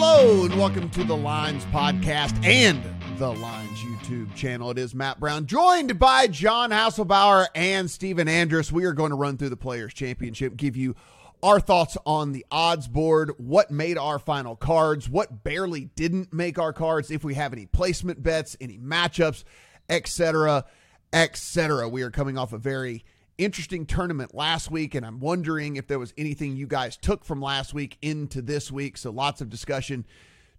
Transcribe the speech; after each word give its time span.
Hello 0.00 0.44
and 0.44 0.56
welcome 0.56 0.88
to 0.90 1.02
the 1.02 1.16
Lines 1.16 1.64
podcast 1.66 2.44
and 2.44 2.80
the 3.18 3.32
Lines 3.32 3.80
YouTube 3.80 4.32
channel. 4.36 4.70
It 4.70 4.78
is 4.78 4.94
Matt 4.94 5.18
Brown, 5.18 5.46
joined 5.46 5.98
by 5.98 6.28
John 6.28 6.70
Hasselbauer 6.70 7.48
and 7.52 7.90
Stephen 7.90 8.28
Andress. 8.28 8.70
We 8.70 8.84
are 8.84 8.92
going 8.92 9.10
to 9.10 9.16
run 9.16 9.36
through 9.36 9.48
the 9.48 9.56
Players 9.56 9.92
Championship, 9.92 10.56
give 10.56 10.76
you 10.76 10.94
our 11.42 11.58
thoughts 11.58 11.96
on 12.06 12.30
the 12.30 12.46
odds 12.48 12.86
board, 12.86 13.32
what 13.38 13.72
made 13.72 13.98
our 13.98 14.20
final 14.20 14.54
cards, 14.54 15.08
what 15.08 15.42
barely 15.42 15.86
didn't 15.96 16.32
make 16.32 16.60
our 16.60 16.72
cards, 16.72 17.10
if 17.10 17.24
we 17.24 17.34
have 17.34 17.52
any 17.52 17.66
placement 17.66 18.22
bets, 18.22 18.56
any 18.60 18.78
matchups, 18.78 19.42
etc., 19.88 20.64
etc. 21.12 21.88
We 21.88 22.02
are 22.02 22.12
coming 22.12 22.38
off 22.38 22.52
a 22.52 22.58
very 22.58 23.04
interesting 23.38 23.86
tournament 23.86 24.34
last 24.34 24.70
week, 24.70 24.94
and 24.94 25.06
I'm 25.06 25.20
wondering 25.20 25.76
if 25.76 25.86
there 25.86 25.98
was 25.98 26.12
anything 26.18 26.56
you 26.56 26.66
guys 26.66 26.96
took 26.96 27.24
from 27.24 27.40
last 27.40 27.72
week 27.72 27.96
into 28.02 28.42
this 28.42 28.70
week. 28.70 28.98
So 28.98 29.10
lots 29.10 29.40
of 29.40 29.48
discussion 29.48 30.04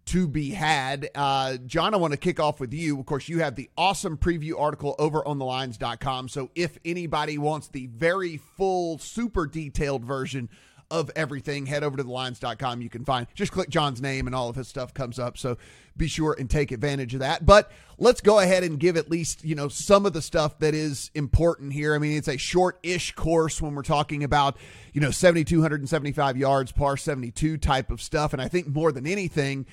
to 0.05 0.27
be 0.27 0.49
had. 0.49 1.09
Uh, 1.13 1.57
John, 1.57 1.93
I 1.93 1.97
want 1.97 2.13
to 2.13 2.17
kick 2.17 2.39
off 2.39 2.59
with 2.59 2.73
you. 2.73 2.99
Of 2.99 3.05
course, 3.05 3.29
you 3.29 3.39
have 3.39 3.55
the 3.55 3.69
awesome 3.77 4.17
preview 4.17 4.59
article 4.59 4.95
over 4.97 5.25
on 5.27 5.37
thelines.com. 5.37 6.29
So 6.29 6.49
if 6.55 6.79
anybody 6.83 7.37
wants 7.37 7.67
the 7.67 7.87
very 7.87 8.37
full, 8.37 8.97
super 8.97 9.45
detailed 9.45 10.03
version 10.03 10.49
of 10.91 11.11
everything, 11.15 11.65
head 11.65 11.83
over 11.83 11.97
to 11.97 12.03
thelines.com. 12.03 12.81
You 12.81 12.89
can 12.89 13.05
find 13.05 13.27
just 13.35 13.51
click 13.51 13.69
John's 13.69 14.01
name 14.01 14.27
and 14.27 14.35
all 14.35 14.49
of 14.49 14.55
his 14.55 14.67
stuff 14.67 14.93
comes 14.93 15.19
up. 15.19 15.37
So 15.37 15.57
be 15.95 16.07
sure 16.07 16.35
and 16.39 16.49
take 16.49 16.71
advantage 16.71 17.13
of 17.13 17.19
that. 17.19 17.45
But 17.45 17.71
let's 17.97 18.21
go 18.21 18.39
ahead 18.39 18.63
and 18.63 18.79
give 18.79 18.97
at 18.97 19.11
least, 19.11 19.43
you 19.43 19.55
know, 19.55 19.67
some 19.67 20.05
of 20.05 20.13
the 20.13 20.21
stuff 20.21 20.57
that 20.59 20.73
is 20.73 21.11
important 21.13 21.73
here. 21.73 21.93
I 21.93 21.97
mean, 21.97 22.17
it's 22.17 22.27
a 22.27 22.37
short-ish 22.37 23.13
course 23.13 23.61
when 23.61 23.75
we're 23.75 23.83
talking 23.83 24.23
about, 24.23 24.57
you 24.93 25.01
know, 25.01 25.11
7275 25.11 26.37
yards, 26.37 26.71
par 26.71 26.97
72 26.97 27.57
type 27.57 27.91
of 27.91 28.01
stuff 28.01 28.33
and 28.33 28.41
I 28.41 28.47
think 28.47 28.67
more 28.67 28.91
than 28.91 29.05
anything, 29.05 29.65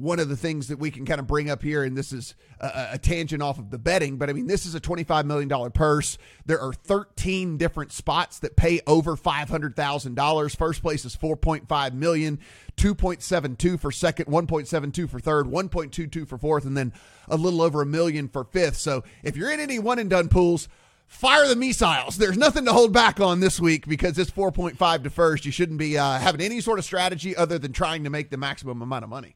one 0.00 0.18
of 0.18 0.28
the 0.28 0.36
things 0.36 0.68
that 0.68 0.78
we 0.78 0.90
can 0.90 1.04
kind 1.04 1.20
of 1.20 1.26
bring 1.26 1.50
up 1.50 1.62
here, 1.62 1.82
and 1.82 1.96
this 1.96 2.12
is 2.12 2.34
a, 2.60 2.90
a, 2.92 2.98
tangent 2.98 3.42
off 3.42 3.58
of 3.58 3.70
the 3.70 3.78
betting, 3.78 4.16
but 4.16 4.30
I 4.30 4.32
mean, 4.32 4.46
this 4.46 4.66
is 4.66 4.74
a 4.74 4.80
$25 4.80 5.24
million 5.24 5.70
purse. 5.70 6.18
There 6.46 6.60
are 6.60 6.72
13 6.72 7.56
different 7.56 7.92
spots 7.92 8.38
that 8.40 8.56
pay 8.56 8.80
over 8.86 9.16
$500,000. 9.16 10.56
First 10.56 10.82
place 10.82 11.04
is 11.04 11.16
4.5 11.16 11.92
million, 11.94 12.38
2.72 12.76 13.80
for 13.80 13.92
second, 13.92 14.26
1.72 14.26 15.08
for 15.08 15.20
third, 15.20 15.46
1.22 15.46 16.26
for 16.26 16.38
fourth, 16.38 16.64
and 16.64 16.76
then 16.76 16.92
a 17.28 17.36
little 17.36 17.62
over 17.62 17.82
a 17.82 17.86
million 17.86 18.28
for 18.28 18.44
fifth. 18.44 18.76
So 18.76 19.04
if 19.22 19.36
you're 19.36 19.50
in 19.50 19.60
any 19.60 19.78
one 19.78 19.98
and 19.98 20.10
done 20.10 20.28
pools, 20.28 20.68
fire 21.10 21.48
the 21.48 21.56
missiles. 21.56 22.16
There's 22.16 22.38
nothing 22.38 22.64
to 22.66 22.72
hold 22.72 22.92
back 22.92 23.20
on 23.20 23.40
this 23.40 23.60
week 23.60 23.86
because 23.86 24.16
it's 24.16 24.30
4.5 24.30 25.02
to 25.02 25.10
first. 25.10 25.44
You 25.44 25.52
shouldn't 25.52 25.78
be 25.78 25.98
uh, 25.98 26.18
having 26.18 26.40
any 26.40 26.60
sort 26.60 26.78
of 26.78 26.84
strategy 26.84 27.36
other 27.36 27.58
than 27.58 27.72
trying 27.72 28.04
to 28.04 28.10
make 28.10 28.30
the 28.30 28.36
maximum 28.36 28.80
amount 28.80 29.04
of 29.04 29.10
money. 29.10 29.34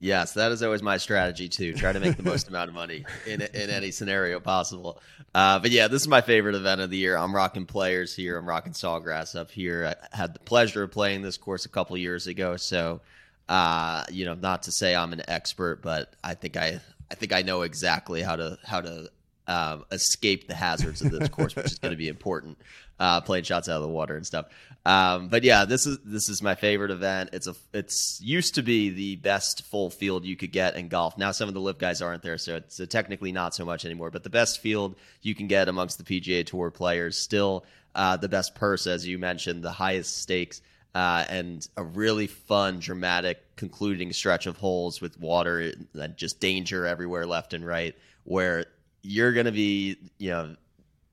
Yes, 0.00 0.34
that 0.34 0.52
is 0.52 0.62
always 0.62 0.82
my 0.82 0.96
strategy 0.96 1.48
too. 1.48 1.74
Try 1.74 1.92
to 1.92 1.98
make 1.98 2.16
the 2.16 2.22
most 2.22 2.48
amount 2.48 2.68
of 2.68 2.74
money 2.74 3.04
in 3.26 3.42
in 3.42 3.70
any 3.70 3.90
scenario 3.90 4.38
possible. 4.38 5.00
Uh, 5.34 5.58
but 5.58 5.72
yeah, 5.72 5.88
this 5.88 6.02
is 6.02 6.08
my 6.08 6.20
favorite 6.20 6.54
event 6.54 6.80
of 6.80 6.90
the 6.90 6.96
year. 6.96 7.16
I'm 7.16 7.34
rocking 7.34 7.66
players 7.66 8.14
here. 8.14 8.36
I'm 8.38 8.48
rocking 8.48 8.72
Sawgrass 8.72 9.34
up 9.34 9.50
here. 9.50 9.96
I 10.12 10.16
had 10.16 10.34
the 10.34 10.40
pleasure 10.40 10.84
of 10.84 10.92
playing 10.92 11.22
this 11.22 11.36
course 11.36 11.64
a 11.64 11.68
couple 11.68 11.96
years 11.96 12.28
ago. 12.28 12.56
So, 12.56 13.00
uh, 13.48 14.04
you 14.10 14.24
know, 14.24 14.34
not 14.34 14.62
to 14.64 14.72
say 14.72 14.94
I'm 14.94 15.12
an 15.12 15.22
expert, 15.26 15.82
but 15.82 16.14
I 16.22 16.34
think 16.34 16.56
I 16.56 16.80
I 17.10 17.14
think 17.16 17.32
I 17.32 17.42
know 17.42 17.62
exactly 17.62 18.22
how 18.22 18.36
to 18.36 18.56
how 18.64 18.80
to 18.80 19.10
um, 19.48 19.84
escape 19.90 20.46
the 20.46 20.54
hazards 20.54 21.02
of 21.02 21.10
this 21.10 21.28
course, 21.28 21.56
which 21.56 21.66
is 21.66 21.78
going 21.78 21.92
to 21.92 21.98
be 21.98 22.08
important. 22.08 22.58
Uh, 23.00 23.20
playing 23.20 23.44
shots 23.44 23.68
out 23.68 23.76
of 23.76 23.82
the 23.82 23.88
water 23.88 24.16
and 24.16 24.26
stuff. 24.26 24.46
Um, 24.84 25.28
but 25.28 25.44
yeah, 25.44 25.66
this 25.66 25.86
is 25.86 25.98
this 26.04 26.28
is 26.28 26.42
my 26.42 26.54
favorite 26.54 26.90
event. 26.90 27.30
It's 27.32 27.46
a 27.46 27.54
it's 27.72 28.20
used 28.22 28.54
to 28.54 28.62
be 28.62 28.90
the 28.90 29.16
best 29.16 29.66
full 29.66 29.90
field 29.90 30.24
you 30.24 30.34
could 30.34 30.50
get 30.50 30.76
in 30.76 30.88
golf. 30.88 31.18
Now 31.18 31.30
some 31.30 31.46
of 31.46 31.54
the 31.54 31.60
live 31.60 31.78
guys 31.78 32.00
aren't 32.00 32.22
there, 32.22 32.38
so 32.38 32.56
it's 32.56 32.80
technically 32.88 33.30
not 33.30 33.54
so 33.54 33.64
much 33.64 33.84
anymore. 33.84 34.10
But 34.10 34.22
the 34.24 34.30
best 34.30 34.60
field 34.60 34.96
you 35.20 35.34
can 35.34 35.46
get 35.46 35.68
amongst 35.68 35.98
the 35.98 36.04
PGA 36.04 36.44
Tour 36.46 36.70
players, 36.70 37.18
still 37.18 37.64
uh, 37.94 38.16
the 38.16 38.28
best 38.28 38.54
purse, 38.54 38.86
as 38.86 39.06
you 39.06 39.18
mentioned, 39.18 39.62
the 39.62 39.72
highest 39.72 40.18
stakes. 40.22 40.62
Uh, 40.94 41.24
and 41.28 41.68
a 41.76 41.82
really 41.82 42.26
fun, 42.26 42.78
dramatic 42.78 43.56
concluding 43.56 44.12
stretch 44.12 44.46
of 44.46 44.56
holes 44.56 45.00
with 45.00 45.20
water 45.20 45.72
and 45.94 46.16
just 46.16 46.40
danger 46.40 46.86
everywhere 46.86 47.26
left 47.26 47.52
and 47.52 47.64
right, 47.64 47.94
where 48.24 48.64
you're 49.02 49.32
going 49.32 49.46
to 49.46 49.52
be, 49.52 49.96
you 50.16 50.30
know, 50.30 50.56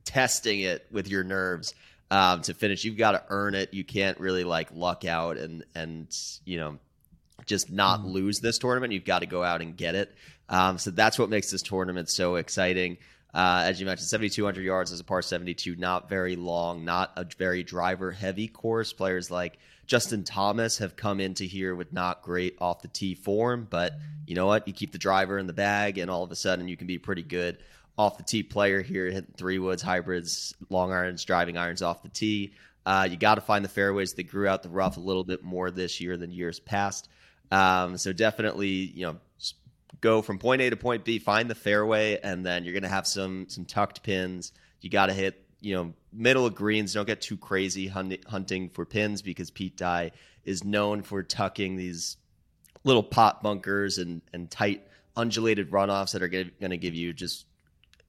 testing 0.06 0.62
it 0.62 0.86
with 0.92 1.08
your 1.08 1.24
nerves 1.24 1.74
um, 2.12 2.42
to 2.44 2.54
finish. 2.54 2.84
You've 2.84 2.98
got 2.98 3.12
to 3.12 3.24
earn 3.30 3.56
it. 3.56 3.74
You 3.74 3.84
can't 3.84 4.20
really 4.20 4.44
like 4.44 4.70
luck 4.74 5.06
out 5.06 5.38
and 5.38 5.66
and 5.74 6.08
you 6.46 6.58
know 6.58 6.78
just 7.46 7.72
not 7.72 8.02
mm. 8.02 8.14
lose 8.14 8.40
this 8.40 8.58
tournament. 8.58 8.94
You've 8.94 9.06
got 9.06 9.20
to 9.20 9.26
go 9.26 9.44
out 9.44 9.62
and 9.62 9.76
get 9.76 9.96
it. 9.96 10.16
Um, 10.48 10.78
so 10.78 10.92
that's 10.92 11.18
what 11.18 11.30
makes 11.30 11.52
this 11.52 11.62
tournament 11.62 12.10
so 12.10 12.36
exciting. 12.36 12.98
Uh, 13.34 13.64
as 13.66 13.82
you 13.82 13.86
mentioned, 13.86 14.08
7,200 14.08 14.64
yards 14.64 14.94
as 14.94 15.02
a 15.02 15.04
par 15.04 15.22
72, 15.22 15.76
not 15.76 16.08
very 16.08 16.38
long, 16.38 16.86
not 16.86 17.12
a 17.18 17.26
very 17.38 17.64
driver 17.64 18.12
heavy 18.12 18.48
course. 18.48 18.94
Players 18.94 19.30
like 19.30 19.58
Justin 19.88 20.24
Thomas 20.24 20.78
have 20.78 20.96
come 20.96 21.20
into 21.20 21.44
here 21.44 21.76
with 21.76 21.92
not 21.92 22.22
great 22.22 22.56
off 22.62 22.82
the 22.82 22.88
tee 22.88 23.14
form, 23.14 23.68
but 23.70 23.94
you 24.26 24.36
know 24.36 24.46
what? 24.46 24.68
You 24.68 24.74
keep 24.74 24.94
the 24.94 24.98
driver 24.98 25.38
in 25.38 25.48
the 25.48 25.54
bag, 25.54 25.98
and 25.98 26.10
all 26.10 26.24
of 26.24 26.32
a 26.32 26.36
sudden 26.36 26.70
you 26.70 26.78
can 26.78 26.88
be 26.88 26.98
pretty 26.98 27.24
good 27.24 27.58
off 27.98 28.18
the 28.18 28.24
tee 28.24 28.44
player 28.44 28.82
here, 28.82 29.06
hitting 29.06 29.34
three 29.38 29.60
woods, 29.60 29.82
hybrids, 29.82 30.54
long 30.70 30.92
irons, 30.92 31.24
driving 31.24 31.58
irons 31.58 31.82
off 31.82 32.04
the 32.04 32.10
tee. 32.10 32.54
Uh, 32.86 33.08
you 33.10 33.18
got 33.18 33.36
to 33.36 33.42
find 33.42 33.66
the 33.66 33.70
fairways 33.70 34.14
that 34.14 34.24
grew 34.24 34.48
out 34.48 34.62
the 34.64 34.70
rough 34.70 34.98
a 34.98 35.00
little 35.00 35.24
bit 35.24 35.44
more 35.44 35.72
this 35.72 36.00
year 36.02 36.18
than 36.18 36.32
years 36.32 36.60
past. 36.60 37.10
Um, 37.52 37.98
so 37.98 38.14
definitely, 38.14 38.68
you 38.68 39.06
know, 39.06 39.18
go 40.02 40.22
from 40.22 40.38
point 40.38 40.62
A 40.62 40.70
to 40.70 40.78
point 40.78 41.06
B, 41.06 41.20
find 41.20 41.50
the 41.50 41.56
fairway, 41.56 42.20
and 42.22 42.46
then 42.46 42.64
you're 42.64 42.74
going 42.74 42.84
to 42.84 42.90
have 42.90 43.08
some 43.08 43.48
some 43.50 43.66
tucked 43.66 44.04
pins. 44.04 44.52
You 44.82 44.90
got 44.90 45.08
to 45.08 45.14
hit, 45.14 45.44
you 45.62 45.76
know, 45.76 45.94
middle 46.14 46.46
of 46.46 46.54
greens. 46.54 46.94
Don't 46.94 47.08
get 47.08 47.22
too 47.22 47.38
crazy 47.38 47.88
hunting 47.88 48.70
for 48.70 48.86
pins 48.86 49.22
because 49.22 49.50
Pete 49.50 49.78
Dye 49.78 50.12
is 50.44 50.64
known 50.64 51.02
for 51.02 51.24
tucking 51.24 51.76
these 51.76 52.18
little 52.84 53.04
pot 53.04 53.42
bunkers 53.42 53.98
and 53.98 54.22
and 54.34 54.52
tight 54.52 54.86
undulated 55.16 55.72
runoffs 55.72 56.12
that 56.12 56.22
are 56.22 56.28
going 56.28 56.52
to 56.62 56.78
give 56.78 56.94
you 56.94 57.14
just 57.14 57.46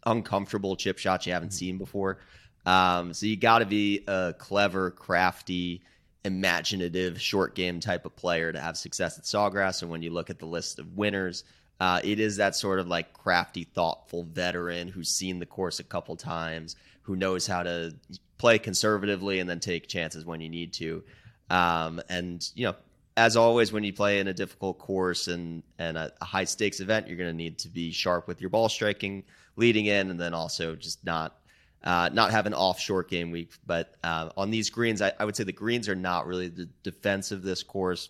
uncomfortable 0.06 0.76
chip 0.76 0.98
shots 0.98 1.26
you 1.26 1.32
haven't 1.32 1.50
mm-hmm. 1.50 1.56
seen 1.56 1.78
before. 1.78 2.18
Um, 2.64 3.12
so 3.14 3.26
you 3.26 3.36
got 3.36 3.58
to 3.58 3.66
be 3.66 4.02
a 4.08 4.34
clever, 4.36 4.90
crafty, 4.90 5.82
imaginative 6.24 7.20
short 7.20 7.54
game 7.54 7.78
type 7.78 8.04
of 8.04 8.16
player 8.16 8.52
to 8.52 8.60
have 8.60 8.76
success 8.76 9.18
at 9.18 9.24
Sawgrass. 9.24 9.82
And 9.82 9.90
when 9.90 10.02
you 10.02 10.10
look 10.10 10.30
at 10.30 10.38
the 10.38 10.46
list 10.46 10.78
of 10.78 10.96
winners, 10.96 11.44
uh, 11.78 12.00
it 12.02 12.18
is 12.18 12.36
that 12.36 12.56
sort 12.56 12.80
of 12.80 12.88
like 12.88 13.12
crafty, 13.12 13.64
thoughtful 13.64 14.24
veteran 14.24 14.88
who's 14.88 15.08
seen 15.08 15.38
the 15.38 15.46
course 15.46 15.78
a 15.78 15.84
couple 15.84 16.16
times, 16.16 16.74
who 17.02 17.14
knows 17.14 17.46
how 17.46 17.62
to 17.62 17.94
play 18.38 18.58
conservatively 18.58 19.38
and 19.38 19.48
then 19.48 19.60
take 19.60 19.86
chances 19.86 20.24
when 20.24 20.40
you 20.40 20.48
need 20.48 20.72
to. 20.72 21.04
Um, 21.50 22.00
and 22.08 22.48
you 22.54 22.66
know, 22.66 22.74
as 23.16 23.36
always, 23.36 23.72
when 23.72 23.84
you 23.84 23.92
play 23.92 24.18
in 24.18 24.26
a 24.26 24.34
difficult 24.34 24.78
course 24.78 25.28
and 25.28 25.62
and 25.78 25.96
a, 25.96 26.12
a 26.20 26.24
high 26.24 26.44
stakes 26.44 26.80
event, 26.80 27.08
you're 27.08 27.16
going 27.16 27.30
to 27.30 27.36
need 27.36 27.58
to 27.58 27.68
be 27.68 27.92
sharp 27.92 28.26
with 28.26 28.40
your 28.40 28.50
ball 28.50 28.68
striking 28.68 29.22
leading 29.56 29.86
in, 29.86 30.10
and 30.10 30.20
then 30.20 30.34
also 30.34 30.76
just 30.76 31.04
not 31.04 31.38
uh, 31.82 32.10
not 32.12 32.30
have 32.30 32.46
an 32.46 32.54
off 32.54 32.80
short 32.80 33.08
game 33.08 33.30
week. 33.30 33.52
But 33.66 33.94
uh, 34.02 34.30
on 34.36 34.50
these 34.50 34.70
greens, 34.70 35.00
I, 35.00 35.12
I, 35.18 35.24
would 35.24 35.36
say 35.36 35.44
the 35.44 35.52
greens 35.52 35.88
are 35.88 35.94
not 35.94 36.26
really 36.26 36.48
the 36.48 36.68
defense 36.82 37.30
of 37.30 37.42
this 37.42 37.62
course. 37.62 38.08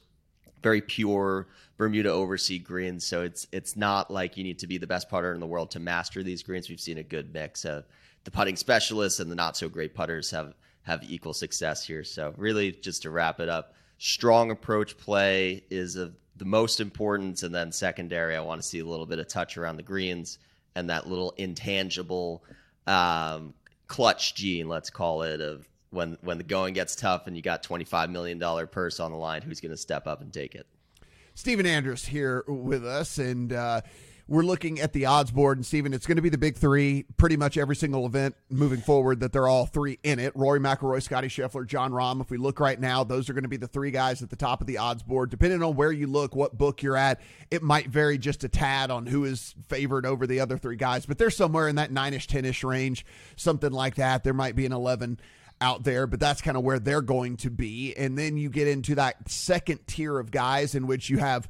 Very 0.63 0.81
pure 0.81 1.47
Bermuda 1.77 2.09
overseed 2.09 2.65
greens, 2.65 3.07
so 3.07 3.23
it's 3.23 3.47
it's 3.53 3.77
not 3.77 4.11
like 4.11 4.37
you 4.37 4.45
need 4.45 4.59
to 4.61 4.67
be 4.67 4.79
the 4.79 4.87
best 4.87 5.09
putter 5.09 5.33
in 5.33 5.41
the 5.41 5.47
world 5.47 5.71
to 5.73 5.81
master 5.81 6.23
these 6.23 6.43
greens. 6.43 6.69
We've 6.69 6.81
seen 6.81 6.99
a 6.99 7.03
good 7.03 7.33
mix 7.33 7.65
of 7.65 7.85
the 8.25 8.31
putting 8.31 8.57
specialists 8.57 9.21
and 9.21 9.31
the 9.31 9.37
not 9.37 9.57
so 9.57 9.69
great 9.69 9.95
putters 9.95 10.31
have 10.31 10.55
have 10.83 11.05
equal 11.05 11.35
success 11.35 11.85
here. 11.85 12.03
So 12.03 12.33
really, 12.37 12.73
just 12.73 13.03
to 13.03 13.11
wrap 13.11 13.41
it 13.41 13.49
up, 13.49 13.75
strong 13.99 14.51
approach 14.51 14.97
play 14.97 15.65
is 15.71 15.97
of 15.97 16.15
the 16.37 16.45
most 16.45 16.81
important, 16.81 17.43
and 17.43 17.55
then 17.55 17.73
secondary, 17.73 18.37
I 18.37 18.41
want 18.41 18.61
to 18.61 18.67
see 18.67 18.79
a 18.79 18.85
little 18.85 19.07
bit 19.07 19.19
of 19.19 19.29
touch 19.29 19.57
around 19.57 19.77
the 19.77 19.83
greens 19.83 20.39
and 20.77 20.91
that 20.91 21.09
little 21.09 21.33
intangible 21.39 22.45
um, 22.87 23.55
clutch 23.89 24.35
gene, 24.37 24.69
let's 24.69 24.91
call 24.91 25.23
it, 25.23 25.41
of 25.41 25.67
when 25.91 26.19
when 26.21 26.39
the 26.39 26.45
going 26.45 26.75
gets 26.75 26.95
tough 26.95 27.27
and 27.27 27.35
you 27.35 27.43
got 27.43 27.65
twenty 27.65 27.85
five 27.85 28.11
million 28.11 28.39
dollar 28.39 28.67
purse 28.67 29.01
on 29.01 29.11
the 29.11 29.17
line, 29.17 29.43
who's 29.43 29.61
going 29.61 29.73
to 29.73 29.77
step 29.77 30.07
up 30.07 30.21
and 30.21 30.33
take 30.33 30.55
it? 30.55 30.67
Stephen 31.35 31.67
Andress 31.67 32.07
here 32.07 32.45
with 32.47 32.87
us, 32.87 33.19
and 33.19 33.53
uh, 33.53 33.81
we're 34.29 34.43
looking 34.43 34.81
at 34.81 34.93
the 34.93 35.07
odds 35.07 35.31
board, 35.31 35.57
and 35.57 35.65
Stephen, 35.65 35.95
it's 35.95 36.07
going 36.07 36.17
to 36.17 36.23
be 36.23 36.29
the 36.29 36.39
big 36.39 36.57
three 36.57 37.05
pretty 37.17 37.37
much 37.37 37.57
every 37.57 37.77
single 37.77 38.07
event 38.07 38.35
moving 38.51 38.81
forward 38.81 39.21
that 39.21 39.33
they're 39.33 39.47
all 39.47 39.67
three 39.67 40.01
in 40.03 40.19
it. 40.19 40.35
Rory 40.35 40.59
McIlroy, 40.59 41.01
Scottie 41.01 41.29
Scheffler, 41.29 41.65
Jon 41.65 41.93
Rahm. 41.93 42.21
If 42.21 42.31
we 42.31 42.37
look 42.37 42.59
right 42.59 42.79
now, 42.79 43.05
those 43.05 43.31
are 43.31 43.35
going 43.35 43.45
to 43.45 43.49
be 43.49 43.57
the 43.57 43.69
three 43.69 43.93
guys 43.93 44.23
at 44.23 44.31
the 44.31 44.37
top 44.37 44.61
of 44.61 44.67
the 44.67 44.79
odds 44.79 45.05
board. 45.05 45.31
Depending 45.31 45.63
on 45.63 45.77
where 45.77 45.93
you 45.93 46.09
look, 46.09 46.35
what 46.35 46.59
book 46.59 46.83
you're 46.83 46.97
at, 46.97 47.21
it 47.53 47.63
might 47.63 47.89
vary 47.89 48.19
just 48.19 48.43
a 48.43 48.49
tad 48.49 48.91
on 48.91 49.07
who 49.07 49.25
is 49.25 49.55
favored 49.69 50.05
over 50.05 50.27
the 50.27 50.41
other 50.41 50.59
three 50.59 50.77
guys, 50.77 51.07
but 51.07 51.19
they're 51.19 51.31
somewhere 51.31 51.69
in 51.69 51.77
that 51.77 51.93
nine 51.93 52.13
ish, 52.13 52.27
10 52.27 52.45
ish 52.45 52.65
range, 52.65 53.07
something 53.37 53.73
like 53.73 53.95
that. 53.95 54.25
There 54.25 54.35
might 54.35 54.57
be 54.57 54.67
an 54.67 54.73
11 54.73 55.21
out 55.61 55.85
there, 55.85 56.09
but 56.09 56.19
that's 56.19 56.43
kind 56.43 56.57
of 56.57 56.65
where 56.65 56.81
they're 56.81 57.01
going 57.01 57.37
to 57.39 57.51
be. 57.51 57.95
And 57.97 58.19
then 58.19 58.37
you 58.37 58.51
get 58.51 58.67
into 58.67 58.97
that 58.97 59.31
second 59.31 59.87
tier 59.87 60.19
of 60.19 60.33
guys 60.33 60.75
in 60.75 60.89
which 60.89 61.09
you 61.09 61.19
have 61.19 61.49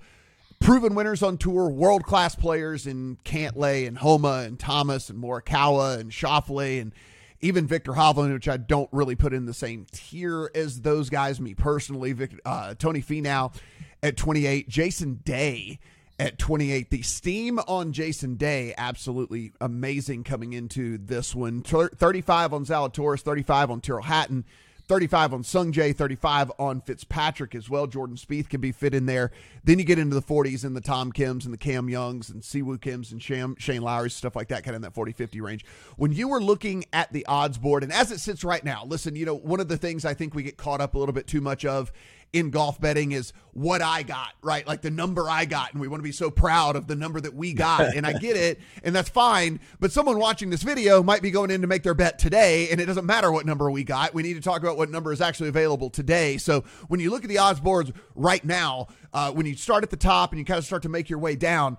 proven 0.61 0.95
winners 0.95 1.23
on 1.23 1.39
tour, 1.39 1.69
world 1.69 2.05
class 2.05 2.35
players 2.35 2.87
in 2.87 3.19
Cantlay 3.25 3.87
and 3.87 3.99
Homa 3.99 4.45
and 4.47 4.59
Thomas 4.59 5.11
and 5.11 5.23
Morikawa 5.23 5.99
and 5.99 6.11
Schauffele 6.11 6.81
and 6.81 6.93
even 7.41 7.67
Viktor 7.67 7.93
Hovland, 7.93 8.33
which 8.33 8.49
I 8.49 8.57
don't 8.57 8.89
really 8.93 9.15
put 9.15 9.33
in 9.33 9.47
the 9.47 9.55
same 9.55 9.87
tier 9.93 10.51
as 10.55 10.81
those 10.81 11.11
guys, 11.11 11.41
me 11.41 11.55
personally. 11.55 12.13
Vic, 12.13 12.41
uh, 12.45 12.75
Tony 12.75 13.03
Finau 13.03 13.55
at 14.03 14.17
28, 14.17 14.69
Jason 14.69 15.21
Day 15.25 15.79
at 16.19 16.39
28. 16.39 16.91
The 16.91 17.03
steam 17.03 17.59
on 17.61 17.93
Jason 17.93 18.37
Day, 18.37 18.75
absolutely 18.77 19.53
amazing 19.61 20.25
coming 20.25 20.53
into 20.53 20.99
this 20.99 21.35
one. 21.35 21.63
35 21.63 22.55
on 22.55 22.65
Zalatoris, 22.65 23.21
35 23.21 23.71
on 23.71 23.81
Tyrrell 23.81 24.03
Hatton. 24.03 24.45
35 24.89 25.35
on 25.35 25.43
Sungjae, 25.43 25.95
35 25.95 26.53
on 26.59 26.81
Fitzpatrick 26.81 27.55
as 27.55 27.69
well. 27.69 27.87
Jordan 27.87 28.17
Spieth 28.17 28.49
can 28.49 28.61
be 28.61 28.73
fit 28.73 28.95
in 28.95 29.07
there. 29.07 29.33
Then 29.65 29.79
you 29.79 29.85
get 29.85 29.99
into 29.99 30.15
the 30.15 30.23
40s 30.23 30.65
and 30.65 30.77
the 30.77 30.81
Tom 30.81 31.13
Kims 31.13 31.45
and 31.45 31.53
the 31.53 31.59
Cam 31.59 31.89
Youngs 31.89 32.31
and 32.31 32.45
Si 32.45 32.63
Woo 32.63 32.79
Kims 32.79 33.11
and 33.11 33.21
Sham, 33.23 33.57
Shane 33.59 33.83
Lowry's, 33.83 34.15
stuff 34.15 34.37
like 34.37 34.49
that, 34.49 34.63
kind 34.63 34.75
of 34.75 34.77
in 34.77 34.83
that 34.83 34.95
40 34.95 35.13
50 35.13 35.41
range. 35.41 35.65
When 35.97 36.13
you 36.13 36.29
were 36.29 36.41
looking 36.41 36.85
at 36.93 37.13
the 37.13 37.27
odds 37.27 37.59
board, 37.59 37.83
and 37.83 37.93
as 37.93 38.13
it 38.13 38.21
sits 38.21 38.45
right 38.45 38.65
now, 38.65 38.85
listen, 38.87 39.17
you 39.17 39.27
know, 39.27 39.35
one 39.35 39.61
of 39.61 39.69
the 39.69 39.77
things 39.77 40.05
I 40.05 40.15
think 40.15 40.35
we 40.35 40.43
get 40.43 40.57
caught 40.57 40.81
up 40.81 40.95
a 40.95 40.99
little 40.99 41.15
bit 41.15 41.27
too 41.27 41.41
much 41.41 41.65
of 41.65 41.93
in 42.37 42.51
golf 42.51 42.79
betting 42.81 43.13
is 43.13 43.33
what 43.55 43.81
I 43.81 44.03
got, 44.03 44.35
right? 44.43 44.67
Like 44.67 44.83
the 44.83 44.91
number 44.91 45.31
I 45.31 45.47
got. 45.47 45.73
And 45.73 45.81
we 45.81 45.89
want 45.89 46.01
to 46.01 46.05
be 46.05 46.13
so 46.13 46.31
proud 46.31 46.77
of 46.77 46.87
the 46.87 46.95
number 46.95 47.19
that 47.23 47.35
we 47.35 47.55
got. 47.55 47.97
And 47.97 48.07
I 48.07 48.13
get 48.13 48.37
it. 48.37 48.61
And 48.83 48.95
that's 48.95 49.09
fine. 49.09 49.59
But 49.81 49.91
someone 49.91 50.19
watching 50.19 50.51
this 50.51 50.63
video 50.63 51.03
might 51.03 51.21
be 51.21 51.31
going 51.31 51.51
in 51.51 51.63
to 51.63 51.67
make 51.67 51.83
their 51.83 51.95
bet 51.95 52.19
today. 52.19 52.69
And 52.69 52.81
it 52.81 52.87
doesn't 52.87 53.07
matter 53.07 53.33
what 53.33 53.47
number 53.47 53.69
we 53.71 53.83
got. 53.83 54.15
We 54.15 54.23
need 54.23 54.35
to 54.35 54.41
talk 54.41 54.63
about 54.63 54.77
what 54.77 54.91
number 54.91 55.13
is 55.13 55.21
actually 55.21 55.49
available 55.49 55.91
today. 55.91 56.37
So 56.37 56.63
when 56.87 57.01
you 57.01 57.11
look 57.11 57.25
at 57.25 57.29
the 57.29 57.39
odds 57.39 57.59
boards 57.59 57.91
right 58.15 58.45
now, 58.45 58.89
uh, 59.13 59.33
when 59.33 59.47
you 59.47 59.57
start 59.57 59.83
at 59.83 59.91
the 59.91 59.97
top 59.97 60.31
and 60.31 60.39
you 60.39 60.45
kind 60.45 60.59
of 60.59 60.65
start 60.65 60.83
to 60.83 60.89
make 60.89 61.09
your 61.09 61.19
way 61.19 61.35
down, 61.35 61.79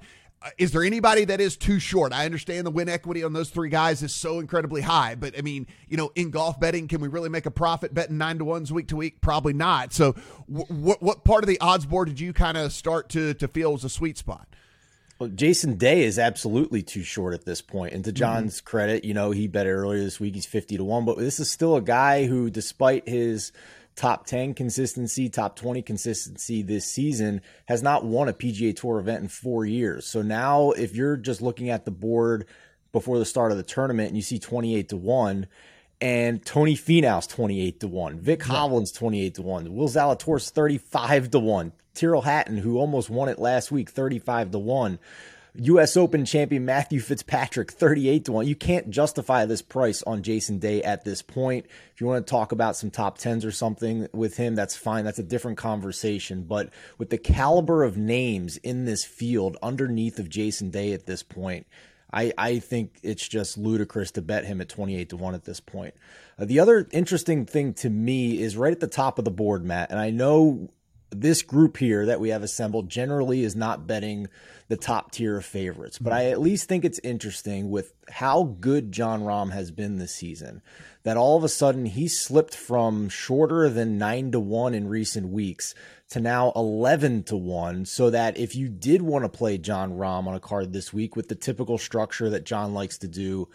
is 0.57 0.72
there 0.72 0.84
anybody 0.84 1.25
that 1.25 1.42
is 1.42 1.57
too 1.57 1.80
short? 1.80 2.13
I 2.13 2.25
understand 2.25 2.66
the 2.66 2.72
win 2.72 2.89
equity 2.89 3.24
on 3.24 3.34
those 3.34 3.50
three 3.50 3.69
guys 3.69 4.04
is 4.04 4.13
so 4.13 4.39
incredibly 4.39 4.81
high, 4.81 5.16
but 5.16 5.38
I 5.38 5.42
mean, 5.42 5.68
you 5.88 5.98
know, 5.98 6.12
in 6.16 6.30
golf 6.30 6.60
betting, 6.60 6.88
can 6.88 7.01
we 7.01 7.07
really 7.07 7.30
make 7.30 7.45
a 7.45 7.51
profit 7.51 7.94
betting 7.94 8.18
nine 8.18 8.38
to 8.38 8.45
ones 8.45 8.72
week 8.72 8.88
to 8.89 8.95
week? 8.95 9.19
Probably 9.22 9.54
not. 9.54 9.94
So, 9.94 10.13
what 10.48 11.01
what 11.01 11.24
part 11.24 11.44
of 11.44 11.48
the 11.48 11.60
odds 11.60 11.86
board 11.86 12.07
did 12.07 12.19
you 12.19 12.34
kind 12.34 12.57
of 12.57 12.72
start 12.72 13.10
to 13.10 13.34
to 13.36 13.48
feel 13.48 13.74
was 13.74 13.84
a 13.84 13.89
sweet 13.89 14.18
spot? 14.18 14.48
Well, 15.19 15.30
Jason 15.30 15.78
Day 15.78 16.04
is 16.04 16.19
absolutely 16.19 16.83
too 16.83 17.01
short 17.01 17.33
at 17.33 17.44
this 17.44 17.62
point. 17.62 17.94
And 17.94 18.04
to 18.06 18.12
mm-hmm. 18.12 18.18
John's 18.18 18.57
mm-hmm. 18.57 18.68
credit, 18.68 19.06
you 19.06 19.16
know, 19.16 19.31
he 19.31 19.48
bet 19.48 19.66
earlier 19.66 20.04
this 20.04 20.19
week. 20.19 20.36
He's 20.36 20.45
50 20.45 20.78
to 20.78 20.83
1, 20.83 21.06
but 21.06 21.18
this 21.18 21.40
is 21.40 21.50
still 21.50 21.75
a 21.75 21.81
guy 21.81 22.28
who, 22.28 22.51
despite 22.51 23.10
his 23.10 23.51
top 23.98 24.28
10 24.28 24.54
consistency, 24.54 25.28
top 25.28 25.56
20 25.58 25.82
consistency 25.82 26.62
this 26.62 26.86
season, 26.86 27.42
has 27.66 27.84
not 27.84 28.06
won 28.06 28.30
a 28.30 28.34
PGA 28.34 28.74
Tour 28.74 29.00
event 29.00 29.24
in 29.24 29.28
four 29.28 29.66
years. 29.66 30.06
So 30.06 30.22
now, 30.22 30.72
if 30.72 30.96
you're 30.96 31.18
just 31.18 31.42
looking 31.42 31.70
at 31.70 31.84
the 31.84 31.92
board 31.92 32.46
before 32.94 33.18
the 33.18 33.26
start 33.26 33.52
of 33.52 33.58
the 33.58 33.64
tournament 33.64 34.08
and 34.10 34.16
you 34.16 34.22
see 34.22 34.40
28 34.40 34.90
to 34.90 34.98
1, 34.98 35.48
and 36.00 36.46
Tony 36.46 36.76
Finau's 36.76 37.26
28 37.26 37.80
to 37.80 37.88
1, 37.88 38.20
Vic 38.20 38.42
Hovland's 38.42 38.92
28 38.92 39.36
to 39.36 39.42
1, 39.42 39.74
Will 39.74 39.90
Zalatoris 39.90 40.52
35 40.52 41.32
to 41.32 41.40
1, 41.40 41.74
Tyrrell 41.96 42.22
Hatton, 42.22 42.58
who 42.58 42.78
almost 42.78 43.10
won 43.10 43.30
it 43.30 43.40
last 43.40 43.72
week, 43.72 43.90
35 43.90 44.52
to 44.52 44.60
1. 44.60 45.00
U.S. 45.59 45.98
Open 45.98 46.24
champion 46.24 46.65
Matthew 46.65 47.00
Fitzpatrick, 47.00 47.71
38 47.71 48.25
to 48.25 48.31
1. 48.31 48.48
You 48.48 48.56
can't 48.56 48.89
justify 48.92 49.45
this 49.45 49.62
price 49.62 50.04
on 50.04 50.21
Jason 50.21 50.59
Day 50.59 50.83
at 50.83 51.04
this 51.04 51.24
point. 51.24 51.65
If 51.94 52.00
you 52.00 52.06
want 52.06 52.25
to 52.25 52.30
talk 52.30 52.51
about 52.51 52.75
some 52.75 52.92
top 52.92 53.18
10s 53.18 53.44
or 53.44 53.51
something 53.51 54.07
with 54.13 54.38
him, 54.38 54.54
that's 54.54 54.75
fine. 54.75 55.04
That's 55.04 55.18
a 55.18 55.24
different 55.24 55.57
conversation. 55.57 56.44
But 56.44 56.69
with 57.00 57.09
the 57.09 57.18
caliber 57.18 57.83
of 57.83 57.98
names 57.98 58.57
in 58.57 58.86
this 58.86 59.04
field 59.04 59.57
underneath 59.63 60.19
of 60.19 60.30
Jason 60.30 60.69
Day 60.69 60.94
at 60.94 61.07
this 61.07 61.24
point, 61.24 61.65
I, 62.13 62.31
I 62.38 62.59
think 62.59 63.00
it's 63.04 63.27
just 63.27 63.57
ludicrous 63.57 64.12
to 64.12 64.21
bet 64.21 64.45
him 64.45 64.62
at 64.62 64.69
28 64.69 65.09
to 65.09 65.18
1 65.18 65.33
at 65.33 65.44
this 65.44 65.59
point. 65.59 65.95
Uh, 66.39 66.45
the 66.45 66.59
other 66.59 66.88
interesting 66.92 67.45
thing 67.45 67.74
to 67.75 67.89
me 67.89 68.42
is 68.42 68.56
right 68.56 68.71
at 68.71 68.80
the 68.80 68.88
top 68.88 69.18
of 69.19 69.25
the 69.25 69.31
board, 69.31 69.65
Matt. 69.65 69.89
And 69.89 70.00
I 70.00 70.12
know 70.12 70.69
this 71.09 71.42
group 71.42 71.77
here 71.77 72.06
that 72.06 72.19
we 72.19 72.30
have 72.30 72.44
assembled 72.44 72.89
generally 72.89 73.44
is 73.44 73.56
not 73.56 73.88
betting 73.88 74.27
the 74.68 74.77
top 74.77 75.12
tier 75.12 75.38
of 75.38 75.45
favorites, 75.45 75.98
but 75.98 76.12
I 76.12 76.25
at 76.25 76.42
least 76.42 76.68
think 76.68 76.83
it's 76.83 77.00
interesting 77.00 77.69
with 77.69 77.94
how 78.09 78.56
good 78.59 78.92
Jon 78.92 79.21
Rahm 79.21 79.51
has 79.51 79.71
been 79.71 79.98
this 79.98 80.13
season 80.13 80.62
that 81.04 81.15
all 81.15 81.38
of 81.38 81.44
a 81.45 81.50
sudden 81.50 81.86
he 81.86 82.09
slipped 82.09 82.54
from 82.54 83.07
shorter 83.07 83.69
than 83.69 83.98
9 83.98 84.31
to 84.33 84.39
1 84.42 84.74
in 84.74 84.89
recent 84.89 85.30
weeks 85.30 85.74
to 86.09 86.19
now 86.19 86.51
11 86.56 87.24
to 87.24 87.38
1 87.38 87.86
so 87.86 88.09
that 88.09 88.38
if 88.38 88.56
you 88.56 88.68
did 88.68 89.01
want 89.01 89.24
to 89.24 89.30
play 89.30 89.57
Jon 89.57 89.94
Rahm 89.94 90.27
on 90.27 90.36
a 90.36 90.39
card 90.39 90.74
this 90.74 90.92
week 90.94 91.15
with 91.15 91.30
the 91.30 91.36
typical 91.36 91.77
structure 91.77 92.30
that 92.30 92.45
John 92.45 92.74
likes 92.74 92.98
to 93.00 93.07
do, 93.07 93.48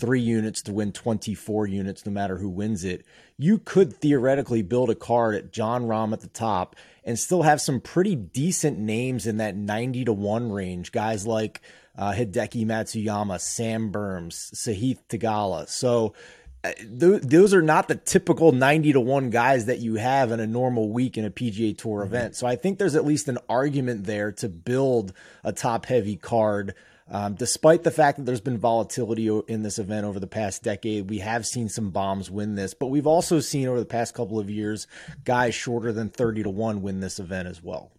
3 0.00 0.20
units 0.20 0.62
to 0.62 0.72
win 0.72 0.92
24 0.92 1.66
units 1.66 2.06
no 2.06 2.12
matter 2.12 2.38
who 2.38 2.48
wins 2.48 2.84
it, 2.84 3.04
you 3.36 3.58
could 3.58 3.92
theoretically 3.92 4.62
build 4.62 4.90
a 4.90 4.94
card 4.94 5.34
at 5.34 5.52
Jon 5.52 5.84
Rahm 5.84 6.12
at 6.12 6.20
the 6.20 6.28
top 6.28 6.76
and 7.04 7.18
still 7.18 7.42
have 7.42 7.60
some 7.60 7.80
pretty 7.80 8.14
decent 8.14 8.78
names 8.78 9.26
in 9.26 9.36
that 9.36 9.56
90 9.56 10.06
to 10.06 10.12
1 10.12 10.52
range. 10.52 10.92
Guys 10.92 11.26
like 11.26 11.60
uh, 11.96 12.12
Hideki 12.12 12.66
Matsuyama, 12.66 13.40
Sam 13.40 13.90
Burns, 13.90 14.50
Sahith 14.54 14.98
Theegala. 15.08 15.68
So 15.68 16.14
uh, 16.62 16.72
th- 16.72 17.22
those 17.22 17.54
are 17.54 17.62
not 17.62 17.88
the 17.88 17.94
typical 17.94 18.52
90 18.52 18.92
to 18.92 19.00
1 19.00 19.30
guys 19.30 19.66
that 19.66 19.78
you 19.78 19.94
have 19.94 20.30
in 20.30 20.40
a 20.40 20.46
normal 20.46 20.90
week 20.90 21.16
in 21.16 21.24
a 21.24 21.30
PGA 21.30 21.76
Tour 21.76 22.00
mm-hmm. 22.04 22.14
event. 22.14 22.36
So 22.36 22.46
I 22.46 22.56
think 22.56 22.78
there's 22.78 22.94
at 22.94 23.04
least 23.04 23.28
an 23.28 23.38
argument 23.48 24.04
there 24.04 24.32
to 24.32 24.48
build 24.48 25.12
a 25.42 25.52
top 25.52 25.86
heavy 25.86 26.16
card 26.16 26.74
um, 27.10 27.34
despite 27.34 27.82
the 27.82 27.90
fact 27.90 28.18
that 28.18 28.24
there's 28.24 28.40
been 28.40 28.58
volatility 28.58 29.28
in 29.48 29.62
this 29.62 29.78
event 29.78 30.06
over 30.06 30.20
the 30.20 30.28
past 30.28 30.62
decade, 30.62 31.10
we 31.10 31.18
have 31.18 31.44
seen 31.44 31.68
some 31.68 31.90
bombs 31.90 32.30
win 32.30 32.54
this, 32.54 32.72
but 32.72 32.86
we've 32.86 33.06
also 33.06 33.40
seen 33.40 33.66
over 33.66 33.80
the 33.80 33.84
past 33.86 34.14
couple 34.14 34.38
of 34.38 34.48
years 34.48 34.86
guys 35.24 35.54
shorter 35.54 35.92
than 35.92 36.08
30 36.08 36.44
to 36.44 36.50
1 36.50 36.82
win 36.82 37.00
this 37.00 37.18
event 37.18 37.48
as 37.48 37.62
well. 37.62 37.90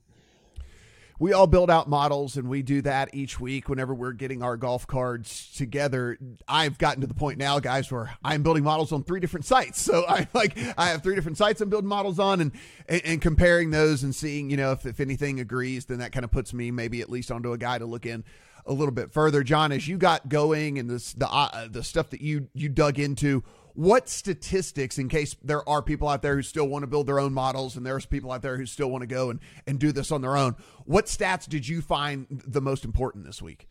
We 1.20 1.34
all 1.34 1.46
build 1.46 1.70
out 1.70 1.88
models 1.88 2.36
and 2.36 2.50
we 2.50 2.64
do 2.64 2.82
that 2.82 3.14
each 3.14 3.40
week 3.40 3.70
whenever 3.70 3.94
we're 3.94 4.14
getting 4.14 4.42
our 4.42 4.58
golf 4.58 4.88
cards 4.88 5.54
together. 5.56 6.18
I've 6.48 6.80
gotten 6.80 7.02
to 7.02 7.06
the 7.06 7.14
point 7.14 7.38
now, 7.38 7.60
guys, 7.60 7.92
where 7.92 8.18
I'm 8.24 8.42
building 8.42 8.64
models 8.64 8.92
on 8.92 9.04
three 9.04 9.20
different 9.20 9.46
sites. 9.46 9.80
So 9.80 10.04
I 10.10 10.28
like 10.34 10.58
I 10.80 10.88
have 10.88 11.04
three 11.04 11.14
different 11.14 11.38
sites 11.38 11.62
I'm 11.62 11.70
building 11.70 11.88
models 11.88 12.18
on 12.18 12.42
and 12.42 12.52
and, 12.90 13.02
and 13.06 13.22
comparing 13.22 13.70
those 13.70 14.02
and 14.02 14.16
seeing, 14.16 14.50
you 14.50 14.58
know, 14.58 14.72
if, 14.72 14.88
if 14.88 15.00
anything 15.00 15.40
agrees, 15.40 15.86
then 15.86 16.00
that 16.00 16.12
kind 16.12 16.24
of 16.24 16.32
puts 16.32 16.56
me 16.56 16.72
maybe 16.72 17.02
at 17.02 17.10
least 17.10 17.30
onto 17.30 17.54
a 17.54 17.58
guy 17.58 17.78
to 17.78 17.86
look 17.86 18.08
in 18.08 18.24
a 18.66 18.74
little 18.74 18.94
bit 18.94 19.12
further, 19.12 19.44
John, 19.44 19.72
as 19.72 19.88
you 19.88 19.98
got 19.98 20.30
going 20.30 20.80
and 20.80 20.90
this 20.90 21.14
the 21.14 21.28
uh, 21.28 21.68
the 21.70 21.84
stuff 21.84 22.10
that 22.12 22.22
you 22.22 22.48
you 22.54 22.70
dug 22.70 23.00
into. 23.00 23.44
What 23.74 24.10
statistics, 24.10 24.98
in 24.98 25.08
case 25.08 25.38
there 25.42 25.68
are 25.68 25.82
people 25.82 26.10
out 26.10 26.22
there 26.22 26.36
who 26.36 26.42
still 26.42 26.68
want 26.68 26.84
to 26.84 26.88
build 26.88 27.08
their 27.08 27.20
own 27.20 27.34
models, 27.34 27.78
and 27.78 27.86
there's 27.86 28.06
people 28.06 28.32
out 28.34 28.42
there 28.42 28.58
who 28.58 28.66
still 28.66 28.92
want 28.92 29.02
to 29.02 29.08
go 29.08 29.30
and 29.30 29.40
and 29.66 29.80
do 29.80 29.92
this 29.92 30.12
on 30.12 30.22
their 30.22 30.36
own? 30.36 30.56
What 30.86 31.06
stats 31.06 31.48
did 31.48 31.68
you 31.68 31.82
find 31.82 32.28
the 32.30 32.62
most 32.62 32.84
important 32.84 33.26
this 33.26 33.42
week? 33.42 33.70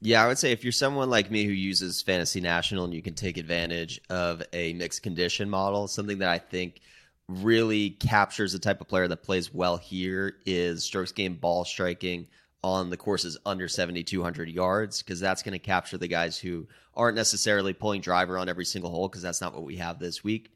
Yeah, 0.00 0.24
I 0.24 0.26
would 0.26 0.38
say 0.38 0.50
if 0.50 0.64
you're 0.64 0.72
someone 0.72 1.10
like 1.10 1.30
me 1.30 1.44
who 1.44 1.52
uses 1.52 2.02
Fantasy 2.02 2.40
National 2.40 2.84
and 2.84 2.92
you 2.92 3.02
can 3.02 3.14
take 3.14 3.38
advantage 3.38 4.00
of 4.10 4.42
a 4.52 4.72
mixed 4.72 5.04
condition 5.04 5.48
model, 5.48 5.86
something 5.86 6.18
that 6.18 6.28
I 6.28 6.38
think 6.38 6.80
really 7.28 7.90
captures 7.90 8.52
the 8.52 8.58
type 8.58 8.80
of 8.80 8.88
player 8.88 9.06
that 9.08 9.22
plays 9.22 9.54
well 9.54 9.76
here 9.76 10.34
is 10.44 10.84
strokes 10.84 11.12
gained 11.12 11.40
ball 11.40 11.64
striking 11.64 12.26
on 12.64 12.90
the 12.90 12.96
courses 12.96 13.36
under 13.44 13.68
7,200 13.68 14.48
yards 14.48 15.02
because 15.02 15.18
that's 15.20 15.42
going 15.42 15.52
to 15.52 15.58
capture 15.58 15.98
the 15.98 16.08
guys 16.08 16.38
who 16.38 16.66
aren't 16.94 17.16
necessarily 17.16 17.72
pulling 17.72 18.00
driver 18.00 18.38
on 18.38 18.48
every 18.48 18.64
single 18.64 18.90
hole 18.90 19.08
because 19.08 19.22
that's 19.22 19.40
not 19.40 19.54
what 19.54 19.64
we 19.64 19.76
have 19.76 19.98
this 19.98 20.22
week. 20.22 20.50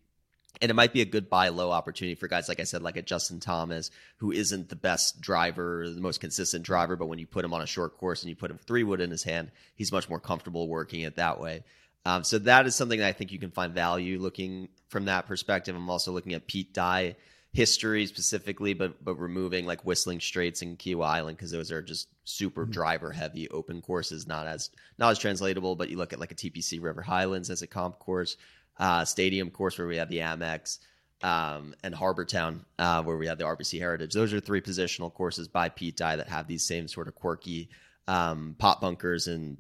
And 0.63 0.71
it 0.71 0.75
might 0.75 0.93
be 0.93 1.03
a 1.03 1.07
good 1.07 1.29
buy 1.29 1.49
low 1.49 1.71
opportunity 1.71 2.15
for 2.15 2.29
guys, 2.29 2.49
like 2.49 2.61
I 2.61 2.65
said, 2.65 2.81
like 2.81 2.97
a 2.97 3.03
Justin 3.03 3.41
Thomas, 3.41 3.91
who 4.19 4.33
isn't 4.33 4.69
the 4.69 4.77
best 4.77 5.21
driver, 5.21 5.91
the 5.91 6.01
most 6.01 6.21
consistent 6.21 6.65
driver, 6.65 6.97
but 6.97 7.07
when 7.07 7.19
you 7.19 7.27
put 7.27 7.45
him 7.45 7.53
on 7.53 7.61
a 7.61 7.67
short 7.67 7.99
course 7.99 8.23
and 8.23 8.31
you 8.31 8.37
put 8.37 8.51
him 8.51 8.59
three 8.59 8.83
wood 8.83 9.01
in 9.01 9.11
his 9.11 9.25
hand, 9.25 9.51
he's 9.75 9.93
much 9.93 10.09
more 10.09 10.21
comfortable 10.21 10.69
working 10.69 11.03
it 11.03 11.17
that 11.17 11.41
way. 11.41 11.63
Um, 12.07 12.23
so 12.25 12.39
that 12.39 12.67
is 12.67 12.77
something 12.77 13.01
that 13.01 13.09
I 13.09 13.13
think 13.13 13.33
you 13.33 13.39
can 13.39 13.51
find 13.51 13.75
value 13.75 14.19
looking 14.19 14.69
from 14.89 15.07
that 15.07 15.27
perspective. 15.27 15.75
I'm 15.75 15.91
also 15.91 16.13
looking 16.13 16.35
at 16.35 16.47
Pete 16.47 16.73
Dye 16.73 17.17
history 17.57 18.05
specifically, 18.05 18.75
but 18.75 19.03
but 19.03 19.15
removing 19.15 19.65
like 19.65 19.85
Whistling 19.85 20.21
Straits 20.21 20.61
and 20.61 20.79
Kiawah 20.79 21.07
Island 21.07 21.39
because 21.39 21.51
those 21.51 21.73
are 21.73 21.81
just 21.81 22.09
super 22.25 22.65
mm-hmm. 22.65 22.73
driver 22.73 23.11
heavy 23.13 23.49
open 23.49 23.81
courses, 23.81 24.27
not 24.27 24.47
as 24.47 24.71
not 24.99 25.11
as 25.11 25.19
translatable. 25.19 25.75
But 25.75 25.89
you 25.89 25.97
look 25.97 26.13
at 26.13 26.21
like 26.21 26.33
a 26.33 26.35
TPC 26.35 26.83
River 26.83 27.01
Highlands 27.01 27.49
as 27.49 27.63
a 27.63 27.67
comp 27.67 27.99
course, 27.99 28.37
uh, 28.79 29.07
stadium 29.07 29.51
course 29.51 29.79
where 29.79 29.89
we 29.89 29.97
have 29.97 30.11
the 30.11 30.19
Amex. 30.19 30.79
Um, 31.23 31.75
and 31.83 31.95
Harbour 31.95 32.27
Town, 32.27 32.67
uh, 32.79 33.03
where 33.03 33.17
we 33.17 33.27
have 33.27 33.39
the 33.39 33.45
RBC 33.45 33.79
Heritage. 33.79 34.13
Those 34.13 34.35
are 34.35 34.41
three 34.41 34.61
positional 34.61 35.11
courses 35.11 35.49
by 35.49 35.71
Pete 35.71 35.97
Dye 35.97 36.17
that 36.17 36.29
have 36.29 36.47
these 36.47 36.67
same 36.67 36.89
sort 36.89 37.09
of 37.09 37.15
quirky 37.15 37.71
um, 38.07 38.55
pot 38.59 38.83
bunkers 38.83 39.27
and 39.27 39.57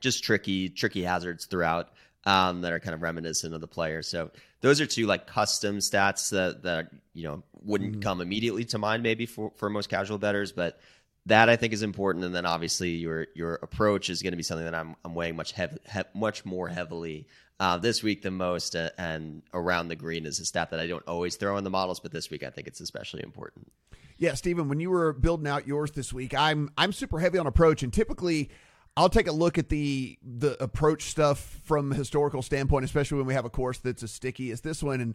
just 0.00 0.24
tricky, 0.24 0.70
tricky 0.70 1.02
hazards 1.02 1.44
throughout. 1.44 1.90
um, 2.26 2.60
that 2.62 2.72
are 2.72 2.80
kind 2.80 2.94
of 2.94 3.02
reminiscent 3.02 3.54
of 3.54 3.60
the 3.60 3.68
player. 3.68 4.02
So 4.02 4.30
those 4.60 4.80
are 4.80 4.86
two 4.86 5.06
like 5.06 5.26
custom 5.26 5.78
stats 5.78 6.30
that 6.30 6.62
that 6.62 6.90
you 7.12 7.24
know 7.24 7.42
wouldn't 7.62 7.92
mm-hmm. 7.92 8.00
come 8.00 8.20
immediately 8.20 8.64
to 8.66 8.78
mind 8.78 9.02
maybe 9.02 9.26
for 9.26 9.52
for 9.56 9.68
most 9.68 9.88
casual 9.88 10.18
betters, 10.18 10.52
but 10.52 10.80
that 11.26 11.48
I 11.48 11.56
think 11.56 11.72
is 11.72 11.82
important. 11.82 12.24
And 12.24 12.34
then 12.34 12.46
obviously 12.46 12.90
your 12.90 13.26
your 13.34 13.54
approach 13.62 14.10
is 14.10 14.22
going 14.22 14.32
to 14.32 14.36
be 14.36 14.42
something 14.42 14.64
that 14.64 14.74
I'm 14.74 14.96
I'm 15.04 15.14
weighing 15.14 15.36
much 15.36 15.52
heavy, 15.52 15.78
he, 15.92 16.00
much 16.14 16.44
more 16.44 16.68
heavily 16.68 17.26
uh, 17.60 17.78
this 17.78 18.02
week 18.02 18.22
than 18.22 18.34
most. 18.34 18.76
Uh, 18.76 18.90
and 18.96 19.42
around 19.52 19.88
the 19.88 19.96
green 19.96 20.26
is 20.26 20.40
a 20.40 20.44
stat 20.44 20.70
that 20.70 20.80
I 20.80 20.86
don't 20.86 21.06
always 21.06 21.36
throw 21.36 21.56
in 21.56 21.64
the 21.64 21.70
models, 21.70 22.00
but 22.00 22.12
this 22.12 22.30
week 22.30 22.42
I 22.42 22.50
think 22.50 22.66
it's 22.66 22.80
especially 22.80 23.22
important. 23.22 23.70
Yeah, 24.18 24.34
Stephen, 24.34 24.68
when 24.68 24.80
you 24.80 24.88
were 24.88 25.12
building 25.12 25.46
out 25.46 25.66
yours 25.66 25.90
this 25.90 26.12
week, 26.12 26.32
I'm 26.32 26.70
I'm 26.78 26.92
super 26.92 27.18
heavy 27.18 27.38
on 27.38 27.46
approach, 27.46 27.82
and 27.82 27.92
typically 27.92 28.50
I'll 28.96 29.10
take 29.10 29.26
a 29.26 29.32
look 29.32 29.58
at 29.58 29.68
the 29.68 30.18
the 30.22 30.62
approach 30.62 31.04
stuff 31.04 31.60
from 31.64 31.92
a 31.92 31.94
historical 31.94 32.42
standpoint, 32.42 32.84
especially 32.84 33.18
when 33.18 33.26
we 33.26 33.34
have 33.34 33.44
a 33.44 33.50
course 33.50 33.78
that's 33.78 34.02
as 34.02 34.10
sticky 34.10 34.50
as 34.50 34.62
this 34.62 34.82
one, 34.82 35.00
and 35.00 35.14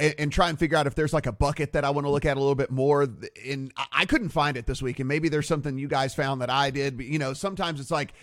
and, 0.00 0.14
and 0.18 0.32
try 0.32 0.48
and 0.48 0.58
figure 0.58 0.76
out 0.76 0.86
if 0.86 0.94
there's 0.94 1.12
like 1.12 1.26
a 1.26 1.32
bucket 1.32 1.74
that 1.74 1.84
I 1.84 1.90
want 1.90 2.06
to 2.06 2.10
look 2.10 2.24
at 2.24 2.36
a 2.36 2.40
little 2.40 2.54
bit 2.54 2.70
more. 2.70 3.06
And 3.46 3.72
I 3.92 4.04
couldn't 4.06 4.30
find 4.30 4.56
it 4.56 4.66
this 4.66 4.82
week, 4.82 4.98
and 4.98 5.06
maybe 5.06 5.28
there's 5.28 5.46
something 5.46 5.78
you 5.78 5.88
guys 5.88 6.14
found 6.14 6.40
that 6.40 6.50
I 6.50 6.70
did. 6.70 6.96
But 6.96 7.06
you 7.06 7.18
know, 7.18 7.32
sometimes 7.32 7.80
it's 7.80 7.90
like 7.90 8.14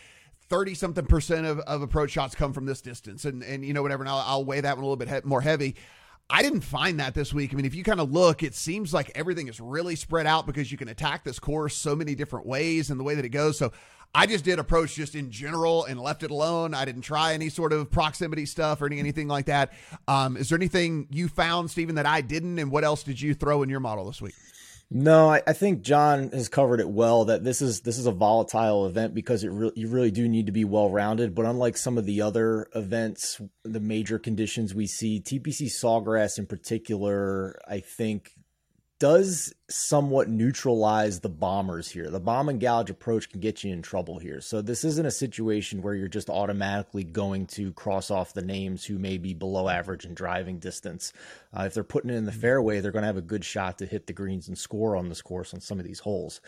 30 0.49 0.75
something 0.75 1.05
percent 1.05 1.45
of, 1.45 1.59
of 1.59 1.81
approach 1.81 2.11
shots 2.11 2.35
come 2.35 2.53
from 2.53 2.65
this 2.65 2.81
distance 2.81 3.25
and 3.25 3.43
and 3.43 3.65
you 3.65 3.73
know 3.73 3.81
whatever 3.81 4.03
and 4.03 4.09
I'll, 4.09 4.23
I'll 4.25 4.45
weigh 4.45 4.61
that 4.61 4.77
one 4.77 4.83
a 4.83 4.87
little 4.87 4.95
bit 4.95 5.09
he- 5.09 5.27
more 5.27 5.41
heavy 5.41 5.75
I 6.29 6.41
didn't 6.41 6.61
find 6.61 6.99
that 6.99 7.13
this 7.13 7.33
week. 7.33 7.53
I 7.53 7.55
mean, 7.55 7.65
if 7.65 7.73
you 7.73 7.83
kind 7.83 8.01
of 8.01 8.11
look, 8.11 8.43
it 8.43 8.53
seems 8.53 8.93
like 8.93 9.11
everything 9.15 9.47
is 9.47 9.61
really 9.61 9.95
spread 9.95 10.27
out 10.27 10.45
because 10.45 10.71
you 10.71 10.77
can 10.77 10.89
attack 10.89 11.23
this 11.23 11.39
course 11.39 11.73
so 11.75 11.95
many 11.95 12.15
different 12.15 12.45
ways 12.45 12.89
and 12.89 12.99
the 12.99 13.03
way 13.03 13.15
that 13.15 13.23
it 13.23 13.29
goes. 13.29 13.57
So 13.57 13.71
I 14.13 14.25
just 14.25 14.43
did 14.43 14.59
approach 14.59 14.95
just 14.95 15.15
in 15.15 15.31
general 15.31 15.85
and 15.85 15.99
left 15.99 16.23
it 16.23 16.31
alone. 16.31 16.73
I 16.73 16.83
didn't 16.83 17.03
try 17.03 17.33
any 17.33 17.47
sort 17.49 17.71
of 17.71 17.89
proximity 17.89 18.45
stuff 18.45 18.81
or 18.81 18.87
any, 18.87 18.99
anything 18.99 19.29
like 19.29 19.45
that. 19.45 19.71
Um, 20.07 20.35
is 20.35 20.49
there 20.49 20.57
anything 20.57 21.07
you 21.11 21.29
found, 21.29 21.71
Stephen, 21.71 21.95
that 21.95 22.05
I 22.05 22.19
didn't? 22.19 22.59
And 22.59 22.71
what 22.71 22.83
else 22.83 23.03
did 23.03 23.21
you 23.21 23.33
throw 23.33 23.63
in 23.63 23.69
your 23.69 23.79
model 23.79 24.05
this 24.05 24.21
week? 24.21 24.35
No, 24.89 25.29
I, 25.29 25.41
I, 25.45 25.51
think 25.51 25.81
John 25.81 26.29
has 26.31 26.47
covered 26.47 26.79
it 26.79 26.89
well. 26.89 27.25
That 27.25 27.43
this 27.43 27.61
is 27.61 27.81
this 27.81 27.97
is 27.97 28.05
a 28.05 28.11
volatile 28.11 28.85
event 28.85 29.13
because 29.13 29.43
it 29.43 29.49
re- 29.49 29.71
you 29.75 29.89
really 29.89 30.11
do 30.11 30.29
need 30.29 30.45
to 30.45 30.53
be 30.53 30.63
well 30.63 30.89
rounded. 30.89 31.35
But 31.35 31.45
unlike 31.45 31.75
some 31.75 31.97
of 31.97 32.05
the 32.05 32.21
other 32.21 32.69
events, 32.73 33.41
the 33.65 33.81
major 33.81 34.17
conditions 34.17 34.73
we 34.73 34.87
see, 34.87 35.19
TPC 35.19 35.63
Sawgrass 35.63 36.37
in 36.37 36.45
particular, 36.45 37.59
I 37.67 37.81
think 37.81 38.31
does 38.99 39.53
somewhat 39.69 40.29
neutralize 40.29 41.19
the 41.19 41.29
bombers 41.29 41.89
here. 41.89 42.09
The 42.09 42.19
bomb 42.19 42.49
and 42.49 42.59
gouge 42.59 42.89
approach 42.89 43.29
can 43.29 43.39
get 43.39 43.63
you 43.63 43.71
in 43.71 43.81
trouble 43.81 44.17
here. 44.17 44.41
So 44.41 44.61
this 44.61 44.83
isn't 44.83 45.05
a 45.05 45.11
situation 45.11 45.81
where 45.81 45.93
you're 45.93 46.07
just 46.07 46.29
automatically 46.29 47.03
going 47.03 47.47
to 47.47 47.73
cross 47.73 48.09
off 48.09 48.33
the 48.33 48.41
names 48.41 48.85
who 48.85 48.97
may 48.97 49.17
be 49.17 49.33
below 49.33 49.69
average 49.69 50.05
in 50.05 50.15
driving 50.15 50.57
distance. 50.57 51.13
Uh, 51.53 51.63
if 51.63 51.73
they're 51.73 51.83
putting 51.83 52.09
it 52.09 52.15
in 52.15 52.25
the 52.25 52.31
fairway, 52.31 52.79
they're 52.79 52.91
going 52.91 53.03
to 53.03 53.07
have 53.07 53.17
a 53.17 53.21
good 53.21 53.45
shot 53.45 53.77
to 53.79 53.85
hit 53.85 54.07
the 54.07 54.13
greens 54.13 54.47
and 54.47 54.57
score 54.57 54.95
on 54.95 55.09
this 55.09 55.21
course 55.21 55.53
on 55.53 55.59
some 55.59 55.79
of 55.79 55.85
these 55.85 55.99
holes. 55.99 56.41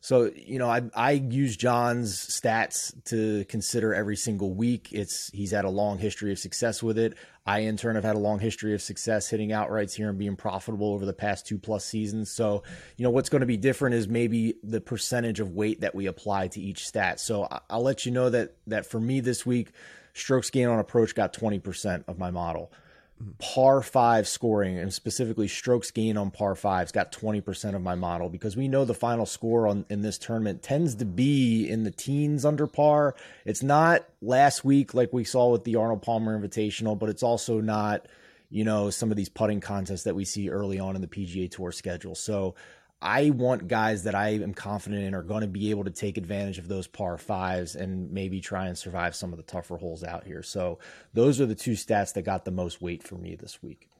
So, 0.00 0.30
you 0.36 0.58
know, 0.58 0.68
I, 0.68 0.82
I 0.94 1.12
use 1.12 1.56
John's 1.56 2.14
stats 2.14 2.94
to 3.06 3.44
consider 3.46 3.94
every 3.94 4.16
single 4.16 4.52
week. 4.52 4.90
It's 4.92 5.30
he's 5.32 5.50
had 5.50 5.64
a 5.64 5.70
long 5.70 5.98
history 5.98 6.30
of 6.30 6.38
success 6.38 6.82
with 6.82 6.98
it. 6.98 7.14
I, 7.46 7.60
in 7.60 7.76
turn, 7.76 7.94
have 7.94 8.04
had 8.04 8.16
a 8.16 8.20
long 8.20 8.40
history 8.40 8.74
of 8.74 8.82
success 8.82 9.28
hitting 9.28 9.50
outrights 9.50 9.94
here 9.94 10.08
and 10.08 10.18
being 10.18 10.36
profitable 10.36 10.92
over 10.92 11.06
the 11.06 11.12
past 11.12 11.46
two 11.46 11.58
plus 11.58 11.84
seasons. 11.84 12.30
So, 12.30 12.64
you 12.96 13.04
know, 13.04 13.10
what's 13.10 13.28
going 13.28 13.40
to 13.40 13.46
be 13.46 13.56
different 13.56 13.94
is 13.94 14.08
maybe 14.08 14.56
the 14.64 14.80
percentage 14.80 15.38
of 15.40 15.52
weight 15.52 15.80
that 15.82 15.94
we 15.94 16.06
apply 16.06 16.48
to 16.48 16.60
each 16.60 16.86
stat. 16.86 17.20
So, 17.20 17.48
I'll 17.70 17.82
let 17.82 18.04
you 18.04 18.12
know 18.12 18.30
that 18.30 18.56
that 18.66 18.86
for 18.86 18.98
me 18.98 19.20
this 19.20 19.46
week, 19.46 19.70
strokes 20.14 20.50
gain 20.50 20.68
on 20.68 20.78
approach 20.78 21.14
got 21.14 21.32
20% 21.32 22.04
of 22.08 22.18
my 22.18 22.30
model 22.30 22.72
Mm-hmm. 23.16 23.30
par 23.38 23.80
five 23.80 24.28
scoring 24.28 24.76
and 24.76 24.92
specifically 24.92 25.48
strokes 25.48 25.90
gain 25.90 26.18
on 26.18 26.30
par 26.30 26.54
fives 26.54 26.92
got 26.92 27.12
20% 27.12 27.74
of 27.74 27.80
my 27.80 27.94
model 27.94 28.28
because 28.28 28.58
we 28.58 28.68
know 28.68 28.84
the 28.84 28.92
final 28.92 29.24
score 29.24 29.66
on 29.66 29.86
in 29.88 30.02
this 30.02 30.18
tournament 30.18 30.62
tends 30.62 30.96
to 30.96 31.06
be 31.06 31.66
in 31.66 31.84
the 31.84 31.90
teens 31.90 32.44
under 32.44 32.66
par. 32.66 33.14
It's 33.46 33.62
not 33.62 34.04
last 34.20 34.66
week 34.66 34.92
like 34.92 35.14
we 35.14 35.24
saw 35.24 35.50
with 35.50 35.64
the 35.64 35.76
Arnold 35.76 36.02
Palmer 36.02 36.38
Invitational, 36.38 36.98
but 36.98 37.08
it's 37.08 37.22
also 37.22 37.62
not, 37.62 38.04
you 38.50 38.64
know, 38.64 38.90
some 38.90 39.10
of 39.10 39.16
these 39.16 39.30
putting 39.30 39.60
contests 39.60 40.02
that 40.02 40.14
we 40.14 40.26
see 40.26 40.50
early 40.50 40.78
on 40.78 40.94
in 40.94 41.00
the 41.00 41.08
PGA 41.08 41.50
Tour 41.50 41.72
schedule. 41.72 42.14
So 42.14 42.54
I 43.00 43.30
want 43.30 43.68
guys 43.68 44.04
that 44.04 44.14
I 44.14 44.30
am 44.30 44.54
confident 44.54 45.02
in 45.02 45.14
are 45.14 45.22
going 45.22 45.42
to 45.42 45.46
be 45.46 45.70
able 45.70 45.84
to 45.84 45.90
take 45.90 46.16
advantage 46.16 46.58
of 46.58 46.66
those 46.66 46.86
par 46.86 47.18
fives 47.18 47.76
and 47.76 48.10
maybe 48.10 48.40
try 48.40 48.66
and 48.68 48.76
survive 48.76 49.14
some 49.14 49.32
of 49.32 49.36
the 49.36 49.42
tougher 49.42 49.76
holes 49.76 50.02
out 50.02 50.24
here. 50.24 50.42
So 50.42 50.78
those 51.12 51.40
are 51.40 51.46
the 51.46 51.54
two 51.54 51.72
stats 51.72 52.14
that 52.14 52.22
got 52.22 52.44
the 52.44 52.50
most 52.50 52.80
weight 52.80 53.02
for 53.02 53.16
me 53.16 53.36
this 53.36 53.62
week. 53.62 53.90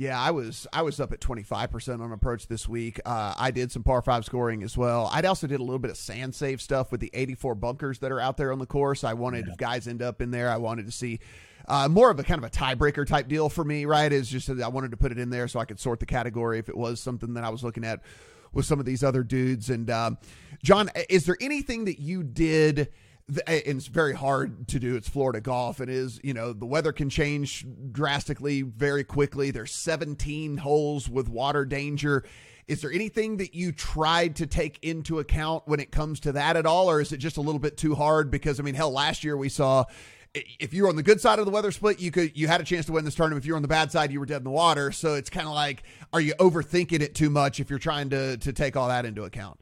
Yeah, 0.00 0.18
I 0.18 0.30
was 0.30 0.66
I 0.72 0.80
was 0.80 0.98
up 0.98 1.12
at 1.12 1.20
twenty 1.20 1.42
five 1.42 1.70
percent 1.70 2.00
on 2.00 2.10
approach 2.10 2.46
this 2.46 2.66
week. 2.66 2.98
Uh, 3.04 3.34
I 3.36 3.50
did 3.50 3.70
some 3.70 3.82
par 3.82 4.00
five 4.00 4.24
scoring 4.24 4.62
as 4.62 4.74
well. 4.74 5.10
I 5.12 5.20
also 5.20 5.46
did 5.46 5.60
a 5.60 5.62
little 5.62 5.78
bit 5.78 5.90
of 5.90 5.98
sand 5.98 6.34
save 6.34 6.62
stuff 6.62 6.90
with 6.90 7.02
the 7.02 7.10
eighty 7.12 7.34
four 7.34 7.54
bunkers 7.54 7.98
that 7.98 8.10
are 8.10 8.18
out 8.18 8.38
there 8.38 8.50
on 8.50 8.58
the 8.58 8.64
course. 8.64 9.04
I 9.04 9.12
wanted 9.12 9.44
yeah. 9.44 9.52
if 9.52 9.58
guys 9.58 9.86
end 9.86 10.00
up 10.00 10.22
in 10.22 10.30
there, 10.30 10.48
I 10.48 10.56
wanted 10.56 10.86
to 10.86 10.90
see 10.90 11.20
uh, 11.68 11.86
more 11.86 12.10
of 12.10 12.18
a 12.18 12.22
kind 12.22 12.42
of 12.42 12.48
a 12.48 12.50
tiebreaker 12.50 13.06
type 13.06 13.28
deal 13.28 13.50
for 13.50 13.62
me. 13.62 13.84
Right, 13.84 14.10
is 14.10 14.26
just 14.30 14.46
that 14.46 14.58
I 14.62 14.68
wanted 14.68 14.92
to 14.92 14.96
put 14.96 15.12
it 15.12 15.18
in 15.18 15.28
there 15.28 15.46
so 15.48 15.60
I 15.60 15.66
could 15.66 15.78
sort 15.78 16.00
the 16.00 16.06
category 16.06 16.58
if 16.58 16.70
it 16.70 16.76
was 16.78 16.98
something 16.98 17.34
that 17.34 17.44
I 17.44 17.50
was 17.50 17.62
looking 17.62 17.84
at 17.84 18.00
with 18.54 18.64
some 18.64 18.80
of 18.80 18.86
these 18.86 19.04
other 19.04 19.22
dudes. 19.22 19.68
And 19.68 19.90
um, 19.90 20.16
John, 20.62 20.88
is 21.10 21.26
there 21.26 21.36
anything 21.42 21.84
that 21.84 22.00
you 22.00 22.22
did? 22.22 22.88
And 23.46 23.62
it's 23.66 23.86
very 23.86 24.14
hard 24.14 24.68
to 24.68 24.78
do. 24.78 24.96
It's 24.96 25.08
Florida 25.08 25.40
golf. 25.40 25.80
It 25.80 25.88
is, 25.88 26.20
you 26.22 26.34
know, 26.34 26.52
the 26.52 26.66
weather 26.66 26.92
can 26.92 27.10
change 27.10 27.66
drastically 27.92 28.62
very 28.62 29.04
quickly. 29.04 29.50
There's 29.50 29.72
17 29.72 30.58
holes 30.58 31.08
with 31.08 31.28
water 31.28 31.64
danger. 31.64 32.24
Is 32.66 32.82
there 32.82 32.92
anything 32.92 33.38
that 33.38 33.54
you 33.54 33.72
tried 33.72 34.36
to 34.36 34.46
take 34.46 34.78
into 34.82 35.18
account 35.18 35.64
when 35.66 35.80
it 35.80 35.90
comes 35.90 36.20
to 36.20 36.32
that 36.32 36.56
at 36.56 36.66
all, 36.66 36.88
or 36.90 37.00
is 37.00 37.12
it 37.12 37.16
just 37.16 37.36
a 37.36 37.40
little 37.40 37.58
bit 37.58 37.76
too 37.76 37.94
hard? 37.94 38.30
Because 38.30 38.60
I 38.60 38.62
mean, 38.62 38.74
hell, 38.74 38.92
last 38.92 39.24
year 39.24 39.36
we 39.36 39.48
saw 39.48 39.84
if 40.34 40.72
you 40.72 40.84
were 40.84 40.88
on 40.88 40.96
the 40.96 41.02
good 41.02 41.20
side 41.20 41.38
of 41.38 41.44
the 41.44 41.50
weather 41.50 41.72
split, 41.72 42.00
you 42.00 42.10
could 42.10 42.36
you 42.36 42.46
had 42.46 42.60
a 42.60 42.64
chance 42.64 42.86
to 42.86 42.92
win 42.92 43.04
this 43.04 43.14
tournament. 43.14 43.42
If 43.42 43.46
you 43.46 43.54
were 43.54 43.56
on 43.56 43.62
the 43.62 43.68
bad 43.68 43.90
side, 43.90 44.12
you 44.12 44.20
were 44.20 44.26
dead 44.26 44.38
in 44.38 44.44
the 44.44 44.50
water. 44.50 44.92
So 44.92 45.14
it's 45.14 45.30
kind 45.30 45.46
of 45.46 45.54
like, 45.54 45.82
are 46.12 46.20
you 46.20 46.34
overthinking 46.34 47.00
it 47.00 47.14
too 47.14 47.30
much 47.30 47.58
if 47.58 47.70
you're 47.70 47.78
trying 47.78 48.10
to 48.10 48.36
to 48.36 48.52
take 48.52 48.76
all 48.76 48.88
that 48.88 49.04
into 49.04 49.24
account? 49.24 49.58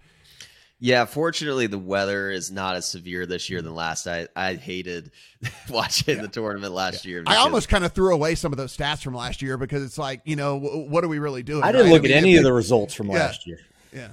Yeah, 0.81 1.07
fortunately, 1.07 1.67
the 1.67 1.79
weather 1.79 2.31
is 2.31 2.53
not 2.53 2.77
as 2.77 2.87
severe 2.87 3.27
this 3.27 3.51
year 3.51 3.63
than 3.63 3.75
last. 3.75 4.07
I 4.07 4.29
I 4.37 4.55
hated 4.55 5.11
watching 5.71 6.17
yeah. 6.17 6.23
the 6.23 6.29
tournament 6.29 6.73
last 6.73 7.05
yeah. 7.05 7.11
year. 7.11 7.25
I 7.27 7.37
almost 7.37 7.69
kind 7.69 7.85
of 7.85 7.93
threw 7.93 8.15
away 8.15 8.37
some 8.37 8.53
of 8.53 8.59
those 8.59 8.77
stats 8.77 9.03
from 9.03 9.15
last 9.15 9.43
year 9.43 9.57
because 9.57 9.83
it's 9.83 9.99
like, 9.99 10.21
you 10.25 10.37
know, 10.37 10.59
what 10.59 11.03
are 11.03 11.09
we 11.09 11.19
really 11.19 11.43
doing? 11.43 11.65
I 11.65 11.73
didn't 11.73 11.87
right? 11.87 11.93
look 11.93 12.03
I 12.03 12.09
mean, 12.09 12.13
at 12.13 12.17
any 12.19 12.37
of 12.37 12.45
the 12.45 12.53
results 12.53 12.95
from 12.95 13.09
yeah. 13.09 13.15
last 13.15 13.47
year. 13.47 13.59
Yeah. 13.93 14.09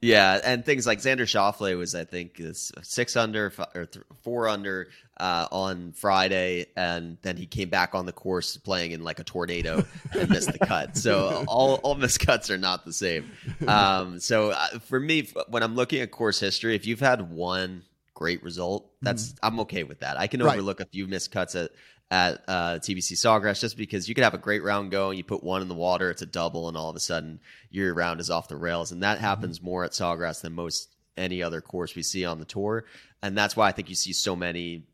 Yeah, 0.00 0.38
and 0.44 0.64
things 0.64 0.86
like 0.86 1.00
Xander 1.00 1.22
Schauffele 1.22 1.76
was, 1.76 1.96
I 1.96 2.04
think, 2.04 2.40
six 2.52 3.16
under 3.16 3.52
or 3.74 3.86
th- 3.86 4.04
four 4.22 4.48
under 4.48 4.90
uh, 5.20 5.48
on 5.50 5.92
Friday, 5.92 6.66
and 6.76 7.18
then 7.22 7.36
he 7.36 7.46
came 7.46 7.68
back 7.68 7.94
on 7.94 8.06
the 8.06 8.12
course 8.12 8.56
playing 8.56 8.92
in 8.92 9.02
like 9.02 9.18
a 9.18 9.24
tornado 9.24 9.84
and 10.12 10.30
missed 10.30 10.52
the 10.52 10.58
cut. 10.58 10.96
So 10.96 11.44
all 11.48 11.76
all 11.76 11.94
missed 11.94 12.20
cuts 12.20 12.50
are 12.50 12.58
not 12.58 12.84
the 12.84 12.92
same. 12.92 13.30
Um, 13.66 14.20
so 14.20 14.50
uh, 14.50 14.78
for 14.80 14.98
me, 14.98 15.28
when 15.48 15.62
I'm 15.62 15.74
looking 15.74 16.00
at 16.00 16.10
course 16.10 16.40
history, 16.40 16.74
if 16.74 16.86
you've 16.86 17.00
had 17.00 17.30
one 17.30 17.82
great 18.14 18.42
result, 18.42 18.90
that's 19.02 19.28
mm-hmm. 19.28 19.46
I'm 19.46 19.60
okay 19.60 19.84
with 19.84 20.00
that. 20.00 20.18
I 20.18 20.26
can 20.26 20.42
overlook 20.42 20.80
a 20.80 20.86
few 20.86 21.06
missed 21.06 21.32
cuts 21.32 21.54
at 21.54 21.70
at 22.10 22.42
uh, 22.48 22.78
TPC 22.78 23.12
Sawgrass 23.12 23.60
just 23.60 23.76
because 23.76 24.08
you 24.08 24.14
could 24.14 24.24
have 24.24 24.34
a 24.34 24.38
great 24.38 24.62
round 24.62 24.90
going, 24.90 25.18
you 25.18 25.24
put 25.24 25.44
one 25.44 25.60
in 25.60 25.68
the 25.68 25.74
water, 25.74 26.10
it's 26.10 26.22
a 26.22 26.26
double, 26.26 26.68
and 26.68 26.76
all 26.76 26.88
of 26.88 26.96
a 26.96 27.00
sudden 27.00 27.40
your 27.70 27.92
round 27.92 28.20
is 28.20 28.30
off 28.30 28.48
the 28.48 28.56
rails. 28.56 28.92
And 28.92 29.02
that 29.02 29.16
mm-hmm. 29.16 29.26
happens 29.26 29.62
more 29.62 29.84
at 29.84 29.92
Sawgrass 29.92 30.40
than 30.40 30.54
most 30.54 30.94
any 31.18 31.42
other 31.42 31.60
course 31.60 31.94
we 31.94 32.02
see 32.02 32.24
on 32.24 32.38
the 32.38 32.44
tour. 32.44 32.84
And 33.22 33.36
that's 33.36 33.56
why 33.56 33.68
I 33.68 33.72
think 33.72 33.88
you 33.90 33.94
see 33.94 34.12
so 34.12 34.36
many 34.36 34.84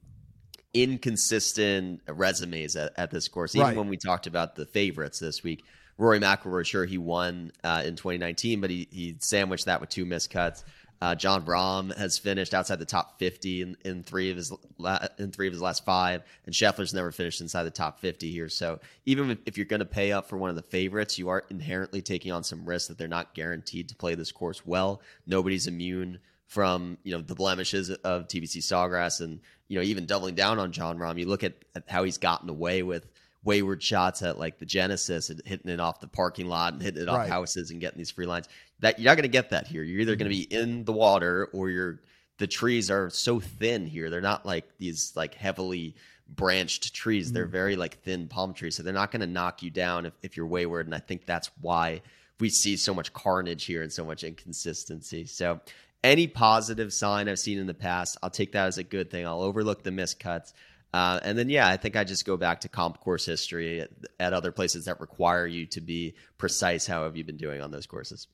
inconsistent 0.75 2.02
resumes 2.09 2.76
at, 2.76 2.93
at 2.97 3.11
this 3.11 3.28
course. 3.28 3.54
Even 3.54 3.69
right. 3.69 3.76
when 3.76 3.88
we 3.88 3.97
talked 3.97 4.26
about 4.26 4.57
the 4.57 4.66
favorites 4.66 5.19
this 5.19 5.43
week, 5.43 5.64
Rory 5.97 6.19
McIlroy, 6.19 6.66
sure 6.66 6.85
he 6.85 6.99
won 6.99 7.52
uh, 7.62 7.83
in 7.85 7.97
2019, 7.97 8.61
but 8.61 8.71
he 8.71 8.88
he 8.90 9.16
sandwiched 9.21 9.66
that 9.66 9.81
with 9.81 9.90
two 9.90 10.04
missed 10.04 10.31
cuts. 10.31 10.64
Uh, 11.00 11.14
Jon 11.14 11.45
Rahm 11.45 11.95
has 11.97 12.19
finished 12.19 12.54
outside 12.54 12.78
the 12.78 12.87
top 12.87 13.19
50 13.19 13.61
in, 13.61 13.76
in 13.85 14.02
three 14.04 14.31
of 14.31 14.37
his 14.37 14.52
la- 14.78 15.07
in 15.19 15.33
three 15.33 15.47
of 15.47 15.52
his 15.52 15.61
last 15.61 15.85
five, 15.85 16.23
and 16.47 16.54
Scheffler's 16.54 16.95
never 16.95 17.12
finished 17.12 17.40
inside 17.40 17.64
the 17.64 17.71
top 17.71 18.00
50 18.00 18.31
here. 18.31 18.49
So 18.49 18.81
even 19.04 19.31
if, 19.31 19.38
if 19.45 19.57
you're 19.59 19.66
going 19.66 19.81
to 19.81 19.87
pay 19.87 20.12
up 20.12 20.28
for 20.28 20.37
one 20.37 20.50
of 20.50 20.57
the 20.57 20.62
favorites, 20.62 21.19
you 21.19 21.28
are 21.28 21.45
inherently 21.50 22.00
taking 22.00 22.33
on 22.33 22.43
some 22.43 22.64
risk 22.64 22.88
that 22.88 22.97
they're 22.97 23.07
not 23.07 23.35
guaranteed 23.35 23.88
to 23.90 23.95
play 23.95 24.14
this 24.14 24.33
course 24.33 24.64
well. 24.64 25.02
Nobody's 25.26 25.66
immune 25.66 26.21
from 26.54 26.96
you 27.02 27.11
know 27.11 27.20
the 27.20 27.34
blemishes 27.34 27.90
of 27.90 28.28
TPC 28.28 28.58
Sawgrass, 28.58 29.20
and 29.20 29.40
you 29.66 29.76
know 29.76 29.84
even 29.84 30.06
doubling 30.06 30.37
down 30.37 30.61
on 30.61 30.70
Jon 30.70 30.99
Rahm. 30.99 31.18
You 31.18 31.26
look 31.26 31.42
at, 31.42 31.54
at 31.75 31.82
how 31.88 32.04
he's 32.04 32.16
gotten 32.16 32.49
away 32.49 32.84
with 32.84 33.08
wayward 33.42 33.82
shots 33.82 34.23
at 34.23 34.38
like 34.38 34.58
the 34.58 34.64
Genesis 34.64 35.30
and 35.30 35.42
hitting 35.44 35.70
it 35.70 35.80
off 35.80 36.00
the 36.00 36.06
parking 36.06 36.46
lot 36.46 36.73
and 36.73 36.80
hitting 36.80 37.02
it 37.02 37.08
off 37.08 37.18
right. 37.18 37.28
houses 37.28 37.73
and 37.73 37.80
getting 37.80 37.99
these 37.99 38.12
free 38.12 38.25
lines. 38.25 38.49
That 38.78 39.00
you're 39.00 39.11
not 39.11 39.16
going 39.16 39.25
to 39.25 39.28
get 39.28 39.50
that 39.50 39.66
here. 39.66 39.82
You're 39.82 40.00
either 40.00 40.14
going 40.14 40.30
to 40.30 40.37
mm-hmm. 40.37 40.49
be 40.49 40.56
in 40.56 40.84
the 40.84 40.92
water 40.92 41.50
or 41.52 41.70
you're 41.70 42.00
the 42.38 42.46
trees 42.46 42.88
are 42.88 43.11
so 43.11 43.40
thin 43.40 43.84
here. 43.84 44.08
They're 44.08 44.20
not 44.20 44.46
like 44.46 44.64
these 44.78 45.12
like 45.16 45.34
heavily 45.34 45.96
branched 46.28 46.94
trees. 46.94 47.32
They're 47.32 47.46
mm. 47.49 47.50
very 47.50 47.76
like 47.76 48.00
thin 48.02 48.28
palm 48.28 48.54
trees, 48.54 48.76
so 48.76 48.84
they're 48.84 48.92
not 48.92 49.11
going 49.11 49.20
to 49.20 49.26
knock 49.26 49.62
you 49.62 49.70
down 49.70 50.06
if, 50.06 50.12
if 50.23 50.37
you're 50.37 50.46
wayward. 50.46 50.87
And 50.87 50.94
I 50.94 51.00
think 51.00 51.26
that's 51.26 51.50
why 51.61 52.00
we 52.40 52.49
see 52.49 52.76
so 52.76 52.94
much 52.94 53.12
carnage 53.12 53.64
here 53.64 53.82
and 53.82 53.92
so 53.92 54.04
much 54.04 54.25
inconsistency. 54.25 55.25
So 55.26 55.61
any 56.04 56.28
positive 56.28 56.92
sign 56.92 57.28
I've 57.28 57.38
seen 57.40 57.58
in 57.58 57.66
the 57.66 57.75
past, 57.75 58.18
I'll 58.23 58.30
take 58.30 58.52
that 58.52 58.66
as 58.66 58.78
a 58.78 58.84
good 58.84 59.11
thing. 59.11 59.26
I'll 59.26 59.42
overlook 59.42 59.82
the 59.82 59.90
miscuts. 59.90 60.52
Uh, 60.92 61.18
and 61.25 61.37
then, 61.37 61.49
yeah, 61.49 61.66
I 61.66 61.76
think 61.76 61.96
I 61.96 62.04
just 62.04 62.25
go 62.25 62.37
back 62.37 62.61
to 62.61 62.68
comp 62.68 63.00
course 63.00 63.26
history 63.26 63.80
at, 63.80 63.90
at 64.20 64.32
other 64.32 64.52
places 64.52 64.84
that 64.84 65.00
require 65.00 65.44
you 65.44 65.66
to 65.66 65.80
be 65.80 66.14
precise. 66.38 66.87
How 66.87 67.02
have 67.02 67.16
you 67.16 67.25
been 67.25 67.38
doing 67.38 67.61
on 67.61 67.73
those 67.73 67.87
courses? 67.87 68.28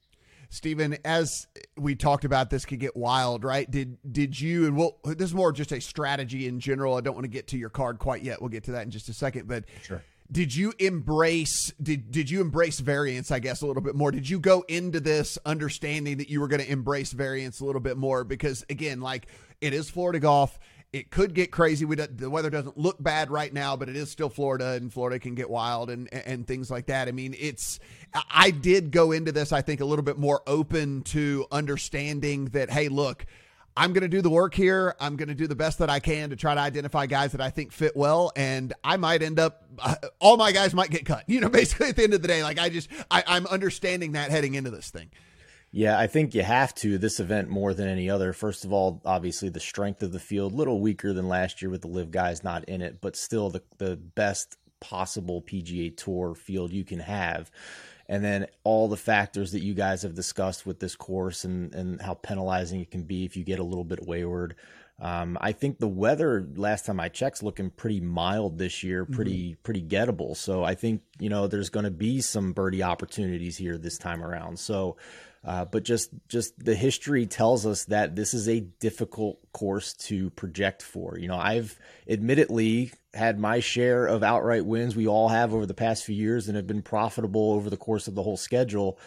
Stephen, 0.51 0.99
as 1.05 1.47
we 1.79 1.95
talked 1.95 2.25
about, 2.25 2.51
this 2.51 2.67
could 2.67 2.81
get 2.81 2.97
wild, 2.97 3.45
right? 3.45 3.71
Did 3.71 3.97
did 4.13 4.39
you 4.39 4.67
and 4.67 4.77
well, 4.77 4.99
this 5.05 5.27
is 5.27 5.35
more 5.35 5.53
just 5.53 5.71
a 5.71 5.81
strategy 5.81 6.49
in 6.49 6.59
general. 6.59 6.97
I 6.97 7.01
don't 7.01 7.15
want 7.15 7.25
to 7.25 7.31
get 7.31 7.47
to 7.49 7.57
your 7.57 7.71
card 7.71 8.01
quite 8.01 8.25
yet. 8.25 8.43
We'll 8.43 8.49
get 8.49 8.65
to 8.65 8.73
that 8.73 8.83
in 8.83 8.91
just 8.91 9.09
a 9.09 9.15
second, 9.15 9.47
but 9.47 9.65
sure. 9.83 10.03
Did 10.31 10.55
you 10.55 10.73
embrace 10.79 11.73
did 11.83 12.11
did 12.11 12.31
you 12.31 12.41
embrace 12.41 12.79
variance? 12.81 13.31
I 13.31 13.41
guess 13.41 13.63
a 13.63 13.67
little 13.67 13.83
bit 13.83 13.95
more. 13.95 14.13
Did 14.13 14.29
you 14.29 14.39
go 14.39 14.65
into 14.69 15.01
this 15.01 15.39
understanding 15.45 16.19
that 16.19 16.29
you 16.31 16.41
were 16.41 16.49
going 16.49 16.63
to 16.63 16.71
embrace 16.71 17.13
variance 17.13 17.61
a 17.61 17.65
little 17.65 17.81
bit 17.81 17.97
more? 17.97 18.25
Because 18.25 18.65
again, 18.71 19.01
like 19.01 19.27
it 19.61 19.75
is 19.75 19.91
Florida 19.91 20.21
golf 20.21 20.59
it 20.93 21.11
could 21.11 21.35
get 21.35 21.53
crazy. 21.53 21.85
We 21.85 21.95
the 21.97 22.29
weather 22.29 22.51
doesn't 22.51 22.77
look 22.77 23.01
bad 23.01 23.31
right 23.31 23.53
now, 23.53 23.77
but 23.77 23.89
it 23.89 23.97
is 23.97 24.11
still 24.11 24.29
Florida, 24.29 24.73
and 24.73 24.93
Florida 24.93 25.21
can 25.21 25.35
get 25.35 25.49
wild 25.49 25.89
and 25.89 26.13
and 26.13 26.47
things 26.47 26.71
like 26.71 26.87
that. 26.87 27.07
I 27.07 27.13
mean, 27.13 27.35
it's 27.39 27.79
I 28.31 28.51
did 28.51 28.91
go 28.91 29.13
into 29.13 29.31
this, 29.31 29.53
I 29.53 29.63
think, 29.63 29.81
a 29.81 29.85
little 29.85 30.03
bit 30.03 30.19
more 30.19 30.43
open 30.47 31.03
to 31.03 31.47
understanding 31.53 32.47
that. 32.47 32.71
Hey, 32.71 32.89
look, 32.89 33.25
I'm 33.77 33.93
going 33.93 34.03
to 34.03 34.09
do 34.09 34.21
the 34.21 34.31
work 34.31 34.55
here. 34.55 34.95
I'm 35.01 35.17
going 35.17 35.29
to 35.29 35.35
do 35.35 35.47
the 35.47 35.55
best 35.55 35.79
that 35.79 35.89
I 35.89 36.01
can 36.01 36.31
to 36.31 36.37
try 36.37 36.55
to 36.55 36.61
identify 36.61 37.07
guys 37.07 37.33
that 37.33 37.41
I 37.41 37.51
think 37.51 37.73
fit 37.73 37.97
well, 37.97 38.33
and 38.37 38.73
I 38.83 38.97
might 38.97 39.23
end 39.23 39.39
up 39.39 39.65
uh, 39.79 39.95
all 40.19 40.37
my 40.37 40.53
guys 40.53 40.75
might 40.75 40.91
get 40.91 41.05
cut. 41.07 41.25
You 41.29 41.41
know, 41.41 41.49
basically 41.51 41.89
at 41.89 41.97
the 41.97 42.05
end 42.05 42.15
of 42.15 42.23
the 42.23 42.29
day, 42.29 42.43
like 42.43 42.59
I 42.59 42.69
just 42.69 42.89
I, 43.11 43.23
I'm 43.27 43.47
understanding 43.47 44.13
that 44.13 44.31
heading 44.31 44.55
into 44.55 44.71
this 44.71 44.91
thing. 44.91 45.11
Yeah, 45.73 45.97
I 45.99 46.09
think 46.09 46.35
you 46.35 46.43
have 46.43 46.75
to 46.77 46.99
this 46.99 47.21
event 47.21 47.49
more 47.49 47.73
than 47.75 47.89
any 47.89 48.11
other. 48.11 48.33
First 48.33 48.65
of 48.65 48.73
all, 48.73 49.01
obviously 49.05 49.51
the 49.51 49.61
strength 49.61 50.03
of 50.03 50.11
the 50.11 50.19
field, 50.19 50.53
little 50.53 50.81
weaker 50.81 51.13
than 51.13 51.29
last 51.29 51.63
year 51.63 51.71
with 51.71 51.83
the 51.83 51.89
live 51.89 52.11
guys 52.11 52.43
not 52.43 52.65
in 52.65 52.83
it, 52.83 53.01
but 53.01 53.15
still 53.15 53.51
the 53.51 53.63
the 53.79 53.97
best 53.97 54.57
possible 54.81 55.43
PGA 55.43 55.97
Tour 55.97 56.35
field 56.35 56.73
you 56.73 56.85
can 56.85 57.01
have. 57.01 57.51
And 58.11 58.25
then 58.25 58.49
all 58.65 58.89
the 58.89 58.97
factors 58.97 59.53
that 59.53 59.61
you 59.61 59.73
guys 59.73 60.03
have 60.03 60.17
discussed 60.17 60.67
with 60.67 60.81
this 60.81 60.97
course 60.97 61.45
and 61.45 61.73
and 61.73 62.03
how 62.03 62.15
penalizing 62.15 62.81
it 62.81 62.91
can 62.91 63.05
be 63.05 63.25
if 63.25 63.37
you 63.37 63.45
get 63.45 63.61
a 63.61 63.65
little 63.65 63.85
bit 63.85 64.05
wayward. 64.05 64.57
Um, 65.01 65.39
I 65.41 65.53
think 65.53 65.79
the 65.79 65.89
weather 65.89 66.47
last 66.57 66.85
time 66.85 67.01
I 67.01 67.09
checked 67.09 67.43
looking 67.43 67.71
pretty 67.71 68.01
mild 68.01 68.59
this 68.59 68.83
year, 68.83 69.07
pretty 69.07 69.53
mm-hmm. 69.53 69.63
pretty 69.63 69.83
gettable. 69.83 70.37
So 70.37 70.63
I 70.63 70.75
think 70.75 71.03
you 71.19 71.31
know 71.31 71.47
there's 71.47 71.71
going 71.71 71.85
to 71.85 71.91
be 71.91 72.21
some 72.21 72.53
birdie 72.53 72.83
opportunities 72.83 73.57
here 73.57 73.79
this 73.79 73.97
time 73.97 74.23
around. 74.23 74.59
So 74.59 74.97
uh, 75.43 75.65
but 75.65 75.85
just 75.85 76.11
just 76.29 76.63
the 76.63 76.75
history 76.75 77.27
tells 77.27 77.65
us 77.65 77.87
that 77.87 78.15
this 78.15 78.35
is 78.35 78.47
a 78.47 78.61
difficult 78.61 79.39
course 79.53 79.95
to 79.95 80.29
project 80.31 80.83
for. 80.83 81.17
You 81.19 81.29
know, 81.29 81.39
I've 81.39 81.79
admittedly 82.07 82.93
had 83.15 83.39
my 83.39 83.61
share 83.61 84.07
of 84.07 84.23
outright 84.23 84.67
wins. 84.67 84.95
We 84.95 85.09
all 85.09 85.31
have 85.31 85.55
over 85.55 85.65
the 85.65 85.73
past 85.73 86.05
few 86.05 86.15
years 86.15 86.47
and 86.47 86.57
have 86.57 86.67
been 86.67 86.83
profitable 86.83 87.53
over 87.53 87.71
the 87.71 87.79
course 87.79 88.07
of 88.07 88.15
the 88.15 88.23
whole 88.23 88.37
schedule. 88.37 88.99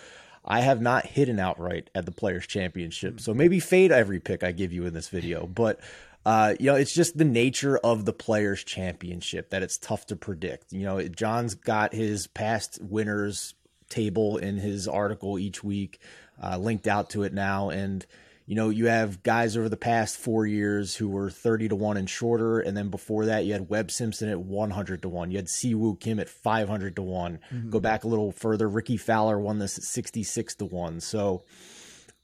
I 0.46 0.62
have 0.62 0.82
not 0.82 1.06
hit 1.06 1.30
an 1.30 1.40
outright 1.40 1.90
at 1.96 2.06
the 2.06 2.12
Players 2.12 2.48
Championship, 2.48 3.20
so 3.20 3.34
maybe 3.34 3.60
fade 3.60 3.92
every 3.92 4.20
pick 4.20 4.44
I 4.44 4.52
give 4.52 4.74
you 4.74 4.86
in 4.86 4.94
this 4.94 5.10
video, 5.10 5.48
but. 5.48 5.80
Uh, 6.26 6.56
you 6.58 6.68
know, 6.68 6.76
it's 6.76 6.94
just 6.94 7.18
the 7.18 7.26
nature 7.26 7.78
of 7.80 8.06
the 8.06 8.14
Players 8.14 8.64
Championship 8.64 9.50
that 9.50 9.62
it's 9.62 9.78
tough 9.78 10.06
to 10.06 10.16
predict. 10.16 10.72
You 10.72 10.86
know, 10.86 11.06
John's 11.10 11.54
got 11.54 11.94
his 11.94 12.28
past 12.28 12.80
winners 12.82 13.56
table 13.90 14.38
in 14.38 14.56
his 14.56 14.88
article 14.88 15.38
each 15.38 15.66
week 15.66 16.00
uh, 16.42 16.58
linked 16.58 16.88
out 16.88 17.10
to 17.10 17.24
it 17.24 17.34
now. 17.34 17.72
And, 17.72 18.06
you 18.46 18.56
know, 18.56 18.70
you 18.70 18.88
have 18.88 19.24
guys 19.24 19.56
over 19.56 19.70
the 19.70 19.78
past 19.78 20.18
four 20.18 20.46
years 20.46 20.96
who 20.96 21.08
were 21.08 21.30
30 21.30 21.70
to 21.70 21.76
1 21.76 21.98
and 21.98 22.10
shorter. 22.10 22.60
And 22.60 22.76
then 22.76 22.90
before 22.90 23.26
that, 23.26 23.46
you 23.46 23.54
had 23.54 23.70
Webb 23.70 23.90
Simpson 23.90 24.28
at 24.30 24.40
100 24.40 25.02
to 25.04 25.10
1. 25.10 25.32
You 25.32 25.38
had 25.38 25.50
Si 25.50 25.74
Woo 25.74 25.96
Kim 25.96 26.20
at 26.20 26.30
500 26.30 26.96
to 26.98 27.02
one 27.02 27.40
mm-hmm. 27.52 27.70
Go 27.70 27.80
back 27.80 28.04
a 28.04 28.08
little 28.08 28.32
further. 28.32 28.68
Rickie 28.68 28.98
Fowler 28.98 29.40
won 29.40 29.60
this 29.60 29.78
at 29.78 29.84
66 29.84 30.56
to 30.56 30.66
1. 30.66 31.00
So 31.00 31.44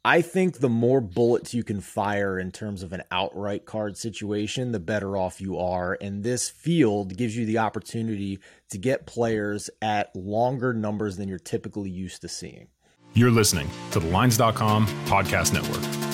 I 0.03 0.21
think 0.21 0.59
the 0.59 0.69
more 0.69 1.01
bullets 1.01 1.53
you 1.53 1.63
can 1.63 1.81
fire 1.81 2.37
in 2.37 2.51
terms 2.51 2.83
of 2.83 2.93
an 2.93 3.03
outright 3.11 3.65
card 3.65 3.97
situation, 3.97 4.71
the 4.71 4.79
better 4.79 5.15
off 5.15 5.39
you 5.39 5.57
are. 5.57 5.97
And 6.01 6.23
this 6.23 6.49
field 6.49 7.15
gives 7.15 7.35
you 7.35 7.45
the 7.45 7.59
opportunity 7.59 8.39
to 8.71 8.77
get 8.77 9.05
players 9.05 9.69
at 9.81 10.13
longer 10.15 10.73
numbers 10.73 11.17
than 11.17 11.29
you're 11.29 11.39
typically 11.39 11.89
used 11.89 12.21
to 12.21 12.27
seeing. 12.27 12.67
You're 13.13 13.31
listening 13.31 13.69
to 13.91 13.99
the 13.99 14.07
Lines.com 14.07 14.87
podcast 15.05 15.53
network. 15.53 16.08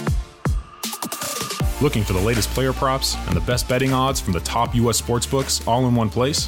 Looking 1.82 2.04
for 2.04 2.14
the 2.14 2.22
latest 2.22 2.50
player 2.52 2.72
props 2.72 3.18
and 3.28 3.36
the 3.36 3.42
best 3.42 3.68
betting 3.68 3.92
odds 3.92 4.22
from 4.22 4.32
the 4.32 4.40
top 4.40 4.74
U.S. 4.76 5.02
sportsbooks 5.02 5.68
all 5.68 5.86
in 5.88 5.94
one 5.94 6.10
place? 6.10 6.48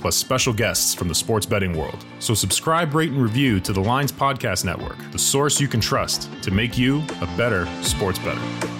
plus 0.00 0.16
special 0.16 0.52
guests 0.52 0.94
from 0.94 1.08
the 1.08 1.14
sports 1.14 1.46
betting 1.46 1.76
world. 1.76 2.04
So 2.18 2.34
subscribe, 2.34 2.94
rate, 2.94 3.10
and 3.10 3.22
review 3.22 3.60
to 3.60 3.72
the 3.72 3.80
Lines 3.80 4.10
Podcast 4.10 4.64
Network, 4.64 4.98
the 5.12 5.18
source 5.18 5.60
you 5.60 5.68
can 5.68 5.80
trust 5.80 6.30
to 6.42 6.50
make 6.50 6.78
you 6.78 7.02
a 7.20 7.26
better 7.36 7.66
sports 7.82 8.18
better. 8.18 8.79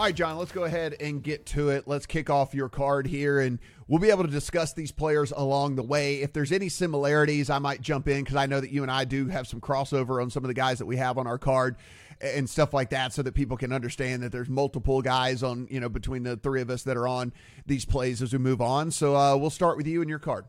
All 0.00 0.06
right, 0.06 0.14
John, 0.14 0.38
let's 0.38 0.50
go 0.50 0.64
ahead 0.64 0.96
and 0.98 1.22
get 1.22 1.44
to 1.48 1.68
it. 1.68 1.86
Let's 1.86 2.06
kick 2.06 2.30
off 2.30 2.54
your 2.54 2.70
card 2.70 3.06
here, 3.06 3.38
and 3.38 3.58
we'll 3.86 4.00
be 4.00 4.08
able 4.08 4.24
to 4.24 4.30
discuss 4.30 4.72
these 4.72 4.92
players 4.92 5.30
along 5.30 5.76
the 5.76 5.82
way. 5.82 6.22
If 6.22 6.32
there's 6.32 6.52
any 6.52 6.70
similarities, 6.70 7.50
I 7.50 7.58
might 7.58 7.82
jump 7.82 8.08
in 8.08 8.24
because 8.24 8.34
I 8.34 8.46
know 8.46 8.62
that 8.62 8.70
you 8.70 8.80
and 8.80 8.90
I 8.90 9.04
do 9.04 9.26
have 9.26 9.46
some 9.46 9.60
crossover 9.60 10.22
on 10.22 10.30
some 10.30 10.42
of 10.42 10.48
the 10.48 10.54
guys 10.54 10.78
that 10.78 10.86
we 10.86 10.96
have 10.96 11.18
on 11.18 11.26
our 11.26 11.36
card 11.36 11.76
and 12.22 12.48
stuff 12.48 12.72
like 12.72 12.88
that 12.88 13.12
so 13.12 13.20
that 13.20 13.34
people 13.34 13.58
can 13.58 13.74
understand 13.74 14.22
that 14.22 14.32
there's 14.32 14.48
multiple 14.48 15.02
guys 15.02 15.42
on, 15.42 15.68
you 15.70 15.80
know, 15.80 15.90
between 15.90 16.22
the 16.22 16.38
three 16.38 16.62
of 16.62 16.70
us 16.70 16.84
that 16.84 16.96
are 16.96 17.06
on 17.06 17.34
these 17.66 17.84
plays 17.84 18.22
as 18.22 18.32
we 18.32 18.38
move 18.38 18.62
on. 18.62 18.90
So 18.90 19.14
uh, 19.14 19.36
we'll 19.36 19.50
start 19.50 19.76
with 19.76 19.86
you 19.86 20.00
and 20.00 20.08
your 20.08 20.18
card. 20.18 20.46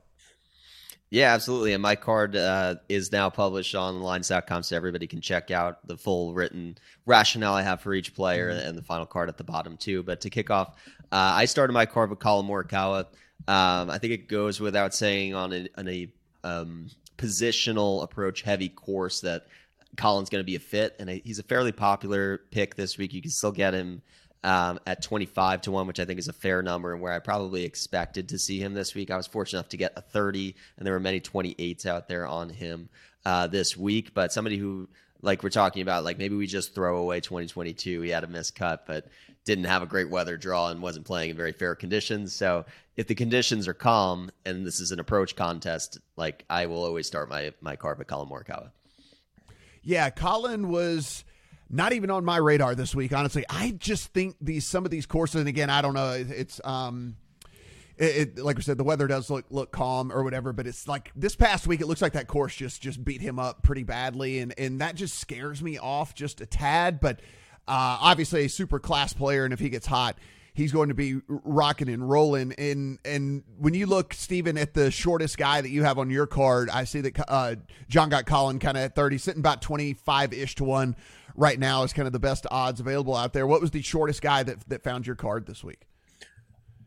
Yeah, 1.12 1.34
absolutely. 1.34 1.74
And 1.74 1.84
my 1.84 1.97
card 1.97 2.38
uh, 2.38 2.76
is 2.88 3.12
now 3.12 3.30
published 3.30 3.76
on 3.76 4.00
lines.com 4.00 4.63
so 4.63 4.78
everybody 4.78 5.08
can 5.08 5.19
check 5.19 5.52
out 5.52 5.86
the 5.86 5.97
full 5.97 6.34
written 6.34 6.78
rationale 7.06 7.54
I 7.54 7.63
have 7.63 7.82
for 7.82 7.93
each 7.93 8.15
player 8.15 8.50
mm-hmm. 8.50 8.69
and 8.69 8.78
the 8.78 8.82
final 8.82 9.06
card 9.06 9.28
at 9.28 9.38
the 9.38 9.43
bottom, 9.43 9.76
too. 9.76 10.04
But 10.04 10.21
to 10.21 10.30
kick 10.30 10.50
off, 10.50 10.69
uh, 11.12 11.36
I 11.36 11.45
started 11.45 11.74
my 11.74 11.86
card 11.86 12.12
with 12.12 12.19
Collin 12.19 12.47
Morikawa. 12.47 13.08
Um, 13.45 13.89
I 13.89 13.97
think 13.97 14.13
it 14.13 14.30
goes 14.30 14.62
without 14.62 14.93
saying 14.93 15.36
on 15.36 15.52
a, 15.52 15.67
on 15.78 15.89
a 15.89 16.08
um, 16.45 16.88
positional 17.17 18.04
approach 18.04 18.41
heavy 18.43 18.69
course 18.69 19.19
that 19.19 19.47
Collin's 19.97 20.30
going 20.30 20.41
to 20.41 20.45
be 20.45 20.56
a 20.56 20.60
fit. 20.60 20.95
And 20.97 21.10
he's 21.10 21.39
a 21.39 21.43
fairly 21.43 21.74
popular 21.74 22.39
pick 22.52 22.76
this 22.76 22.97
week. 22.97 23.13
You 23.13 23.21
can 23.21 23.32
still 23.32 23.52
get 23.52 23.74
him 23.74 24.02
um, 24.44 24.80
at 24.88 25.02
25 25.02 25.62
to 25.62 25.72
1, 25.72 25.88
which 25.88 26.00
I 26.00 26.06
think 26.06 26.20
is 26.20 26.28
a 26.28 26.34
fair 26.34 26.62
number 26.62 26.94
and 26.94 27.02
where 27.02 27.14
I 27.14 27.20
probably 27.20 27.64
expected 27.64 28.30
to 28.30 28.40
see 28.40 28.60
him 28.60 28.74
this 28.74 28.96
week. 28.96 29.12
I 29.12 29.18
was 29.18 29.28
fortunate 29.28 29.60
enough 29.60 29.70
to 29.70 29.78
get 29.78 29.94
a 29.96 30.02
30, 30.02 30.56
and 30.78 30.86
there 30.86 30.94
were 30.94 31.00
many 31.00 31.20
28s 31.20 31.86
out 31.86 32.08
there 32.08 32.26
on 32.26 32.50
him 32.50 32.90
uh, 33.26 33.48
this 33.48 33.78
week. 33.78 34.14
But 34.14 34.34
somebody 34.34 34.58
who, 34.58 34.90
like 35.22 35.44
we're 35.44 35.50
talking 35.50 35.82
about, 35.82 36.04
like 36.04 36.18
maybe 36.18 36.36
we 36.36 36.48
just 36.48 36.74
throw 36.74 36.98
away 36.98 37.20
2022. 37.20 38.02
He 38.02 38.10
had 38.10 38.24
a 38.24 38.28
missed 38.28 38.56
cut, 38.56 38.86
but 38.88 39.08
didn't 39.46 39.66
have 39.66 39.82
a 39.82 39.88
great 39.88 40.10
weather 40.10 40.38
draw 40.38 40.70
and 40.70 40.82
wasn't 40.82 41.06
playing 41.06 41.32
in 41.32 41.38
very 41.38 41.52
fair 41.52 41.76
conditions. 41.76 42.34
So 42.34 42.66
if 42.96 43.08
the 43.08 43.16
conditions 43.16 43.68
are 43.68 43.74
calm 43.74 44.32
and 44.46 44.66
this 44.66 44.80
is 44.80 44.92
an 44.92 45.00
approach 45.00 45.36
contest, 45.36 46.00
like 46.16 46.46
I 46.50 46.68
will 46.68 46.84
always 46.84 47.08
start 47.08 47.30
my 47.30 47.54
my 47.62 47.76
car 47.76 47.96
carpet 47.96 48.08
Collin 48.08 48.30
Morikawa. 48.30 48.72
Yeah, 49.84 50.10
Collin 50.12 50.70
was 50.70 51.24
not 51.72 51.94
even 51.94 52.12
on 52.12 52.26
my 52.26 52.38
radar 52.38 52.76
this 52.76 52.94
week. 52.94 53.14
Honestly, 53.14 53.46
I 53.50 53.72
just 53.72 54.14
think 54.14 54.36
these 54.42 54.68
some 54.68 54.84
of 54.86 54.92
these 54.92 55.06
courses, 55.06 55.40
and 55.40 55.48
again, 55.48 55.70
I 55.70 55.82
don't 55.82 55.94
know. 55.94 56.12
It's 56.12 56.60
um, 56.66 57.16
it, 57.98 58.38
it, 58.38 58.40
like 58.40 58.58
I 58.58 58.62
said, 58.62 58.78
the 58.78 58.84
weather 58.84 59.08
does 59.08 59.30
look 59.30 59.46
look 59.50 59.72
calm 59.72 60.12
or 60.12 60.24
whatever, 60.24 60.52
but 60.52 60.68
it's 60.68 60.88
like 60.88 61.12
this 61.16 61.36
past 61.36 61.68
week, 61.68 61.80
it 61.82 61.88
looks 61.88 62.02
like 62.02 62.14
that 62.14 62.28
course 62.28 62.56
just 62.56 62.82
just 62.82 63.04
beat 63.04 63.22
him 63.22 63.40
up 63.40 63.64
pretty 63.64 63.84
badly, 63.84 64.40
and 64.40 64.54
and 64.58 64.82
that 64.82 64.96
just 64.96 65.18
scares 65.18 65.62
me 65.62 65.78
off 65.78 66.14
just 66.14 66.42
a 66.42 66.46
tad. 66.46 67.00
But 67.00 67.22
uh, 67.68 67.98
obviously, 68.02 68.46
a 68.46 68.50
super 68.50 68.80
class 68.80 69.14
player, 69.14 69.46
and 69.46 69.54
if 69.54 69.60
he 69.60 69.70
gets 69.70 69.88
hot, 69.88 70.18
he's 70.54 70.74
going 70.74 70.90
to 70.90 70.96
be 70.96 71.22
rocking 71.28 71.88
and 71.88 72.10
rolling. 72.10 72.52
And 72.54 73.00
and 73.06 73.44
when 73.58 73.74
you 73.74 73.86
look, 73.86 74.14
Stephen, 74.14 74.58
at 74.58 74.74
the 74.74 74.92
shortest 74.92 75.38
guy 75.38 75.62
that 75.62 75.70
you 75.70 75.84
have 75.84 75.98
on 75.98 76.10
your 76.10 76.28
card, 76.28 76.70
I 76.70 76.84
see 76.84 77.00
that 77.02 77.18
uh, 77.30 77.56
John 77.88 78.10
got 78.10 78.26
Collin 78.26 78.60
kind 78.60 78.76
of 78.76 78.84
at 78.84 78.96
thirty, 78.96 79.18
sitting 79.18 79.40
about 79.40 79.62
twenty 79.62 79.94
five 79.94 80.34
ish 80.34 80.56
to 80.56 80.66
one 80.66 80.98
right 81.36 81.60
now 81.60 81.84
is 81.84 81.94
kind 81.94 82.08
of 82.08 82.13
the 82.13 82.20
best 82.20 82.46
odds 82.50 82.80
available 82.80 83.15
out 83.15 83.34
there. 83.34 83.48
What 83.48 83.62
was 83.62 83.72
the 83.72 83.82
shortest 83.82 84.22
guy 84.22 84.44
that 84.44 84.67
that 84.70 84.84
found 84.84 85.08
your 85.08 85.15
card 85.15 85.46
this 85.46 85.63
week? 85.63 85.82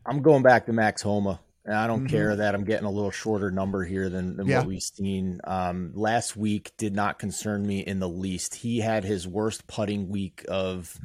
I'm 0.05 0.21
going 0.21 0.43
back 0.43 0.65
to 0.67 0.73
Max 0.73 1.01
Homa. 1.01 1.39
And 1.67 1.73
I 1.73 1.87
don't 1.87 2.01
mm-hmm. 2.01 2.15
care 2.15 2.35
that 2.35 2.53
I'm 2.53 2.63
getting 2.63 2.85
a 2.85 2.91
little 2.91 3.09
shorter 3.09 3.49
number 3.49 3.83
here 3.83 4.07
than, 4.07 4.37
than 4.37 4.45
yeah. 4.45 4.59
what 4.59 4.67
we've 4.67 4.83
seen. 4.83 5.41
Um, 5.45 5.93
last 5.95 6.37
week 6.37 6.71
did 6.77 6.93
not 6.93 7.17
concern 7.17 7.65
me 7.65 7.79
in 7.79 7.99
the 7.99 8.07
least. 8.07 8.53
He 8.53 8.79
had 8.79 9.03
his 9.03 9.27
worst 9.27 9.65
putting 9.65 10.09
week 10.09 10.45
of, 10.47 10.99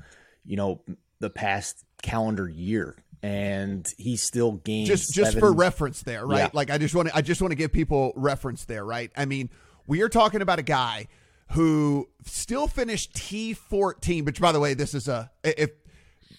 you 0.44 0.56
know, 0.58 0.82
the 1.18 1.30
past 1.30 1.82
calendar 2.02 2.46
year 2.46 2.96
and 3.22 3.92
he 3.98 4.16
still 4.16 4.52
gained 4.52 4.86
just 4.86 5.12
just 5.12 5.38
for 5.38 5.52
reference 5.52 6.02
there 6.02 6.26
right 6.26 6.38
yeah. 6.38 6.50
like 6.54 6.70
i 6.70 6.78
just 6.78 6.94
want 6.94 7.06
to 7.06 7.14
i 7.14 7.20
just 7.20 7.42
want 7.42 7.52
to 7.52 7.56
give 7.56 7.70
people 7.70 8.14
reference 8.16 8.64
there 8.64 8.82
right 8.82 9.10
i 9.16 9.26
mean 9.26 9.50
we 9.86 10.00
are 10.00 10.08
talking 10.08 10.40
about 10.40 10.58
a 10.58 10.62
guy 10.62 11.06
who 11.50 12.08
still 12.24 12.66
finished 12.66 13.14
T14, 13.14 14.24
which 14.24 14.40
by 14.40 14.52
the 14.52 14.60
way, 14.60 14.74
this 14.74 14.94
is 14.94 15.08
a 15.08 15.30
if 15.42 15.70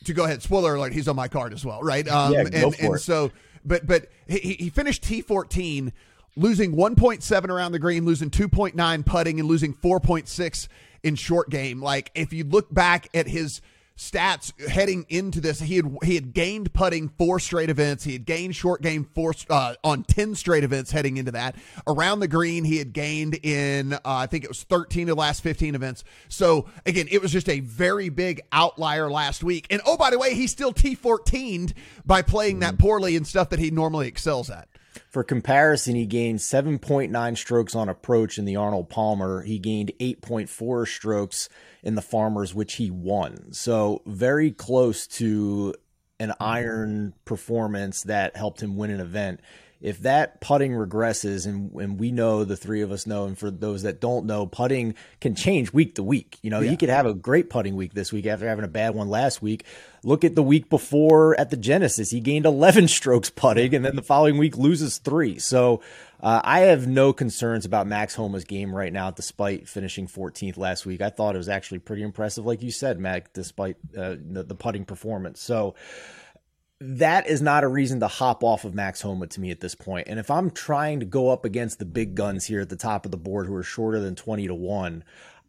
to 0.05 0.13
go 0.13 0.25
ahead, 0.25 0.41
spoiler 0.41 0.75
alert, 0.75 0.93
he's 0.93 1.07
on 1.07 1.15
my 1.15 1.27
card 1.27 1.53
as 1.53 1.65
well, 1.65 1.81
right? 1.81 2.07
Um, 2.07 2.33
yeah, 2.33 2.43
go 2.43 2.67
and, 2.67 2.75
for 2.75 2.85
and 2.85 2.95
it. 2.95 2.99
so 2.99 3.31
but 3.65 3.85
but 3.85 4.07
he, 4.27 4.53
he 4.53 4.69
finished 4.69 5.03
T14 5.03 5.91
losing 6.35 6.75
1.7 6.75 7.49
around 7.49 7.73
the 7.73 7.79
green, 7.79 8.05
losing 8.05 8.29
2.9 8.29 9.05
putting 9.05 9.39
and 9.39 9.49
losing 9.49 9.73
4.6 9.73 10.67
in 11.03 11.15
short 11.15 11.49
game. 11.49 11.81
Like 11.81 12.11
if 12.15 12.33
you 12.33 12.43
look 12.43 12.73
back 12.73 13.09
at 13.13 13.27
his 13.27 13.61
stats 14.01 14.59
heading 14.67 15.05
into 15.09 15.39
this. 15.39 15.59
He 15.59 15.75
had 15.75 15.97
he 16.03 16.15
had 16.15 16.33
gained 16.33 16.73
putting 16.73 17.09
four 17.09 17.39
straight 17.39 17.69
events. 17.69 18.03
He 18.03 18.13
had 18.13 18.25
gained 18.25 18.55
short 18.55 18.81
game 18.81 19.07
four 19.13 19.33
uh, 19.49 19.75
on 19.83 20.03
ten 20.03 20.33
straight 20.33 20.63
events 20.63 20.91
heading 20.91 21.17
into 21.17 21.31
that. 21.33 21.55
Around 21.85 22.21
the 22.21 22.27
green, 22.27 22.63
he 22.63 22.77
had 22.77 22.93
gained 22.93 23.35
in 23.43 23.93
uh, 23.93 23.99
I 24.03 24.25
think 24.25 24.43
it 24.43 24.49
was 24.49 24.63
thirteen 24.63 25.03
of 25.03 25.15
the 25.15 25.21
last 25.21 25.43
fifteen 25.43 25.75
events. 25.75 26.03
So 26.29 26.67
again, 26.85 27.07
it 27.11 27.21
was 27.21 27.31
just 27.31 27.47
a 27.47 27.59
very 27.59 28.09
big 28.09 28.41
outlier 28.51 29.09
last 29.09 29.43
week. 29.43 29.67
And 29.69 29.81
oh 29.85 29.97
by 29.97 30.09
the 30.09 30.17
way, 30.17 30.33
he 30.33 30.47
still 30.47 30.73
T 30.73 30.95
14'd 30.95 31.73
by 32.03 32.23
playing 32.23 32.59
that 32.59 32.79
poorly 32.79 33.15
and 33.15 33.27
stuff 33.27 33.49
that 33.49 33.59
he 33.59 33.69
normally 33.69 34.07
excels 34.07 34.49
at. 34.49 34.67
For 35.09 35.23
comparison, 35.23 35.95
he 35.95 36.05
gained 36.05 36.39
7.9 36.39 37.37
strokes 37.37 37.75
on 37.75 37.89
approach 37.89 38.37
in 38.37 38.45
the 38.45 38.55
Arnold 38.55 38.89
Palmer. 38.89 39.41
He 39.41 39.59
gained 39.59 39.91
8.4 39.99 40.87
strokes 40.87 41.49
in 41.83 41.95
the 41.95 42.01
Farmers, 42.01 42.53
which 42.53 42.73
he 42.73 42.91
won. 42.91 43.53
So 43.53 44.01
very 44.05 44.51
close 44.51 45.07
to 45.07 45.73
an 46.19 46.33
iron 46.39 47.13
performance 47.25 48.03
that 48.03 48.35
helped 48.35 48.61
him 48.61 48.77
win 48.77 48.91
an 48.91 48.99
event. 48.99 49.39
If 49.81 50.01
that 50.01 50.39
putting 50.41 50.73
regresses, 50.73 51.47
and, 51.47 51.71
and 51.73 51.99
we 51.99 52.11
know 52.11 52.43
the 52.43 52.55
three 52.55 52.81
of 52.81 52.91
us 52.91 53.07
know, 53.07 53.25
and 53.25 53.35
for 53.35 53.49
those 53.49 53.81
that 53.81 53.99
don't 53.99 54.27
know, 54.27 54.45
putting 54.45 54.93
can 55.19 55.33
change 55.33 55.73
week 55.73 55.95
to 55.95 56.03
week. 56.03 56.37
You 56.43 56.51
know, 56.51 56.59
yeah. 56.59 56.69
he 56.69 56.77
could 56.77 56.89
have 56.89 57.07
a 57.07 57.15
great 57.15 57.49
putting 57.49 57.75
week 57.75 57.95
this 57.95 58.13
week 58.13 58.27
after 58.27 58.47
having 58.47 58.63
a 58.63 58.67
bad 58.67 58.93
one 58.93 59.09
last 59.09 59.41
week. 59.41 59.65
Look 60.03 60.23
at 60.23 60.35
the 60.35 60.43
week 60.43 60.69
before 60.69 61.39
at 61.39 61.49
the 61.49 61.57
Genesis, 61.57 62.11
he 62.11 62.19
gained 62.19 62.45
11 62.45 62.87
strokes 62.89 63.31
putting, 63.31 63.73
and 63.73 63.83
then 63.83 63.95
the 63.95 64.03
following 64.03 64.37
week 64.37 64.55
loses 64.55 64.99
three. 64.99 65.39
So 65.39 65.81
uh, 66.21 66.39
I 66.43 66.61
have 66.61 66.87
no 66.87 67.13
concerns 67.13 67.65
about 67.65 67.87
Max 67.87 68.13
Homa's 68.13 68.45
game 68.45 68.75
right 68.75 68.93
now, 68.93 69.09
despite 69.09 69.67
finishing 69.67 70.07
14th 70.07 70.55
last 70.55 70.85
week. 70.85 71.01
I 71.01 71.09
thought 71.09 71.33
it 71.33 71.39
was 71.39 71.49
actually 71.49 71.79
pretty 71.79 72.03
impressive, 72.03 72.45
like 72.45 72.61
you 72.61 72.71
said, 72.71 72.99
Mac, 72.99 73.33
despite 73.33 73.77
uh, 73.97 74.15
the, 74.19 74.43
the, 74.43 74.55
putting 74.55 74.85
performance. 74.85 75.41
So 75.41 75.73
that 76.79 77.27
is 77.27 77.41
not 77.41 77.63
a 77.63 77.67
reason 77.67 77.99
to 78.01 78.07
hop 78.07 78.43
off 78.43 78.65
of 78.65 78.75
Max 78.75 79.01
Homa 79.01 79.27
to 79.27 79.41
me 79.41 79.49
at 79.49 79.61
this 79.61 79.73
point. 79.73 80.07
And 80.07 80.19
if 80.19 80.29
I'm 80.29 80.51
trying 80.51 80.99
to 80.99 81.07
go 81.07 81.29
up 81.29 81.43
against 81.43 81.79
the 81.79 81.85
big 81.85 82.13
guns 82.13 82.45
here 82.45 82.61
at 82.61 82.69
the 82.69 82.75
top 82.75 83.05
of 83.05 83.11
the 83.11 83.17
board 83.17 83.47
who 83.47 83.55
are 83.55 83.63
shorter 83.63 83.99
than 83.99 84.15
20 84.15 84.47
to 84.47 84.55
1, 84.55 85.03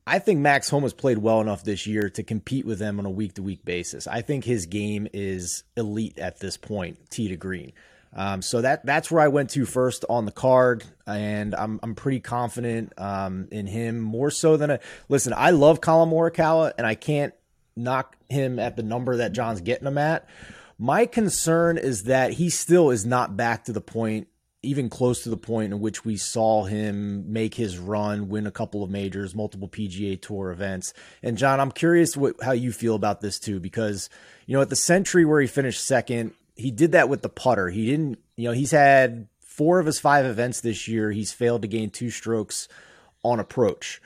I 0.07 0.19
think 0.19 0.41
Max 0.41 0.71
Homa's 0.71 0.95
played 0.95 1.19
well 1.19 1.41
enough 1.43 1.65
this 1.65 1.87
year 1.87 2.09
to 2.11 2.23
compete 2.23 2.65
with 2.65 2.79
them 2.79 2.99
on 2.99 3.07
a 3.07 3.11
week 3.11 3.35
to 3.35 3.43
week 3.43 3.65
basis. 3.65 4.07
I 4.07 4.23
think 4.23 4.45
his 4.45 4.67
game 4.67 5.07
is 5.13 5.65
elite 5.77 6.19
at 6.19 6.41
this 6.41 6.57
point, 6.57 7.11
tee 7.11 7.29
to 7.29 7.37
green. 7.37 7.73
Um, 8.15 8.43
so 8.43 8.61
that 8.61 8.85
that's 8.85 9.11
where 9.11 9.23
I 9.23 9.29
went 9.29 9.51
to 9.51 9.65
first 9.65 10.05
on 10.09 10.27
the 10.27 10.33
card, 10.33 10.85
and 11.07 11.55
I'm 11.55 11.81
I'm 11.83 11.95
pretty 11.95 12.21
confident 12.21 12.93
um, 12.99 13.49
in 13.51 13.67
him 13.67 14.01
more 14.01 14.31
so 14.31 14.57
than 14.57 14.71
a 14.71 14.81
listen. 15.09 15.33
I 15.35 15.51
love 15.51 15.81
Collin 15.81 16.11
Morikawa, 16.11 16.73
and 16.77 16.87
I 16.87 16.95
can't 16.95 17.33
knock 17.75 18.17
him 18.29 18.59
at 18.59 18.77
the 18.77 18.83
number 18.83 19.17
that 19.17 19.33
John's 19.33 19.63
getting 19.63 19.87
him 19.87 19.97
at. 19.97 20.29
My 20.79 21.07
concern 21.07 21.79
is 21.79 22.05
that 22.05 22.33
he 22.33 22.51
still 22.51 22.91
is 22.91 23.07
not 23.07 23.37
back 23.37 23.65
to 23.65 23.73
the 23.73 23.81
point, 23.81 24.29
even 24.63 24.91
close 24.91 25.23
to 25.23 25.31
the 25.31 25.37
point 25.39 25.73
in 25.73 25.81
which 25.81 26.05
we 26.05 26.19
saw 26.19 26.65
him 26.65 27.33
make 27.33 27.55
his 27.55 27.79
run, 27.79 28.29
win 28.29 28.47
a 28.47 28.51
couple 28.51 28.83
of 28.83 28.91
majors, 28.91 29.35
multiple 29.35 29.69
PGA 29.69 30.21
Tour 30.21 30.51
events. 30.51 30.93
And 31.23 31.39
John, 31.39 31.61
I'm 31.61 31.73
curious 31.73 32.15
what, 32.15 32.37
how 32.43 32.53
you 32.53 32.73
feel 32.73 32.95
about 32.95 33.23
this 33.23 33.39
too, 33.39 33.59
because 33.59 34.11
you 34.47 34.55
know 34.55 34.61
at 34.61 34.69
the 34.69 34.77
Sentry 34.77 35.25
where 35.25 35.41
he 35.41 35.47
finished 35.47 35.87
second 35.87 36.35
he 36.57 36.71
did 36.71 36.93
that 36.93 37.09
with 37.09 37.23
the 37.23 37.29
putter. 37.29 37.71
He 37.71 37.87
didn't, 37.87 38.19
you 38.37 38.49
know, 38.49 38.53
he's 38.53 38.71
had 38.71 39.29
four 39.41 39.79
of 39.79 39.87
his 39.87 40.01
five 40.01 40.25
events 40.25 40.61
this 40.61 40.89
year. 40.89 41.11
He's 41.11 41.33
failed 41.33 41.63
to 41.63 41.69
gain 41.69 41.91
two 41.91 42.11
strokes 42.11 42.69
on 43.23 43.41
approach. 43.41 44.01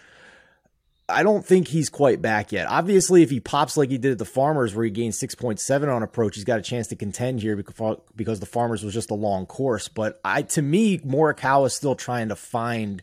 I 1.09 1.23
don't 1.23 1.47
think 1.47 1.69
he's 1.69 1.89
quite 1.89 2.21
back 2.21 2.51
yet. 2.51 2.67
Obviously, 2.69 3.23
if 3.23 3.31
he 3.31 3.39
pops 3.39 3.77
like 3.77 3.91
he 3.91 3.99
did 3.99 4.13
at 4.13 4.19
the 4.19 4.25
Farmers, 4.25 4.75
where 4.75 4.85
he 4.85 4.91
gained 4.91 5.13
6.7 5.13 5.95
on 5.95 6.03
approach, 6.03 6.35
he's 6.35 6.45
got 6.45 6.59
a 6.59 6.63
chance 6.63 6.89
to 6.89 6.97
contend 6.97 7.41
here 7.41 7.55
because, 7.55 8.41
the 8.41 8.47
Farmers 8.47 8.83
was 8.83 8.93
just 8.93 9.13
a 9.13 9.15
long 9.15 9.47
course. 9.47 9.87
But 9.87 10.21
I, 10.25 10.43
to 10.43 10.63
me, 10.63 10.99
Morikawa 10.99 11.67
is 11.67 11.75
still 11.75 11.95
trying 11.95 12.29
to 12.31 12.37
find 12.37 13.03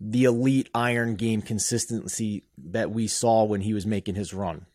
the 0.00 0.24
elite 0.24 0.68
iron 0.74 1.14
game 1.14 1.40
consistency 1.40 2.42
that 2.58 2.90
we 2.90 3.06
saw 3.06 3.44
when 3.44 3.60
he 3.60 3.74
was 3.74 3.86
making 3.86 4.16
his 4.16 4.34
run. 4.34 4.66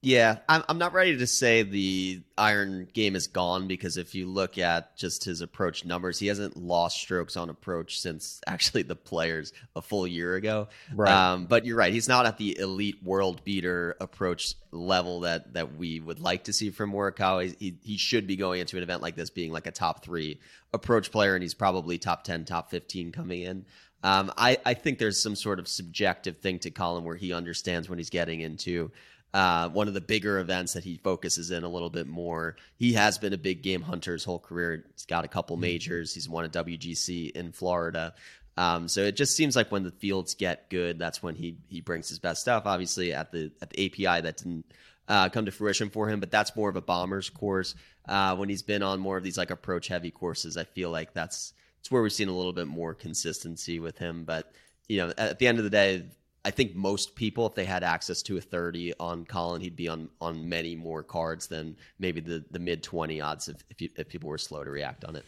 Yeah, 0.00 0.38
I'm 0.48 0.62
I'm 0.68 0.78
not 0.78 0.92
ready 0.92 1.16
to 1.18 1.26
say 1.26 1.64
the 1.64 2.22
iron 2.36 2.86
game 2.92 3.16
is 3.16 3.26
gone 3.26 3.66
because 3.66 3.96
if 3.96 4.14
you 4.14 4.26
look 4.26 4.56
at 4.56 4.96
just 4.96 5.24
his 5.24 5.40
approach 5.40 5.84
numbers, 5.84 6.20
he 6.20 6.28
hasn't 6.28 6.56
lost 6.56 6.98
strokes 6.98 7.36
on 7.36 7.50
approach 7.50 7.98
since 7.98 8.40
actually 8.46 8.82
the 8.82 8.94
players 8.94 9.52
a 9.74 9.82
full 9.82 10.06
year 10.06 10.36
ago. 10.36 10.68
Right. 10.94 11.10
Um, 11.10 11.46
but 11.46 11.66
you're 11.66 11.76
right, 11.76 11.92
he's 11.92 12.06
not 12.06 12.26
at 12.26 12.38
the 12.38 12.56
elite 12.60 13.02
world 13.02 13.42
beater 13.42 13.96
approach 14.00 14.54
level 14.70 15.20
that 15.20 15.54
that 15.54 15.74
we 15.76 15.98
would 15.98 16.20
like 16.20 16.44
to 16.44 16.52
see 16.52 16.70
from 16.70 16.92
Morikawa. 16.92 17.56
He 17.58 17.76
he 17.82 17.96
should 17.96 18.28
be 18.28 18.36
going 18.36 18.60
into 18.60 18.76
an 18.76 18.84
event 18.84 19.02
like 19.02 19.16
this 19.16 19.30
being 19.30 19.50
like 19.50 19.66
a 19.66 19.72
top 19.72 20.04
three 20.04 20.38
approach 20.72 21.10
player, 21.10 21.34
and 21.34 21.42
he's 21.42 21.54
probably 21.54 21.98
top 21.98 22.22
ten, 22.22 22.44
top 22.44 22.70
fifteen 22.70 23.10
coming 23.10 23.42
in. 23.42 23.66
Um, 24.04 24.32
I, 24.36 24.58
I 24.64 24.74
think 24.74 25.00
there's 25.00 25.20
some 25.20 25.34
sort 25.34 25.58
of 25.58 25.66
subjective 25.66 26.38
thing 26.38 26.60
to 26.60 26.70
Collin 26.70 27.02
where 27.02 27.16
he 27.16 27.32
understands 27.32 27.88
when 27.88 27.98
he's 27.98 28.10
getting 28.10 28.42
into 28.42 28.92
uh, 29.34 29.68
one 29.68 29.88
of 29.88 29.94
the 29.94 30.00
bigger 30.00 30.38
events 30.38 30.72
that 30.72 30.84
he 30.84 30.96
focuses 30.96 31.50
in 31.50 31.62
a 31.62 31.68
little 31.68 31.90
bit 31.90 32.06
more. 32.06 32.56
He 32.76 32.94
has 32.94 33.18
been 33.18 33.32
a 33.32 33.38
big 33.38 33.62
game 33.62 33.82
hunter 33.82 34.14
his 34.14 34.24
whole 34.24 34.38
career. 34.38 34.84
He's 34.94 35.04
got 35.04 35.24
a 35.24 35.28
couple 35.28 35.56
majors. 35.56 36.14
He's 36.14 36.28
won 36.28 36.44
a 36.44 36.48
WGC 36.48 37.32
in 37.32 37.52
Florida. 37.52 38.14
Um, 38.56 38.88
so 38.88 39.02
it 39.02 39.16
just 39.16 39.36
seems 39.36 39.54
like 39.54 39.70
when 39.70 39.84
the 39.84 39.92
fields 39.92 40.34
get 40.34 40.68
good, 40.70 40.98
that's 40.98 41.22
when 41.22 41.36
he 41.36 41.58
he 41.68 41.80
brings 41.80 42.08
his 42.08 42.18
best 42.18 42.40
stuff. 42.40 42.64
Obviously, 42.66 43.12
at 43.12 43.30
the 43.30 43.52
at 43.62 43.70
the 43.70 43.86
API, 43.86 44.22
that 44.22 44.38
didn't 44.38 44.64
uh, 45.06 45.28
come 45.28 45.44
to 45.44 45.52
fruition 45.52 45.90
for 45.90 46.08
him, 46.08 46.18
but 46.20 46.30
that's 46.30 46.56
more 46.56 46.68
of 46.68 46.76
a 46.76 46.80
bombers 46.80 47.30
course. 47.30 47.74
Uh, 48.08 48.34
when 48.34 48.48
he's 48.48 48.62
been 48.62 48.82
on 48.82 48.98
more 48.98 49.16
of 49.16 49.22
these 49.22 49.38
like 49.38 49.50
approach 49.50 49.88
heavy 49.88 50.10
courses, 50.10 50.56
I 50.56 50.64
feel 50.64 50.90
like 50.90 51.12
that's 51.12 51.52
it's 51.78 51.90
where 51.90 52.02
we've 52.02 52.12
seen 52.12 52.28
a 52.28 52.36
little 52.36 52.52
bit 52.52 52.66
more 52.66 52.94
consistency 52.94 53.78
with 53.78 53.98
him. 53.98 54.24
But 54.24 54.50
you 54.88 54.98
know, 54.98 55.12
at 55.16 55.38
the 55.38 55.46
end 55.46 55.58
of 55.58 55.64
the 55.64 55.70
day, 55.70 56.06
I 56.48 56.50
think 56.50 56.74
most 56.74 57.14
people, 57.14 57.44
if 57.46 57.54
they 57.54 57.66
had 57.66 57.84
access 57.84 58.22
to 58.22 58.38
a 58.38 58.40
30 58.40 58.94
on 58.98 59.26
Collin, 59.26 59.60
he'd 59.60 59.76
be 59.76 59.86
on 59.86 60.08
on 60.18 60.48
many 60.48 60.74
more 60.74 61.02
cards 61.02 61.46
than 61.46 61.76
maybe 61.98 62.22
the 62.22 62.42
the 62.50 62.58
mid 62.58 62.82
20 62.82 63.20
odds 63.20 63.48
if 63.48 63.62
if, 63.68 63.82
you, 63.82 63.90
if 63.96 64.08
people 64.08 64.30
were 64.30 64.38
slow 64.38 64.64
to 64.64 64.70
react 64.70 65.04
on 65.04 65.14
it. 65.14 65.26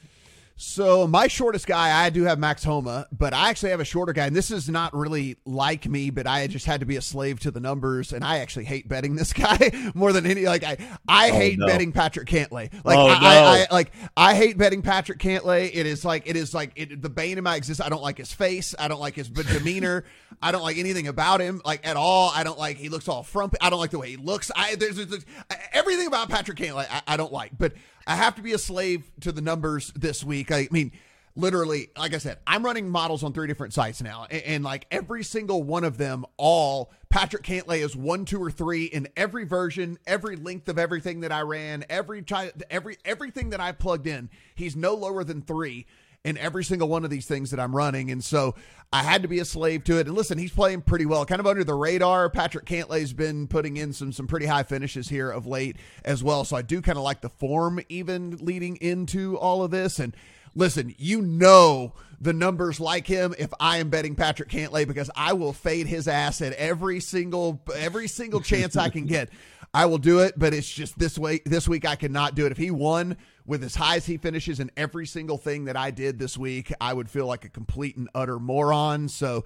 So 0.63 1.07
my 1.07 1.27
shortest 1.27 1.67
guy, 1.67 2.05
I 2.05 2.11
do 2.11 2.25
have 2.25 2.39
Max 2.39 2.63
Homa, 2.63 3.07
but 3.11 3.33
I 3.33 3.49
actually 3.49 3.71
have 3.71 3.81
a 3.81 3.85
shorter 3.85 4.13
guy, 4.13 4.27
and 4.27 4.37
this 4.37 4.51
is 4.51 4.69
not 4.69 4.95
really 4.95 5.39
like 5.47 5.89
me, 5.89 6.11
but 6.11 6.27
I 6.27 6.47
just 6.49 6.67
had 6.67 6.81
to 6.81 6.87
be 6.87 6.97
a 6.97 7.01
slave 7.01 7.41
to 7.41 7.51
the 7.51 7.61
numbers, 7.61 8.13
and 8.13 8.23
I 8.23 8.41
actually 8.41 8.67
hate 8.67 8.87
betting 8.87 9.17
this 9.17 9.33
guy 9.33 9.71
more 9.95 10.13
than 10.13 10.27
any. 10.27 10.45
Like 10.45 10.63
I, 10.63 10.77
I 11.09 11.31
oh, 11.31 11.33
hate 11.33 11.59
no. 11.59 11.67
betting 11.67 11.93
Patrick 11.93 12.29
Cantlay. 12.29 12.71
Like 12.85 12.99
oh, 12.99 13.09
I, 13.09 13.21
no. 13.21 13.27
I, 13.27 13.67
I, 13.71 13.75
like 13.75 13.93
I 14.19 14.35
hate 14.35 14.59
betting 14.59 14.83
Patrick 14.83 15.19
Cantlay. 15.19 15.71
It 15.73 15.87
is 15.87 16.05
like 16.05 16.29
it 16.29 16.37
is 16.37 16.53
like 16.53 16.73
it, 16.77 17.01
the 17.01 17.09
bane 17.09 17.39
of 17.39 17.45
my 17.45 17.57
existence. 17.57 17.87
I 17.87 17.89
don't 17.89 18.03
like 18.03 18.19
his 18.19 18.31
face. 18.31 18.75
I 18.79 18.89
don't 18.89 19.01
like 19.01 19.15
his 19.15 19.31
demeanor. 19.31 20.05
I 20.43 20.53
don't 20.53 20.63
like 20.63 20.77
anything 20.77 21.09
about 21.09 21.41
him, 21.41 21.63
like 21.65 21.87
at 21.87 21.97
all. 21.97 22.33
I 22.35 22.45
don't 22.45 22.59
like 22.59 22.77
he 22.77 22.91
looks 22.91 23.09
all 23.09 23.23
frumpy. 23.23 23.57
I 23.63 23.71
don't 23.71 23.81
like 23.81 23.93
the 23.93 23.99
way 23.99 24.11
he 24.11 24.17
looks. 24.19 24.51
I 24.55 24.75
there's, 24.75 24.97
there's, 24.97 25.09
there's 25.09 25.27
everything 25.73 26.07
about 26.07 26.29
Patrick 26.29 26.59
Cantlay 26.59 26.87
I, 26.91 27.01
I 27.07 27.17
don't 27.17 27.33
like, 27.33 27.53
but 27.57 27.73
I 28.11 28.17
have 28.17 28.35
to 28.35 28.43
be 28.43 28.55
a 28.55 28.59
slave 28.59 29.09
to 29.21 29.31
the 29.31 29.41
numbers 29.41 29.93
this 29.95 30.25
week. 30.25 30.51
I 30.51 30.67
mean, 30.73 30.91
literally, 31.37 31.91
like 31.97 32.13
I 32.13 32.19
said, 32.19 32.39
I'm 32.45 32.65
running 32.65 32.89
models 32.89 33.23
on 33.23 33.33
three 33.33 33.47
different 33.47 33.73
sites 33.73 34.03
now, 34.03 34.27
and, 34.29 34.43
and, 34.43 34.65
like 34.65 34.89
every 34.91 35.23
single 35.23 35.63
one 35.63 35.85
of 35.85 35.97
them, 35.97 36.27
all 36.37 36.91
Patrick 37.09 37.45
Cantlay 37.45 37.85
is 37.85 37.95
one, 37.95 38.25
two, 38.25 38.43
or 38.43 38.51
three 38.51 38.87
in 38.87 39.07
every 39.17 39.45
version, 39.45 39.97
every 40.09 40.35
length 40.35 40.69
of 40.69 40.77
everything 40.77 41.21
that 41.21 41.31
I 41.31 41.43
ran, 41.43 41.85
every 41.89 42.23
time, 42.23 42.51
every 42.69 42.97
everything 43.05 43.51
that 43.51 43.61
I 43.61 43.71
plugged 43.71 44.09
in. 44.09 44.29
He's 44.57 44.75
no 44.75 44.95
lower 44.95 45.23
than 45.23 45.41
three 45.41 45.87
in 46.25 46.37
every 46.37 46.65
single 46.65 46.89
one 46.89 47.05
of 47.05 47.11
these 47.11 47.27
things 47.27 47.51
that 47.51 47.61
I'm 47.61 47.75
running. 47.75 48.11
And 48.11 48.23
so 48.23 48.55
I 48.93 49.03
had 49.03 49.23
to 49.23 49.29
be 49.29 49.39
a 49.39 49.45
slave 49.45 49.85
to 49.85 49.99
it. 49.99 50.07
And 50.07 50.17
listen, 50.17 50.37
he's 50.37 50.53
playing 50.53 50.83
pretty 50.83 51.07
well, 51.07 51.25
kind 51.25 51.41
of 51.41 51.47
under 51.47 51.65
the 51.65 51.75
radar. 51.75 52.29
Patrick 52.29 52.67
Cantlay's 52.67 53.13
been 53.13 53.47
putting 53.47 53.77
in 53.77 53.93
some 53.93 54.13
some 54.13 54.27
pretty 54.27 54.47
high 54.47 54.65
finishes 54.65 55.09
here 55.09 55.31
of 55.31 55.47
late 55.47 55.77
as 56.05 56.23
well. 56.23 56.45
So 56.45 56.57
I 56.57 56.63
do 56.63 56.83
kind 56.83 56.99
of 56.99 57.05
like 57.05 57.21
the 57.23 57.31
form 57.31 57.81
even 57.89 58.37
leading 58.39 58.77
into 58.77 59.39
all 59.39 59.63
of 59.63 59.71
this. 59.71 59.99
And 59.99 60.15
listen, 60.55 60.95
you 60.99 61.23
know 61.23 61.95
the 62.21 62.33
numbers 62.35 62.81
like 62.81 63.07
him 63.07 63.35
if 63.39 63.51
I 63.59 63.79
am 63.79 63.89
betting 63.89 64.15
Patrick 64.15 64.51
Cantlay 64.51 64.87
because 64.87 65.11
I 65.17 65.33
will 65.33 65.55
fade 65.55 65.87
his 65.87 66.07
ass 66.07 66.43
at 66.43 66.53
every 66.55 67.01
single 67.01 67.63
every 67.75 68.09
single 68.09 68.41
chance 68.41 68.77
I 68.77 68.91
can 68.91 69.07
get. 69.07 69.31
I 69.73 69.87
will 69.87 69.99
do 69.99 70.19
it, 70.21 70.35
but 70.37 70.53
it's 70.53 70.69
just 70.69 70.99
this 70.99 71.17
way 71.17 71.41
this 71.47 71.69
week 71.69 71.87
I 71.87 71.95
cannot 71.95 72.35
do 72.35 72.45
it. 72.47 72.53
If 72.53 72.59
he 72.59 72.71
won 72.71 73.17
with 73.47 73.63
as 73.63 73.77
high 73.77 73.97
as 73.97 74.07
he 74.07 74.17
finishes 74.17 74.59
in 74.59 74.71
every 74.77 75.07
single 75.07 75.39
thing 75.39 75.67
that 75.67 75.77
I 75.77 75.91
did 75.91 76.19
this 76.19 76.37
week, 76.37 76.73
I 76.81 76.93
would 76.93 77.09
feel 77.09 77.27
like 77.27 77.45
a 77.45 77.49
complete 77.49 77.97
and 77.97 78.09
utter 78.15 78.39
moron. 78.41 79.09
So 79.09 79.45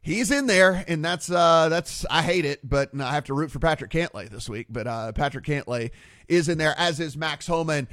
he's 0.00 0.30
in 0.30 0.46
there, 0.46 0.84
and 0.86 1.04
that's 1.04 1.28
uh 1.28 1.68
that's 1.68 2.06
I 2.08 2.22
hate 2.22 2.44
it, 2.44 2.60
but 2.68 2.90
I 2.98 3.12
have 3.12 3.24
to 3.24 3.34
root 3.34 3.50
for 3.50 3.58
Patrick 3.58 3.90
Cantlay 3.90 4.28
this 4.28 4.48
week. 4.48 4.68
But 4.70 4.86
uh 4.86 5.12
Patrick 5.12 5.44
Cantlay 5.44 5.90
is 6.28 6.48
in 6.48 6.58
there, 6.58 6.74
as 6.78 7.00
is 7.00 7.16
Max 7.16 7.46
Homa. 7.46 7.72
And, 7.72 7.88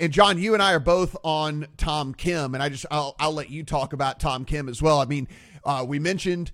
and 0.00 0.12
John, 0.12 0.38
you 0.38 0.54
and 0.54 0.62
I 0.62 0.72
are 0.72 0.80
both 0.80 1.16
on 1.24 1.66
Tom 1.76 2.14
Kim, 2.14 2.54
and 2.54 2.62
I 2.62 2.68
just 2.68 2.86
I'll, 2.92 3.16
I'll 3.18 3.34
let 3.34 3.50
you 3.50 3.64
talk 3.64 3.92
about 3.92 4.20
Tom 4.20 4.44
Kim 4.44 4.68
as 4.68 4.80
well. 4.80 5.00
I 5.00 5.04
mean, 5.04 5.26
uh, 5.64 5.84
we 5.86 5.98
mentioned 5.98 6.52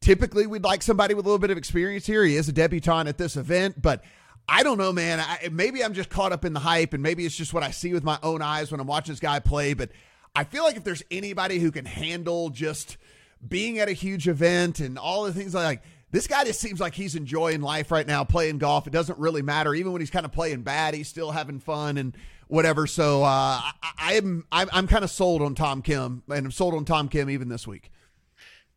typically 0.00 0.46
we'd 0.46 0.64
like 0.64 0.82
somebody 0.82 1.14
with 1.14 1.24
a 1.24 1.28
little 1.28 1.38
bit 1.38 1.50
of 1.50 1.58
experience 1.58 2.06
here. 2.06 2.24
He 2.24 2.36
is 2.36 2.48
a 2.48 2.52
debutante 2.52 3.08
at 3.08 3.18
this 3.18 3.36
event, 3.36 3.80
but 3.80 4.02
I 4.48 4.62
don't 4.62 4.78
know, 4.78 4.92
man. 4.92 5.20
I, 5.20 5.48
maybe 5.50 5.82
I'm 5.82 5.92
just 5.92 6.08
caught 6.08 6.32
up 6.32 6.44
in 6.44 6.52
the 6.52 6.60
hype, 6.60 6.92
and 6.92 7.02
maybe 7.02 7.26
it's 7.26 7.36
just 7.36 7.52
what 7.52 7.62
I 7.62 7.70
see 7.70 7.92
with 7.92 8.04
my 8.04 8.18
own 8.22 8.42
eyes 8.42 8.70
when 8.70 8.80
I'm 8.80 8.86
watching 8.86 9.12
this 9.12 9.20
guy 9.20 9.40
play. 9.40 9.74
But 9.74 9.90
I 10.34 10.44
feel 10.44 10.62
like 10.62 10.76
if 10.76 10.84
there's 10.84 11.02
anybody 11.10 11.58
who 11.58 11.72
can 11.72 11.84
handle 11.84 12.50
just 12.50 12.96
being 13.46 13.78
at 13.78 13.88
a 13.88 13.92
huge 13.92 14.28
event 14.28 14.80
and 14.80 14.98
all 14.98 15.24
the 15.24 15.32
things 15.32 15.54
like 15.54 15.82
this 16.12 16.26
guy 16.26 16.44
just 16.44 16.60
seems 16.60 16.80
like 16.80 16.94
he's 16.94 17.14
enjoying 17.16 17.60
life 17.60 17.90
right 17.90 18.06
now, 18.06 18.22
playing 18.22 18.58
golf. 18.58 18.86
It 18.86 18.92
doesn't 18.92 19.18
really 19.18 19.42
matter, 19.42 19.74
even 19.74 19.92
when 19.92 20.00
he's 20.00 20.10
kind 20.10 20.24
of 20.24 20.32
playing 20.32 20.62
bad, 20.62 20.94
he's 20.94 21.08
still 21.08 21.32
having 21.32 21.58
fun 21.58 21.96
and 21.98 22.16
whatever. 22.48 22.86
So 22.86 23.24
uh, 23.24 23.26
I, 23.26 23.72
I'm 23.98 24.46
I'm, 24.52 24.68
I'm 24.72 24.86
kind 24.86 25.04
of 25.04 25.10
sold 25.10 25.42
on 25.42 25.54
Tom 25.54 25.82
Kim, 25.82 26.22
and 26.28 26.46
I'm 26.46 26.52
sold 26.52 26.74
on 26.74 26.84
Tom 26.84 27.08
Kim 27.08 27.28
even 27.28 27.48
this 27.48 27.66
week. 27.66 27.90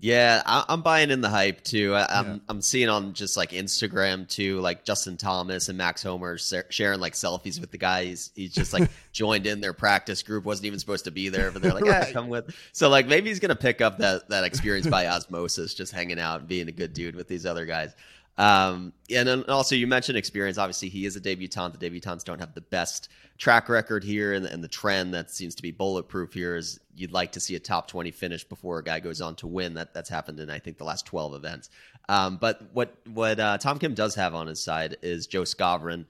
Yeah, 0.01 0.41
I, 0.45 0.63
am 0.69 0.81
buying 0.81 1.12
in 1.12 1.19
the 1.19 1.27
hype 1.27 1.62
too. 1.62 1.93
I, 1.93 2.19
am 2.19 2.25
I'm, 2.25 2.41
I'm 2.47 2.62
seeing 2.62 2.88
on 2.88 3.13
just 3.13 3.35
like 3.35 3.51
Instagram 3.51 4.29
too, 4.29 4.62
like 4.62 4.85
Justin 4.85 5.17
Thomas 5.17 5.67
and 5.67 5.77
Max 5.77 6.01
Homa 6.01 6.38
sharing 6.38 7.01
like 7.01 7.13
selfies 7.13 7.59
with 7.59 7.71
the 7.71 7.77
guy. 7.77 8.05
He's 8.05 8.31
he's 8.33 8.53
just 8.53 8.71
like 8.71 8.89
joined 9.12 9.45
in 9.45 9.59
their 9.59 9.73
practice 9.73 10.23
group. 10.23 10.45
wasn't 10.45 10.67
even 10.67 10.79
supposed 10.79 11.03
to 11.03 11.12
be 11.12 11.27
there, 11.27 11.51
but 11.51 11.62
they're 11.62 11.73
like, 11.73 11.83
yeah, 11.83 12.09
come 12.13 12.29
with. 12.29 12.55
So 12.71 12.88
like 12.88 13.07
maybe 13.07 13.27
he's 13.27 13.41
gonna 13.41 13.57
pick 13.57 13.81
up 13.81 13.97
that 13.97 14.29
that 14.29 14.45
experience 14.45 14.88
by 14.88 15.07
osmosis, 15.07 15.73
just 15.73 15.91
hanging 15.91 16.19
out 16.19 16.39
and 16.39 16.47
being 16.47 16.69
a 16.69 16.73
good 16.73 16.93
dude 16.93 17.15
with 17.15 17.27
these 17.27 17.45
other 17.45 17.65
guys. 17.65 17.93
Um, 18.39 18.93
and 19.13 19.27
then 19.27 19.43
also 19.49 19.75
you 19.75 19.85
mentioned 19.85 20.17
experience. 20.17 20.57
Obviously, 20.57 20.88
he 20.88 21.05
is 21.05 21.17
a 21.17 21.19
debutant. 21.19 21.77
The 21.77 21.89
debutantes 21.89 22.23
don't 22.23 22.39
have 22.39 22.53
the 22.55 22.62
best 22.62 23.09
track 23.38 23.67
record 23.67 24.01
here, 24.01 24.31
and, 24.31 24.45
and 24.45 24.63
the 24.63 24.69
trend 24.69 25.13
that 25.13 25.29
seems 25.29 25.55
to 25.55 25.62
be 25.62 25.71
bulletproof 25.71 26.33
here 26.33 26.55
is 26.55 26.79
you'd 26.99 27.12
like 27.12 27.33
to 27.33 27.39
see 27.39 27.55
a 27.55 27.59
top 27.59 27.88
twenty 27.88 28.12
finish 28.12 28.43
before 28.43 28.79
a 28.79 28.83
guy 28.83 28.99
goes 28.99 29.21
on 29.21 29.35
to 29.35 29.47
win. 29.47 29.75
That 29.75 29.93
that's 29.93 30.09
happened 30.09 30.39
in 30.39 30.49
I 30.49 30.59
think 30.59 30.77
the 30.77 30.83
last 30.83 31.05
twelve 31.05 31.33
events. 31.33 31.69
Um, 32.07 32.38
but 32.38 32.62
what 32.73 32.95
what 33.07 33.39
uh, 33.39 33.57
Tom 33.57 33.79
Kim 33.79 33.93
does 33.93 34.15
have 34.15 34.35
on 34.35 34.47
his 34.47 34.62
side 34.62 34.97
is 35.01 35.27
Joe 35.27 35.43
Skovron, 35.43 36.05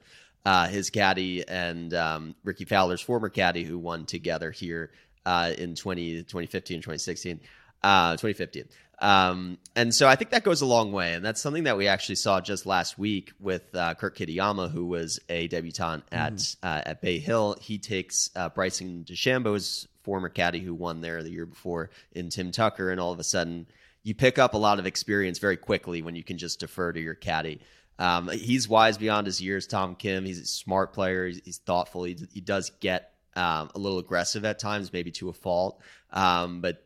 uh, 0.46 0.68
his 0.68 0.90
caddy, 0.90 1.48
and 1.48 1.94
um, 1.94 2.36
Rickie 2.44 2.66
Fowler's 2.66 3.02
former 3.02 3.30
caddy, 3.30 3.64
who 3.64 3.78
won 3.78 4.06
together 4.06 4.52
here 4.52 4.92
uh, 5.26 5.52
in 5.58 5.76
20, 5.76 6.24
2015, 6.24 6.80
2016, 6.80 7.42
uh, 7.84 8.14
2015. 8.14 8.66
Um, 9.02 9.58
and 9.76 9.94
so 9.94 10.08
I 10.08 10.16
think 10.16 10.32
that 10.32 10.44
goes 10.44 10.62
a 10.62 10.66
long 10.66 10.92
way. 10.92 11.14
And 11.14 11.24
that's 11.24 11.42
something 11.42 11.64
that 11.64 11.78
we 11.78 11.88
actually 11.88 12.16
saw 12.16 12.42
just 12.42 12.66
last 12.66 12.98
week 12.98 13.32
with 13.40 13.64
uh, 13.74 13.96
Kurt 13.96 14.18
Kitayama, 14.18 14.72
who 14.72 14.86
was 14.86 15.20
a 15.30 15.48
debutant 15.48 16.04
at 16.12 16.34
mm. 16.34 16.56
uh, 16.64 16.82
at 16.86 17.02
Bay 17.02 17.20
Hill. 17.20 17.56
He 17.62 17.78
takes 17.78 18.30
uh, 18.36 18.50
Bryson 18.50 19.06
DeChambeau's 19.08 19.88
former 20.04 20.30
caddy 20.30 20.60
who 20.60 20.74
won 20.74 21.02
there 21.02 21.24
the 21.24 21.32
year 21.32 21.46
before 21.46 21.90
in 22.12 22.30
Tim 22.30 22.52
Tucker. 22.52 22.92
And 22.92 23.00
all 23.00 23.12
of 23.12 23.20
a 23.20 23.24
sudden, 23.24 23.68
you 24.04 24.16
pick 24.16 24.40
up 24.40 24.54
a 24.54 24.58
lot 24.58 24.80
of 24.80 24.86
experience 24.86 25.40
very 25.40 25.58
quickly 25.58 26.02
when 26.02 26.16
you 26.16 26.24
can 26.24 26.38
just 26.38 26.60
defer 26.60 26.92
to 26.92 27.00
your 27.00 27.16
caddy. 27.16 27.62
Um, 27.98 28.30
he's 28.30 28.70
wise 28.70 28.98
beyond 28.98 29.28
his 29.28 29.42
years, 29.42 29.68
Tom 29.68 29.96
Kim. 29.96 30.26
He's 30.26 30.40
a 30.40 30.46
smart 30.46 30.94
player. 30.94 31.28
He's, 31.28 31.42
he's 31.44 31.58
thoughtful. 31.58 32.04
He, 32.06 32.18
he 32.34 32.40
does 32.40 32.72
get 32.80 33.14
um, 33.36 33.70
a 33.76 33.80
little 33.80 34.00
aggressive 34.00 34.46
at 34.46 34.58
times, 34.58 34.94
maybe 34.94 35.12
to 35.12 35.30
a 35.30 35.34
fault. 35.34 35.82
Um, 36.12 36.62
but 36.62 36.86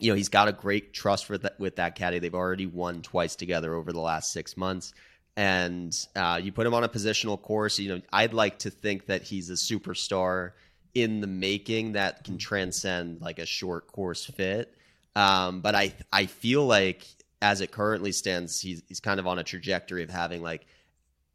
you 0.00 0.10
know, 0.10 0.16
he's 0.16 0.28
got 0.28 0.48
a 0.48 0.52
great 0.52 0.92
trust 0.92 1.26
for 1.26 1.36
that 1.38 1.58
with 1.58 1.76
that 1.76 1.96
caddy. 1.96 2.18
They've 2.18 2.34
already 2.34 2.66
won 2.66 3.02
twice 3.02 3.36
together 3.36 3.74
over 3.74 3.92
the 3.92 4.00
last 4.00 4.32
six 4.32 4.56
months. 4.56 4.94
And 5.36 5.96
uh, 6.16 6.40
you 6.42 6.50
put 6.50 6.66
him 6.66 6.74
on 6.74 6.82
a 6.82 6.88
positional 6.88 7.40
course. 7.40 7.78
You 7.78 7.96
know, 7.96 8.02
I'd 8.12 8.32
like 8.32 8.60
to 8.60 8.70
think 8.70 9.06
that 9.06 9.22
he's 9.22 9.50
a 9.50 9.54
superstar 9.54 10.52
in 10.94 11.20
the 11.20 11.26
making 11.26 11.92
that 11.92 12.24
can 12.24 12.38
transcend 12.38 13.20
like 13.20 13.38
a 13.38 13.46
short 13.46 13.86
course 13.86 14.24
fit. 14.24 14.74
Um, 15.16 15.60
but 15.60 15.74
I 15.74 15.94
I 16.12 16.26
feel 16.26 16.66
like 16.66 17.06
as 17.40 17.60
it 17.60 17.70
currently 17.70 18.12
stands, 18.12 18.60
he's 18.60 18.82
he's 18.88 19.00
kind 19.00 19.20
of 19.20 19.26
on 19.26 19.38
a 19.38 19.44
trajectory 19.44 20.02
of 20.02 20.10
having 20.10 20.42
like 20.42 20.66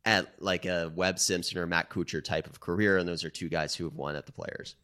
at 0.06 0.28
like 0.40 0.66
a 0.66 0.92
Webb 0.96 1.20
Simpson 1.20 1.58
or 1.58 1.68
Matt 1.68 1.90
Kuchar 1.90 2.24
type 2.24 2.48
of 2.48 2.60
career, 2.60 2.98
and 2.98 3.08
those 3.08 3.24
are 3.24 3.30
two 3.30 3.50
guys 3.50 3.76
who 3.76 3.86
have 3.86 3.96
won 3.96 4.16
at 4.16 4.26
the 4.26 4.32
Players. 4.32 4.76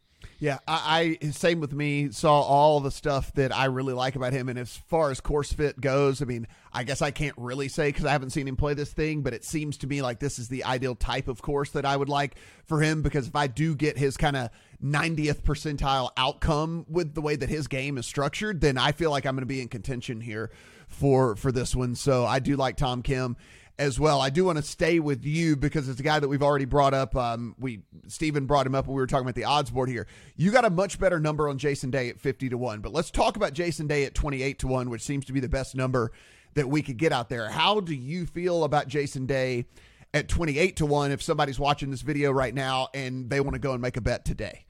Yeah, 0.41 0.59
I, 0.65 1.17
I, 1.21 1.29
same 1.31 1.59
with 1.59 1.73
me. 1.73 2.11
Saw 2.11 2.39
all 2.39 2.79
the 2.79 2.91
stuff 2.91 3.33
that 3.33 3.53
I 3.53 3.65
really 3.65 3.91
like 3.91 4.15
about 4.15 4.31
him, 4.31 4.47
and 4.47 4.57
as 4.57 4.77
far 4.87 5.11
as 5.11 5.19
course 5.19 5.51
fit 5.51 5.81
goes, 5.81 6.21
I 6.21 6.25
mean, 6.25 6.47
I 6.71 6.85
guess 6.85 7.01
I 7.01 7.11
can't 7.11 7.35
really 7.37 7.67
say 7.67 7.89
because 7.89 8.05
I 8.05 8.11
haven't 8.11 8.29
seen 8.29 8.47
him 8.47 8.55
play 8.55 8.73
this 8.73 8.93
thing, 8.93 9.21
but 9.21 9.33
it 9.33 9.43
seems 9.43 9.77
to 9.79 9.87
me 9.87 10.01
like 10.01 10.19
this 10.19 10.39
is 10.39 10.47
the 10.47 10.63
ideal 10.63 10.95
type 10.95 11.27
of 11.27 11.41
course 11.41 11.71
that 11.71 11.85
I 11.85 11.97
would 11.97 12.07
like 12.07 12.37
for 12.63 12.81
him. 12.81 13.01
Because 13.01 13.27
if 13.27 13.35
I 13.35 13.47
do 13.47 13.75
get 13.75 13.97
his 13.97 14.15
kind 14.15 14.37
of 14.37 14.49
90th 14.81 15.41
percentile 15.41 16.11
outcome 16.15 16.85
with 16.87 17.15
the 17.15 17.21
way 17.21 17.35
that 17.35 17.49
his 17.49 17.67
game 17.67 17.97
is 17.97 18.05
structured, 18.05 18.61
then 18.61 18.77
I 18.77 18.93
feel 18.93 19.11
like 19.11 19.25
I'm 19.25 19.35
going 19.35 19.41
to 19.41 19.45
be 19.45 19.61
in 19.61 19.67
contention 19.67 20.21
here 20.21 20.51
for 20.87 21.35
for 21.35 21.51
this 21.51 21.75
one. 21.75 21.95
So 21.95 22.25
I 22.25 22.39
do 22.39 22.55
like 22.55 22.77
Tom 22.77 23.01
Kim 23.01 23.35
as 23.79 23.99
well. 23.99 24.21
I 24.21 24.29
do 24.29 24.43
want 24.43 24.57
to 24.57 24.63
stay 24.63 24.99
with 24.99 25.25
you 25.25 25.55
because 25.55 25.89
it's 25.89 25.99
a 25.99 26.03
guy 26.03 26.19
that 26.19 26.27
we've 26.27 26.43
already 26.43 26.65
brought 26.65 26.93
up. 26.93 27.15
Um, 27.15 27.55
we 27.57 27.79
Stephen 28.07 28.45
brought 28.45 28.67
him 28.67 28.75
up 28.75 28.85
when 28.85 28.95
we 28.95 29.01
were 29.01 29.07
talking 29.07 29.25
about 29.25 29.35
the 29.35 29.45
odds 29.45 29.71
board 29.71 29.89
here. 29.89 30.05
You 30.35 30.51
got 30.51 30.65
a 30.65 30.69
much 30.69 30.99
better 30.99 31.19
number 31.19 31.49
on 31.49 31.57
Jason 31.57 31.89
Day 31.89 32.09
at 32.09 32.19
fifty 32.19 32.49
to 32.49 32.57
one, 32.57 32.81
but 32.81 32.91
let's 32.91 33.09
talk 33.09 33.37
about 33.37 33.53
Jason 33.53 33.87
Day 33.87 34.03
at 34.03 34.13
twenty 34.13 34.43
eight 34.43 34.59
to 34.59 34.67
one, 34.67 34.89
which 34.89 35.01
seems 35.01 35.25
to 35.25 35.33
be 35.33 35.39
the 35.39 35.49
best 35.49 35.75
number 35.75 36.11
that 36.55 36.67
we 36.67 36.81
could 36.81 36.97
get 36.97 37.11
out 37.11 37.29
there. 37.29 37.49
How 37.49 37.79
do 37.79 37.95
you 37.95 38.25
feel 38.25 38.65
about 38.65 38.87
Jason 38.87 39.25
Day 39.25 39.65
at 40.13 40.27
28 40.27 40.77
to 40.77 40.85
1 40.85 41.11
if 41.11 41.21
somebody's 41.21 41.59
watching 41.59 41.91
this 41.91 42.01
video 42.01 42.31
right 42.31 42.55
now 42.55 42.87
and 42.93 43.29
they 43.29 43.39
want 43.39 43.53
to 43.53 43.59
go 43.59 43.73
and 43.73 43.81
make 43.81 43.97
a 43.97 44.01
bet 44.01 44.25
today? 44.25 44.65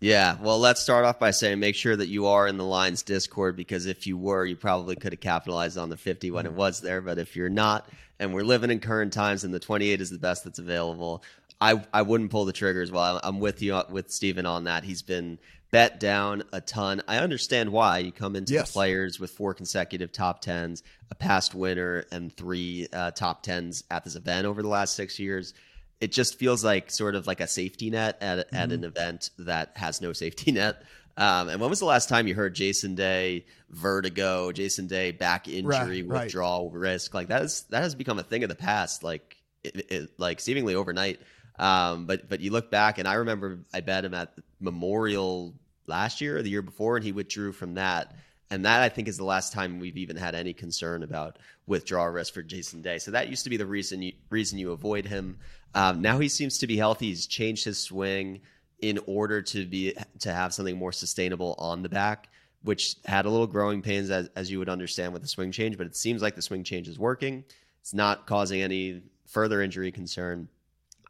Yeah, 0.00 0.36
well, 0.40 0.60
let's 0.60 0.80
start 0.80 1.04
off 1.04 1.18
by 1.18 1.32
saying 1.32 1.58
make 1.58 1.74
sure 1.74 1.96
that 1.96 2.06
you 2.06 2.26
are 2.26 2.46
in 2.46 2.56
the 2.56 2.64
Lines 2.64 3.02
Discord 3.02 3.56
because 3.56 3.86
if 3.86 4.06
you 4.06 4.16
were, 4.16 4.44
you 4.44 4.54
probably 4.54 4.94
could 4.94 5.12
have 5.12 5.20
capitalized 5.20 5.76
on 5.76 5.88
the 5.88 5.96
50 5.96 6.30
when 6.30 6.46
it 6.46 6.52
was 6.52 6.80
there. 6.80 7.00
But 7.00 7.18
if 7.18 7.34
you're 7.34 7.48
not, 7.48 7.88
and 8.20 8.32
we're 8.32 8.44
living 8.44 8.70
in 8.70 8.78
current 8.78 9.12
times 9.12 9.42
and 9.42 9.52
the 9.52 9.58
28 9.58 10.00
is 10.00 10.10
the 10.10 10.18
best 10.18 10.44
that's 10.44 10.60
available, 10.60 11.24
I, 11.60 11.82
I 11.92 12.02
wouldn't 12.02 12.30
pull 12.30 12.44
the 12.44 12.52
trigger 12.52 12.80
as 12.80 12.92
well. 12.92 13.18
I'm 13.24 13.40
with 13.40 13.60
you, 13.60 13.82
with 13.90 14.12
Stephen 14.12 14.46
on 14.46 14.64
that. 14.64 14.84
He's 14.84 15.02
been 15.02 15.38
bet 15.72 15.98
down 15.98 16.44
a 16.52 16.60
ton. 16.60 17.02
I 17.08 17.18
understand 17.18 17.72
why. 17.72 17.98
You 17.98 18.12
come 18.12 18.36
into 18.36 18.54
yes. 18.54 18.68
the 18.68 18.72
players 18.74 19.18
with 19.18 19.32
four 19.32 19.52
consecutive 19.52 20.12
top 20.12 20.40
tens, 20.40 20.84
a 21.10 21.16
past 21.16 21.56
winner, 21.56 22.04
and 22.12 22.34
three 22.36 22.86
uh, 22.92 23.10
top 23.10 23.42
tens 23.42 23.82
at 23.90 24.04
this 24.04 24.14
event 24.14 24.46
over 24.46 24.62
the 24.62 24.68
last 24.68 24.94
six 24.94 25.18
years 25.18 25.54
it 26.00 26.12
just 26.12 26.38
feels 26.38 26.64
like 26.64 26.90
sort 26.90 27.14
of 27.14 27.26
like 27.26 27.40
a 27.40 27.46
safety 27.46 27.90
net 27.90 28.18
at, 28.20 28.38
mm-hmm. 28.38 28.56
at 28.56 28.72
an 28.72 28.84
event 28.84 29.30
that 29.38 29.72
has 29.76 30.00
no 30.00 30.12
safety 30.12 30.52
net. 30.52 30.82
Um, 31.16 31.48
and 31.48 31.60
when 31.60 31.68
was 31.68 31.80
the 31.80 31.84
last 31.84 32.08
time 32.08 32.28
you 32.28 32.34
heard 32.34 32.54
Jason 32.54 32.94
Day 32.94 33.44
vertigo, 33.70 34.52
Jason 34.52 34.86
Day 34.86 35.10
back 35.10 35.48
injury, 35.48 36.02
right, 36.02 36.24
withdrawal 36.24 36.70
right. 36.70 36.78
risk? 36.78 37.12
Like 37.12 37.28
that 37.28 37.42
is 37.42 37.62
that 37.70 37.82
has 37.82 37.96
become 37.96 38.20
a 38.20 38.22
thing 38.22 38.44
of 38.44 38.48
the 38.48 38.54
past, 38.54 39.02
like 39.02 39.36
it, 39.64 39.90
it, 39.90 40.10
like 40.16 40.38
seemingly 40.38 40.76
overnight. 40.76 41.18
Um, 41.58 42.06
but 42.06 42.28
but 42.28 42.38
you 42.40 42.52
look 42.52 42.70
back, 42.70 42.98
and 42.98 43.08
I 43.08 43.14
remember 43.14 43.58
I 43.74 43.80
bet 43.80 44.04
him 44.04 44.14
at 44.14 44.32
Memorial 44.60 45.54
last 45.88 46.20
year 46.20 46.38
or 46.38 46.42
the 46.42 46.50
year 46.50 46.62
before, 46.62 46.96
and 46.96 47.04
he 47.04 47.10
withdrew 47.10 47.50
from 47.52 47.74
that. 47.74 48.14
And 48.50 48.64
that 48.64 48.82
I 48.82 48.88
think 48.88 49.08
is 49.08 49.18
the 49.18 49.24
last 49.24 49.52
time 49.52 49.78
we've 49.78 49.96
even 49.98 50.16
had 50.16 50.34
any 50.34 50.54
concern 50.54 51.02
about 51.02 51.38
withdrawal 51.66 52.08
risk 52.08 52.32
for 52.32 52.42
Jason 52.42 52.80
Day. 52.80 52.98
So 52.98 53.10
that 53.10 53.28
used 53.28 53.44
to 53.44 53.50
be 53.50 53.58
the 53.58 53.66
reason 53.66 54.00
you, 54.00 54.12
reason 54.30 54.58
you 54.58 54.72
avoid 54.72 55.04
him. 55.04 55.38
Um, 55.74 56.00
now 56.00 56.18
he 56.18 56.28
seems 56.28 56.58
to 56.58 56.66
be 56.66 56.76
healthy. 56.76 57.08
He's 57.08 57.26
changed 57.26 57.64
his 57.64 57.78
swing 57.78 58.40
in 58.80 58.98
order 59.06 59.42
to 59.42 59.66
be 59.66 59.94
to 60.20 60.32
have 60.32 60.54
something 60.54 60.78
more 60.78 60.92
sustainable 60.92 61.56
on 61.58 61.82
the 61.82 61.88
back, 61.88 62.28
which 62.62 62.96
had 63.04 63.26
a 63.26 63.30
little 63.30 63.46
growing 63.46 63.82
pains 63.82 64.08
as, 64.10 64.30
as 64.34 64.50
you 64.50 64.58
would 64.60 64.68
understand 64.68 65.12
with 65.12 65.22
the 65.22 65.28
swing 65.28 65.52
change. 65.52 65.76
But 65.76 65.86
it 65.86 65.96
seems 65.96 66.22
like 66.22 66.34
the 66.34 66.42
swing 66.42 66.64
change 66.64 66.88
is 66.88 66.98
working. 66.98 67.44
It's 67.80 67.92
not 67.92 68.26
causing 68.26 68.62
any 68.62 69.02
further 69.26 69.60
injury 69.60 69.92
concern. 69.92 70.48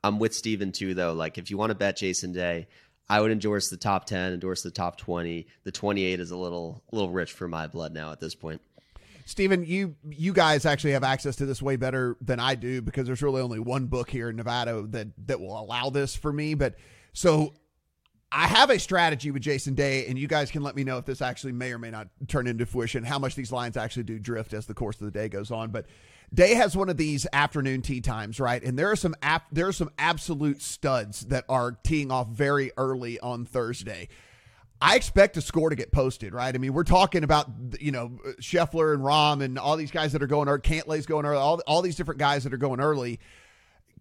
I'm 0.02 0.18
with 0.18 0.34
Stephen 0.34 0.72
too, 0.72 0.94
though. 0.94 1.12
Like 1.12 1.38
if 1.38 1.50
you 1.50 1.58
want 1.58 1.70
to 1.70 1.74
bet 1.76 1.96
Jason 1.96 2.32
Day, 2.32 2.68
I 3.10 3.20
would 3.20 3.30
endorse 3.30 3.68
the 3.70 3.76
top 3.76 4.04
ten, 4.04 4.32
endorse 4.32 4.62
the 4.62 4.70
top 4.70 4.98
twenty. 4.98 5.46
The 5.64 5.72
twenty 5.72 6.04
eight 6.04 6.20
is 6.20 6.30
a 6.30 6.36
little 6.36 6.82
little 6.92 7.10
rich 7.10 7.32
for 7.32 7.48
my 7.48 7.66
blood 7.66 7.92
now 7.94 8.12
at 8.12 8.20
this 8.20 8.34
point. 8.34 8.60
Stephen, 9.24 9.64
you 9.64 9.96
you 10.08 10.32
guys 10.32 10.66
actually 10.66 10.92
have 10.92 11.04
access 11.04 11.36
to 11.36 11.46
this 11.46 11.62
way 11.62 11.76
better 11.76 12.16
than 12.20 12.40
I 12.40 12.54
do 12.54 12.82
because 12.82 13.06
there's 13.06 13.22
really 13.22 13.40
only 13.40 13.58
one 13.58 13.86
book 13.86 14.10
here 14.10 14.28
in 14.30 14.36
Nevada 14.36 14.82
that 14.88 15.08
that 15.26 15.40
will 15.40 15.58
allow 15.58 15.90
this 15.90 16.14
for 16.14 16.32
me. 16.32 16.54
But 16.54 16.76
so 17.12 17.54
I 18.30 18.46
have 18.46 18.70
a 18.70 18.78
strategy 18.78 19.30
with 19.30 19.42
Jason 19.42 19.74
Day, 19.74 20.06
and 20.06 20.18
you 20.18 20.28
guys 20.28 20.50
can 20.50 20.62
let 20.62 20.76
me 20.76 20.84
know 20.84 20.98
if 20.98 21.06
this 21.06 21.22
actually 21.22 21.52
may 21.52 21.72
or 21.72 21.78
may 21.78 21.90
not 21.90 22.08
turn 22.26 22.46
into 22.46 22.66
fruition. 22.66 23.04
How 23.04 23.18
much 23.18 23.34
these 23.34 23.52
lines 23.52 23.76
actually 23.76 24.02
do 24.04 24.18
drift 24.18 24.52
as 24.52 24.66
the 24.66 24.74
course 24.74 25.00
of 25.00 25.06
the 25.06 25.18
day 25.18 25.28
goes 25.28 25.50
on, 25.50 25.70
but. 25.70 25.86
Day 26.32 26.54
has 26.54 26.76
one 26.76 26.88
of 26.88 26.96
these 26.96 27.26
afternoon 27.32 27.82
tee 27.82 28.00
times, 28.00 28.38
right? 28.38 28.62
And 28.62 28.78
there 28.78 28.90
are 28.90 28.96
some 28.96 29.14
ap- 29.22 29.46
there 29.50 29.66
are 29.68 29.72
some 29.72 29.90
absolute 29.98 30.60
studs 30.60 31.22
that 31.26 31.44
are 31.48 31.72
teeing 31.82 32.10
off 32.10 32.28
very 32.28 32.70
early 32.76 33.18
on 33.20 33.46
Thursday. 33.46 34.08
I 34.80 34.94
expect 34.94 35.36
a 35.36 35.40
score 35.40 35.70
to 35.70 35.76
get 35.76 35.90
posted, 35.90 36.32
right? 36.32 36.54
I 36.54 36.58
mean, 36.58 36.72
we're 36.72 36.84
talking 36.84 37.24
about 37.24 37.48
you 37.80 37.92
know 37.92 38.18
Scheffler 38.40 38.94
and 38.94 39.02
Rahm 39.02 39.42
and 39.42 39.58
all 39.58 39.76
these 39.76 39.90
guys 39.90 40.12
that 40.12 40.22
are 40.22 40.26
going 40.26 40.48
early, 40.48 40.60
Cantlay's 40.60 41.06
going 41.06 41.24
early, 41.24 41.38
all 41.38 41.60
all 41.66 41.82
these 41.82 41.96
different 41.96 42.18
guys 42.18 42.44
that 42.44 42.52
are 42.52 42.58
going 42.58 42.80
early. 42.80 43.18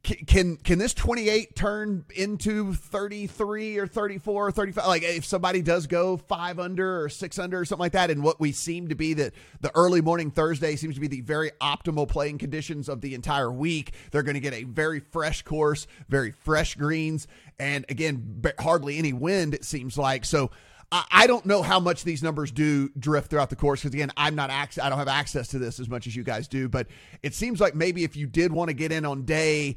Can 0.08 0.56
can 0.56 0.80
this 0.80 0.94
28 0.94 1.54
turn 1.54 2.06
into 2.16 2.74
33 2.74 3.78
or 3.78 3.88
34 3.88 4.48
or 4.48 4.52
35 4.52 4.88
like 4.88 5.04
if 5.04 5.26
somebody 5.26 5.62
does 5.62 5.86
go 5.86 6.16
5 6.16 6.60
under 6.60 7.04
or 7.04 7.10
6 7.10 7.40
under 7.40 7.60
or 7.60 7.66
something 7.66 7.82
like 7.82 7.92
that 7.92 8.10
and 8.10 8.24
what 8.24 8.40
we 8.40 8.54
seem 8.54 8.88
to 8.88 8.96
be 8.96 9.14
that 9.16 9.34
the 9.60 9.70
early 9.76 10.00
morning 10.00 10.32
Thursday 10.32 10.78
seems 10.78 10.96
to 10.96 11.02
be 11.02 11.08
the 11.08 11.20
very 11.20 11.52
optimal 11.60 12.08
playing 12.08 12.38
conditions 12.38 12.88
of 12.88 13.02
the 13.02 13.16
entire 13.16 13.52
week 13.52 13.96
they're 14.12 14.24
going 14.24 14.36
to 14.36 14.40
get 14.40 14.54
a 14.54 14.64
very 14.64 15.02
fresh 15.02 15.42
course 15.42 15.88
very 16.08 16.32
fresh 16.32 16.76
greens 16.76 17.28
and 17.60 17.86
again 17.90 18.42
hardly 18.62 18.98
any 18.98 19.12
wind 19.12 19.54
it 19.54 19.66
seems 19.66 19.98
like 19.98 20.24
so 20.24 20.50
I 20.90 21.28
don't 21.28 21.46
know 21.46 21.62
how 21.64 21.82
much 21.82 22.06
these 22.06 22.24
numbers 22.24 22.50
do 22.50 22.88
drift 22.98 23.30
throughout 23.30 23.50
the 23.50 23.58
course 23.58 23.82
because 23.82 23.94
again, 23.94 24.10
I'm 24.16 24.36
not 24.36 24.50
ac- 24.50 24.80
I 24.80 24.88
don't 24.88 24.98
have 24.98 25.10
access 25.10 25.50
to 25.50 25.60
this 25.60 25.82
as 25.82 25.90
much 25.90 26.08
as 26.08 26.16
you 26.16 26.24
guys 26.24 26.48
do. 26.48 26.70
But 26.70 26.88
it 27.22 27.36
seems 27.36 27.60
like 27.60 27.76
maybe 27.76 28.06
if 28.06 28.16
you 28.16 28.26
did 28.26 28.54
want 28.54 28.70
to 28.70 28.74
get 28.74 28.94
in 28.94 29.04
on 29.04 29.24
day, 29.24 29.76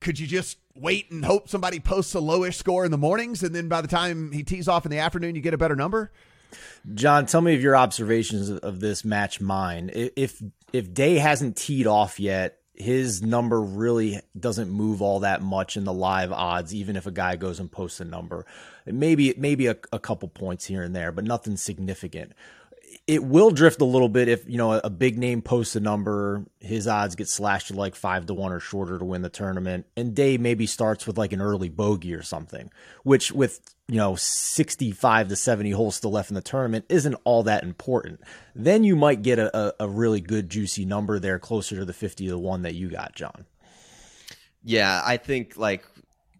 could 0.00 0.18
you 0.18 0.26
just 0.26 0.58
wait 0.74 1.10
and 1.10 1.24
hope 1.24 1.48
somebody 1.48 1.80
posts 1.80 2.14
a 2.14 2.18
lowish 2.18 2.54
score 2.54 2.84
in 2.84 2.90
the 2.90 2.98
mornings, 2.98 3.42
and 3.42 3.54
then 3.54 3.68
by 3.68 3.80
the 3.80 3.88
time 3.88 4.32
he 4.32 4.42
tees 4.42 4.68
off 4.68 4.84
in 4.84 4.90
the 4.90 4.98
afternoon, 4.98 5.34
you 5.34 5.40
get 5.40 5.54
a 5.54 5.58
better 5.58 5.76
number? 5.76 6.12
John, 6.94 7.26
tell 7.26 7.40
me 7.40 7.54
if 7.54 7.62
your 7.62 7.76
observations 7.76 8.50
of 8.50 8.80
this 8.80 9.04
match 9.04 9.40
mine. 9.40 9.90
If 9.92 10.42
if 10.72 10.92
Day 10.92 11.16
hasn't 11.16 11.56
teed 11.56 11.86
off 11.86 12.20
yet, 12.20 12.58
his 12.74 13.22
number 13.22 13.60
really 13.60 14.20
doesn't 14.38 14.70
move 14.70 15.02
all 15.02 15.20
that 15.20 15.42
much 15.42 15.76
in 15.76 15.84
the 15.84 15.92
live 15.92 16.30
odds, 16.30 16.74
even 16.74 16.96
if 16.96 17.06
a 17.06 17.10
guy 17.10 17.36
goes 17.36 17.58
and 17.58 17.72
posts 17.72 18.00
a 18.00 18.04
number. 18.04 18.46
Maybe 18.84 19.34
maybe 19.36 19.66
a, 19.66 19.76
a 19.92 19.98
couple 19.98 20.28
points 20.28 20.66
here 20.66 20.82
and 20.82 20.94
there, 20.94 21.10
but 21.10 21.24
nothing 21.24 21.56
significant. 21.56 22.32
It 23.06 23.22
will 23.22 23.50
drift 23.50 23.80
a 23.80 23.84
little 23.84 24.08
bit 24.08 24.28
if 24.28 24.48
you 24.48 24.58
know 24.58 24.72
a, 24.72 24.90
big 24.90 25.16
name 25.16 25.40
posts 25.40 25.76
a 25.76 25.80
number, 25.80 26.44
his 26.60 26.88
odds 26.88 27.14
get 27.14 27.28
slashed 27.28 27.68
to 27.68 27.74
like 27.74 27.94
five 27.94 28.26
to 28.26 28.34
one 28.34 28.52
or 28.52 28.58
shorter 28.58 28.98
to 28.98 29.04
win 29.04 29.22
the 29.22 29.28
tournament, 29.28 29.86
and 29.96 30.14
Day 30.14 30.38
maybe 30.38 30.66
starts 30.66 31.06
with 31.06 31.16
like 31.16 31.32
an 31.32 31.40
early 31.40 31.68
bogey 31.68 32.14
or 32.14 32.22
something, 32.22 32.70
which 33.04 33.30
with 33.30 33.60
you 33.88 33.96
know, 33.96 34.16
65 34.16 35.28
to 35.28 35.36
70 35.36 35.70
holes 35.70 35.96
still 35.96 36.10
left 36.10 36.30
in 36.30 36.34
the 36.34 36.42
tournament 36.42 36.86
isn't 36.88 37.14
all 37.24 37.44
that 37.44 37.62
important. 37.62 38.20
Then 38.54 38.82
you 38.82 38.96
might 38.96 39.22
get 39.22 39.38
a, 39.38 39.74
a, 39.80 39.88
really 39.88 40.20
good, 40.20 40.48
juicy 40.48 40.84
number 40.84 41.20
there 41.20 41.38
closer 41.38 41.76
to 41.76 41.84
the 41.84 41.92
50 41.92 42.24
to 42.24 42.30
the 42.30 42.38
one 42.38 42.62
that 42.62 42.74
you 42.74 42.88
got, 42.90 43.14
John. 43.14 43.46
Yeah, 44.64 45.00
I 45.04 45.18
think 45.18 45.56
like 45.56 45.84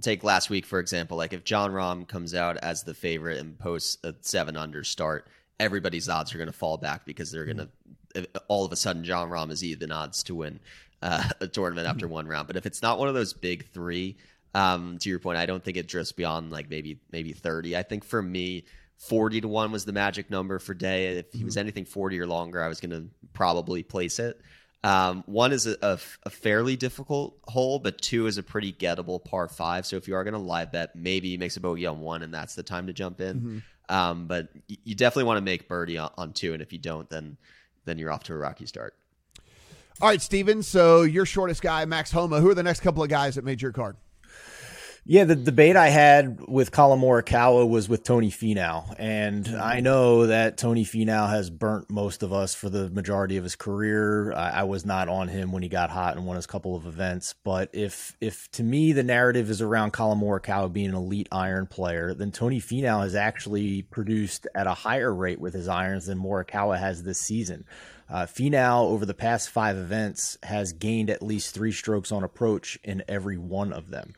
take 0.03 0.25
last 0.25 0.51
week, 0.51 0.67
for 0.67 0.81
example, 0.81 1.17
like 1.17 1.33
if 1.33 1.45
Jon 1.45 1.71
Rahm 1.71 2.09
comes 2.09 2.35
out 2.35 2.57
as 2.57 2.83
the 2.83 2.95
favorite 2.95 3.39
and 3.39 3.57
posts 3.57 3.99
a 4.03 4.15
seven 4.23 4.57
under 4.57 4.83
start, 4.83 5.29
everybody's 5.59 6.09
odds 6.09 6.35
are 6.35 6.39
going 6.39 6.51
to 6.51 6.57
fall 6.57 6.77
back 6.77 7.05
because 7.05 7.31
they're 7.31 7.45
going 7.45 7.59
to, 7.59 7.69
mm-hmm. 8.15 8.37
all 8.49 8.65
of 8.65 8.73
a 8.73 8.77
sudden, 8.77 9.05
Jon 9.05 9.31
Rahm 9.31 9.51
is 9.51 9.65
even 9.65 9.93
odds 9.93 10.23
to 10.25 10.35
win 10.35 10.61
uh, 11.03 11.25
a 11.41 11.47
tournament 11.47 11.87
after 11.87 12.07
mm-hmm. 12.07 12.15
one 12.15 12.27
round. 12.29 12.47
But 12.47 12.57
if 12.57 12.67
it's 12.67 12.83
not 12.83 12.99
one 12.99 13.09
of 13.09 13.15
those 13.15 13.33
big 13.33 13.71
three, 13.73 14.17
um, 14.55 14.99
to 14.99 15.09
your 15.09 15.19
point, 15.19 15.39
I 15.39 15.47
don't 15.47 15.63
think 15.63 15.77
it 15.77 15.87
drifts 15.87 16.13
beyond 16.13 16.51
like 16.51 16.71
maybe 16.71 16.99
maybe 17.13 17.33
thirty. 17.33 17.77
I 17.77 17.83
think 17.83 18.05
for 18.05 18.23
me, 18.23 18.65
forty 18.97 19.41
to 19.43 19.49
one 19.49 19.71
was 19.71 19.85
the 19.85 19.93
magic 19.93 20.31
number 20.31 20.59
for 20.59 20.73
Day. 20.73 21.19
If 21.19 21.33
he 21.33 21.45
was 21.45 21.55
mm-hmm. 21.55 21.61
anything 21.61 21.85
forty 21.85 22.19
or 22.19 22.27
longer, 22.27 22.63
I 22.63 22.69
was 22.69 22.81
going 22.81 22.93
to 22.93 23.09
probably 23.35 23.83
place 23.83 24.19
it. 24.19 24.41
Um, 24.83 25.25
one 25.27 25.53
is 25.53 25.67
a, 25.67 25.77
a, 25.83 25.99
a, 26.23 26.31
fairly 26.31 26.77
difficult 26.77 27.37
hole, 27.45 27.81
but 27.81 28.01
two 28.01 28.29
is 28.29 28.39
a 28.39 28.43
pretty 28.43 28.73
gettable 28.73 29.25
par 29.25 29.49
five. 29.49 29.85
So 29.85 29.97
if 29.97 30.07
you 30.07 30.15
are 30.15 30.23
going 30.23 30.35
to 30.35 30.39
live 30.39 30.71
bet, 30.71 30.95
maybe 30.95 31.31
he 31.31 31.37
makes 31.39 31.57
a 31.57 31.61
bogey 31.61 31.87
on 31.87 32.01
one, 32.01 32.23
and 32.23 32.33
that's 32.33 32.55
the 32.55 32.63
time 32.63 32.87
to 32.87 32.93
jump 32.93 33.21
in. 33.21 33.37
Mm-hmm. 33.37 33.59
Um, 33.89 34.27
but 34.27 34.49
you 34.67 34.95
definitely 34.95 35.25
want 35.25 35.39
to 35.39 35.43
make 35.43 35.69
birdie 35.69 35.99
on, 35.99 36.11
on 36.19 36.33
two, 36.33 36.53
and 36.53 36.61
if 36.61 36.73
you 36.73 36.79
don't, 36.79 37.09
then 37.09 37.37
then 37.85 37.99
you're 37.99 38.11
off 38.11 38.25
to 38.25 38.35
a 38.35 38.37
rocky 38.37 38.67
start. 38.67 38.95
All 40.01 40.09
right, 40.09 40.21
Stephen. 40.21 40.63
So 40.63 41.03
your 41.03 41.25
shortest 41.25 41.63
guy, 41.63 41.85
Max 41.85 42.11
Homa. 42.11 42.41
Who 42.41 42.51
are 42.51 42.55
the 42.55 42.63
next 42.63 42.81
couple 42.81 43.03
of 43.03 43.09
guys 43.09 43.37
that 43.37 43.45
made 43.45 43.63
your 43.63 43.73
card? 43.73 43.97
Yeah, 45.09 45.23
the 45.23 45.37
debate 45.37 45.77
I 45.77 45.89
had 45.89 46.41
with 46.49 46.73
Collin 46.73 46.99
Morikawa 46.99 47.69
was 47.69 47.89
with 47.89 48.03
Tony 48.03 48.29
Finau, 48.29 48.93
and 48.99 49.47
I 49.47 49.79
know 49.79 50.27
that 50.27 50.57
Tony 50.57 50.85
Finau 50.85 51.31
has 51.31 51.49
burnt 51.49 51.89
most 51.89 52.25
of 52.25 52.33
us 52.33 52.57
for 52.57 52.69
the 52.69 52.91
majority 52.91 53.37
of 53.37 53.45
his 53.45 53.55
career. 53.55 54.33
I, 54.33 54.51
I, 54.51 54.63
was 54.65 54.85
not 54.85 55.09
on 55.09 55.29
him 55.29 55.53
when 55.53 55.63
he 55.63 55.69
got 55.69 55.91
hot 55.91 56.17
and 56.17 56.27
won 56.27 56.35
his 56.35 56.49
couple 56.49 56.75
of 56.75 56.87
events, 56.87 57.37
but 57.45 57.71
if 57.73 58.17
if 58.21 58.51
to 58.53 58.65
me 58.65 58.91
the 58.91 59.05
narrative 59.05 59.49
is 59.49 59.63
around 59.63 59.93
Collin 59.93 60.19
Morikawa 60.19 60.73
being 60.73 60.89
an 60.89 60.97
elite 60.97 61.29
iron 61.31 61.69
player, 61.69 62.13
then 62.13 62.33
Tony 62.33 62.61
Finau 62.61 63.03
has 63.03 63.15
actually 63.15 63.83
produced 63.83 64.49
at 64.57 64.67
a 64.67 64.75
higher 64.75 65.15
rate 65.15 65.39
with 65.39 65.55
his 65.55 65.69
irons 65.69 66.07
than 66.07 66.19
Morikawa 66.19 66.81
has 66.81 67.05
this 67.05 67.21
season. 67.21 67.65
Uh, 68.11 68.27
Finau 68.27 68.87
over 68.87 69.07
the 69.07 69.15
past 69.15 69.51
five 69.51 69.77
events 69.77 70.37
has 70.43 70.73
gained 70.73 71.11
at 71.11 71.23
least 71.23 71.55
three 71.55 71.71
strokes 71.71 72.11
on 72.11 72.25
approach 72.25 72.77
in 72.83 73.05
every 73.07 73.39
one 73.39 73.73
of 73.73 73.91
them. 73.91 74.13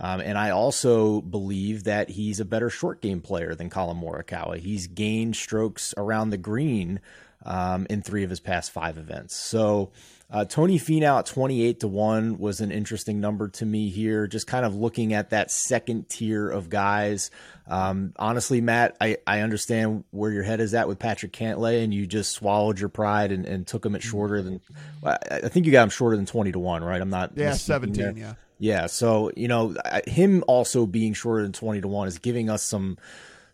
Um, 0.00 0.20
and 0.20 0.38
I 0.38 0.50
also 0.50 1.20
believe 1.20 1.84
that 1.84 2.08
he's 2.08 2.40
a 2.40 2.44
better 2.46 2.70
short 2.70 3.02
game 3.02 3.20
player 3.20 3.54
than 3.54 3.68
Collin 3.68 3.98
Morikawa. 3.98 4.58
He's 4.58 4.86
gained 4.86 5.36
strokes 5.36 5.92
around 5.96 6.30
the 6.30 6.38
green 6.38 7.00
um, 7.44 7.86
in 7.90 8.00
three 8.02 8.24
of 8.24 8.30
his 8.30 8.40
past 8.40 8.70
five 8.70 8.96
events. 8.96 9.36
So 9.36 9.92
uh, 10.30 10.44
Tony 10.44 10.78
Finau 10.78 11.18
at 11.18 11.26
28 11.26 11.80
to 11.80 11.88
1 11.88 12.38
was 12.38 12.60
an 12.60 12.70
interesting 12.70 13.20
number 13.20 13.48
to 13.48 13.66
me 13.66 13.90
here, 13.90 14.26
just 14.26 14.46
kind 14.46 14.64
of 14.64 14.74
looking 14.74 15.12
at 15.12 15.30
that 15.30 15.50
second 15.50 16.08
tier 16.08 16.48
of 16.48 16.70
guys. 16.70 17.30
Um, 17.66 18.14
honestly, 18.16 18.60
Matt, 18.60 18.96
I, 19.00 19.18
I 19.26 19.40
understand 19.40 20.04
where 20.12 20.30
your 20.30 20.44
head 20.44 20.60
is 20.60 20.72
at 20.72 20.88
with 20.88 20.98
Patrick 20.98 21.32
Cantlay, 21.32 21.82
and 21.82 21.92
you 21.92 22.06
just 22.06 22.32
swallowed 22.32 22.78
your 22.78 22.88
pride 22.88 23.32
and, 23.32 23.44
and 23.44 23.66
took 23.66 23.84
him 23.84 23.94
at 23.94 24.02
shorter 24.02 24.40
than, 24.40 24.60
I 25.04 25.48
think 25.48 25.66
you 25.66 25.72
got 25.72 25.82
him 25.82 25.90
shorter 25.90 26.16
than 26.16 26.26
20 26.26 26.52
to 26.52 26.58
1, 26.58 26.84
right? 26.84 27.00
I'm 27.00 27.10
not. 27.10 27.32
Yeah, 27.36 27.52
17, 27.52 27.92
there. 27.92 28.12
yeah. 28.16 28.34
Yeah. 28.60 28.86
So, 28.86 29.32
you 29.34 29.48
know, 29.48 29.74
him 30.06 30.44
also 30.46 30.86
being 30.86 31.14
shorter 31.14 31.42
than 31.42 31.52
20 31.52 31.80
to 31.80 31.88
1 31.88 32.08
is 32.08 32.18
giving 32.18 32.50
us 32.50 32.62
some 32.62 32.98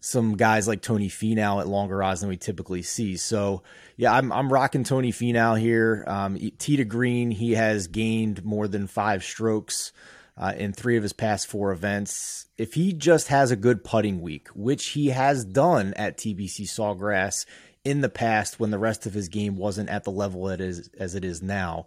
some 0.00 0.36
guys 0.36 0.68
like 0.68 0.82
Tony 0.82 1.09
Finau 1.09 1.61
at 1.61 1.66
longer 1.66 2.02
odds 2.02 2.20
than 2.20 2.28
we 2.28 2.36
typically 2.36 2.82
see. 2.82 3.16
So 3.16 3.62
yeah, 3.96 4.12
I'm 4.12 4.30
I'm 4.32 4.52
rocking 4.52 4.84
Tony 4.84 5.12
Finau 5.12 5.59
here. 5.59 6.04
Um, 6.07 6.38
T 6.59 6.76
to 6.76 6.84
green, 6.84 7.30
he 7.30 7.52
has 7.52 7.86
gained 7.86 8.44
more 8.44 8.68
than 8.68 8.86
five 8.86 9.24
strokes 9.24 9.92
uh, 10.36 10.52
in 10.57 10.72
three 10.72 10.96
of 10.96 11.02
his 11.02 11.12
past 11.12 11.46
four 11.46 11.72
events. 11.72 12.46
If 12.59 12.74
he 12.74 12.92
just 12.92 13.28
has 13.28 13.50
a 13.50 13.57
good 13.57 13.84
putting 13.84 14.20
week, 14.20 14.48
which 14.54 14.88
he 14.88 15.09
has 15.09 15.44
done 15.44 15.94
at 15.94 16.18
TPC 16.18 16.68
Sawgrass 16.68 17.46
in 17.84 18.00
the 18.00 18.09
past 18.09 18.59
when 18.59 18.70
the 18.70 18.78
rest 18.78 19.07
of 19.07 19.14
his 19.14 19.28
game 19.28 19.57
wasn't 19.57 19.88
at 19.88 20.04
the 20.04 20.11
level 20.11 20.48
it 20.48 20.61
is 20.61 20.90
as 20.98 21.14
it 21.14 21.24
is 21.24 21.42
now. 21.42 21.86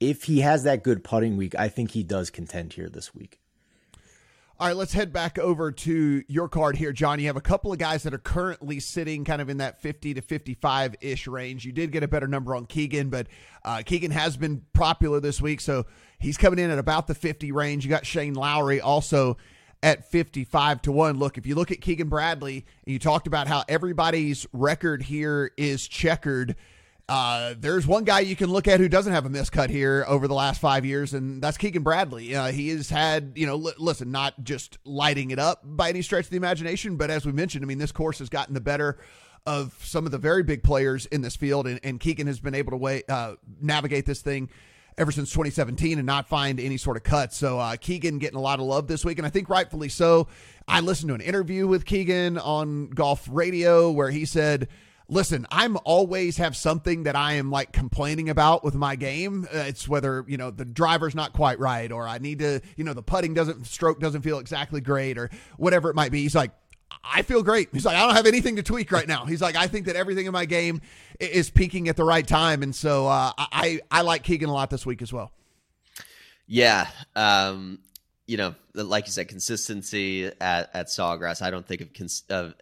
If 0.00 0.24
he 0.24 0.40
has 0.40 0.62
that 0.64 0.84
good 0.84 1.02
putting 1.02 1.36
week, 1.36 1.54
I 1.58 1.68
think 1.68 1.90
he 1.90 2.02
does 2.02 2.30
contend 2.30 2.74
here 2.74 2.88
this 2.88 3.14
week. 3.14 3.40
All 4.60 4.66
right, 4.66 4.76
let's 4.76 4.92
head 4.92 5.12
back 5.12 5.38
over 5.38 5.70
to 5.70 6.24
your 6.26 6.48
card 6.48 6.76
here, 6.76 6.92
John. 6.92 7.20
You 7.20 7.28
have 7.28 7.36
a 7.36 7.40
couple 7.40 7.72
of 7.72 7.78
guys 7.78 8.02
that 8.02 8.12
are 8.12 8.18
currently 8.18 8.80
sitting 8.80 9.24
kind 9.24 9.40
of 9.40 9.48
in 9.48 9.58
that 9.58 9.80
50 9.80 10.14
to 10.14 10.20
55 10.20 10.96
ish 11.00 11.28
range. 11.28 11.64
You 11.64 11.70
did 11.70 11.92
get 11.92 12.02
a 12.02 12.08
better 12.08 12.26
number 12.26 12.56
on 12.56 12.66
Keegan, 12.66 13.08
but 13.08 13.28
uh, 13.64 13.82
Keegan 13.86 14.10
has 14.10 14.36
been 14.36 14.62
popular 14.72 15.20
this 15.20 15.40
week, 15.40 15.60
so 15.60 15.86
he's 16.18 16.36
coming 16.36 16.58
in 16.58 16.70
at 16.70 16.78
about 16.78 17.06
the 17.06 17.14
50 17.14 17.52
range. 17.52 17.84
You 17.84 17.90
got 17.90 18.04
Shane 18.04 18.34
Lowry 18.34 18.80
also 18.80 19.36
at 19.80 20.10
55 20.10 20.82
to 20.82 20.90
1. 20.90 21.20
Look, 21.20 21.38
if 21.38 21.46
you 21.46 21.54
look 21.54 21.70
at 21.70 21.80
Keegan 21.80 22.08
Bradley, 22.08 22.66
and 22.84 22.92
you 22.92 22.98
talked 22.98 23.28
about 23.28 23.46
how 23.46 23.62
everybody's 23.68 24.44
record 24.52 25.02
here 25.02 25.52
is 25.56 25.86
checkered 25.86 26.56
uh, 27.08 27.54
there's 27.58 27.86
one 27.86 28.04
guy 28.04 28.20
you 28.20 28.36
can 28.36 28.50
look 28.50 28.68
at 28.68 28.80
who 28.80 28.88
doesn't 28.88 29.12
have 29.12 29.24
a 29.24 29.30
miscut 29.30 29.70
here 29.70 30.04
over 30.06 30.28
the 30.28 30.34
last 30.34 30.60
five 30.60 30.84
years, 30.84 31.14
and 31.14 31.40
that's 31.42 31.56
Keegan 31.56 31.82
Bradley. 31.82 32.34
Uh, 32.34 32.48
he 32.48 32.68
has 32.68 32.90
had, 32.90 33.32
you 33.34 33.46
know, 33.46 33.56
li- 33.56 33.72
listen, 33.78 34.10
not 34.10 34.44
just 34.44 34.78
lighting 34.84 35.30
it 35.30 35.38
up 35.38 35.62
by 35.64 35.88
any 35.88 36.02
stretch 36.02 36.26
of 36.26 36.30
the 36.30 36.36
imagination, 36.36 36.96
but 36.96 37.10
as 37.10 37.24
we 37.24 37.32
mentioned, 37.32 37.64
I 37.64 37.66
mean, 37.66 37.78
this 37.78 37.92
course 37.92 38.18
has 38.18 38.28
gotten 38.28 38.52
the 38.52 38.60
better 38.60 38.98
of 39.46 39.74
some 39.82 40.04
of 40.04 40.12
the 40.12 40.18
very 40.18 40.42
big 40.42 40.62
players 40.62 41.06
in 41.06 41.22
this 41.22 41.34
field, 41.34 41.66
and, 41.66 41.80
and 41.82 41.98
Keegan 41.98 42.26
has 42.26 42.40
been 42.40 42.54
able 42.54 42.78
to 42.78 43.04
uh, 43.10 43.36
navigate 43.58 44.04
this 44.04 44.20
thing 44.20 44.50
ever 44.98 45.10
since 45.10 45.30
2017 45.30 45.96
and 45.96 46.04
not 46.04 46.28
find 46.28 46.60
any 46.60 46.76
sort 46.76 46.98
of 46.98 47.04
cut. 47.04 47.32
So 47.32 47.58
uh, 47.58 47.76
Keegan 47.76 48.18
getting 48.18 48.36
a 48.36 48.42
lot 48.42 48.58
of 48.58 48.66
love 48.66 48.86
this 48.86 49.04
week, 49.04 49.18
and 49.18 49.26
I 49.26 49.30
think 49.30 49.48
rightfully 49.48 49.88
so. 49.88 50.28
I 50.66 50.80
listened 50.80 51.08
to 51.08 51.14
an 51.14 51.20
interview 51.22 51.66
with 51.66 51.86
Keegan 51.86 52.36
on 52.36 52.90
Golf 52.90 53.26
Radio 53.30 53.90
where 53.90 54.10
he 54.10 54.26
said 54.26 54.68
listen, 55.08 55.46
I'm 55.50 55.78
always 55.84 56.36
have 56.36 56.56
something 56.56 57.04
that 57.04 57.16
I 57.16 57.34
am 57.34 57.50
like 57.50 57.72
complaining 57.72 58.28
about 58.28 58.62
with 58.62 58.74
my 58.74 58.96
game. 58.96 59.46
Uh, 59.52 59.58
it's 59.60 59.88
whether, 59.88 60.24
you 60.28 60.36
know, 60.36 60.50
the 60.50 60.64
driver's 60.64 61.14
not 61.14 61.32
quite 61.32 61.58
right 61.58 61.90
or 61.90 62.06
I 62.06 62.18
need 62.18 62.40
to, 62.40 62.60
you 62.76 62.84
know, 62.84 62.92
the 62.92 63.02
putting 63.02 63.34
doesn't 63.34 63.66
stroke 63.66 64.00
doesn't 64.00 64.22
feel 64.22 64.38
exactly 64.38 64.80
great 64.80 65.16
or 65.16 65.30
whatever 65.56 65.88
it 65.88 65.96
might 65.96 66.12
be. 66.12 66.22
He's 66.22 66.34
like, 66.34 66.50
I 67.02 67.22
feel 67.22 67.42
great. 67.42 67.68
He's 67.72 67.84
like, 67.84 67.96
I 67.96 68.06
don't 68.06 68.16
have 68.16 68.26
anything 68.26 68.56
to 68.56 68.62
tweak 68.62 68.92
right 68.92 69.06
now. 69.08 69.24
He's 69.24 69.40
like, 69.40 69.56
I 69.56 69.66
think 69.66 69.86
that 69.86 69.96
everything 69.96 70.26
in 70.26 70.32
my 70.32 70.44
game 70.44 70.80
is 71.20 71.48
peaking 71.48 71.88
at 71.88 71.96
the 71.96 72.04
right 72.04 72.26
time. 72.26 72.62
And 72.62 72.74
so 72.74 73.06
uh, 73.06 73.32
I, 73.38 73.80
I 73.90 74.02
like 74.02 74.24
Keegan 74.24 74.48
a 74.48 74.52
lot 74.52 74.68
this 74.68 74.84
week 74.84 75.00
as 75.00 75.12
well. 75.12 75.32
Yeah. 76.46 76.88
Um, 77.14 77.78
you 78.26 78.36
know, 78.36 78.54
like 78.74 79.06
you 79.06 79.12
said, 79.12 79.28
consistency 79.28 80.26
at, 80.26 80.70
at 80.74 80.86
Sawgrass. 80.88 81.40
I 81.40 81.50
don't 81.50 81.66
think 81.66 81.80
of, 81.80 81.92
cons- 81.94 82.24
of 82.28 82.54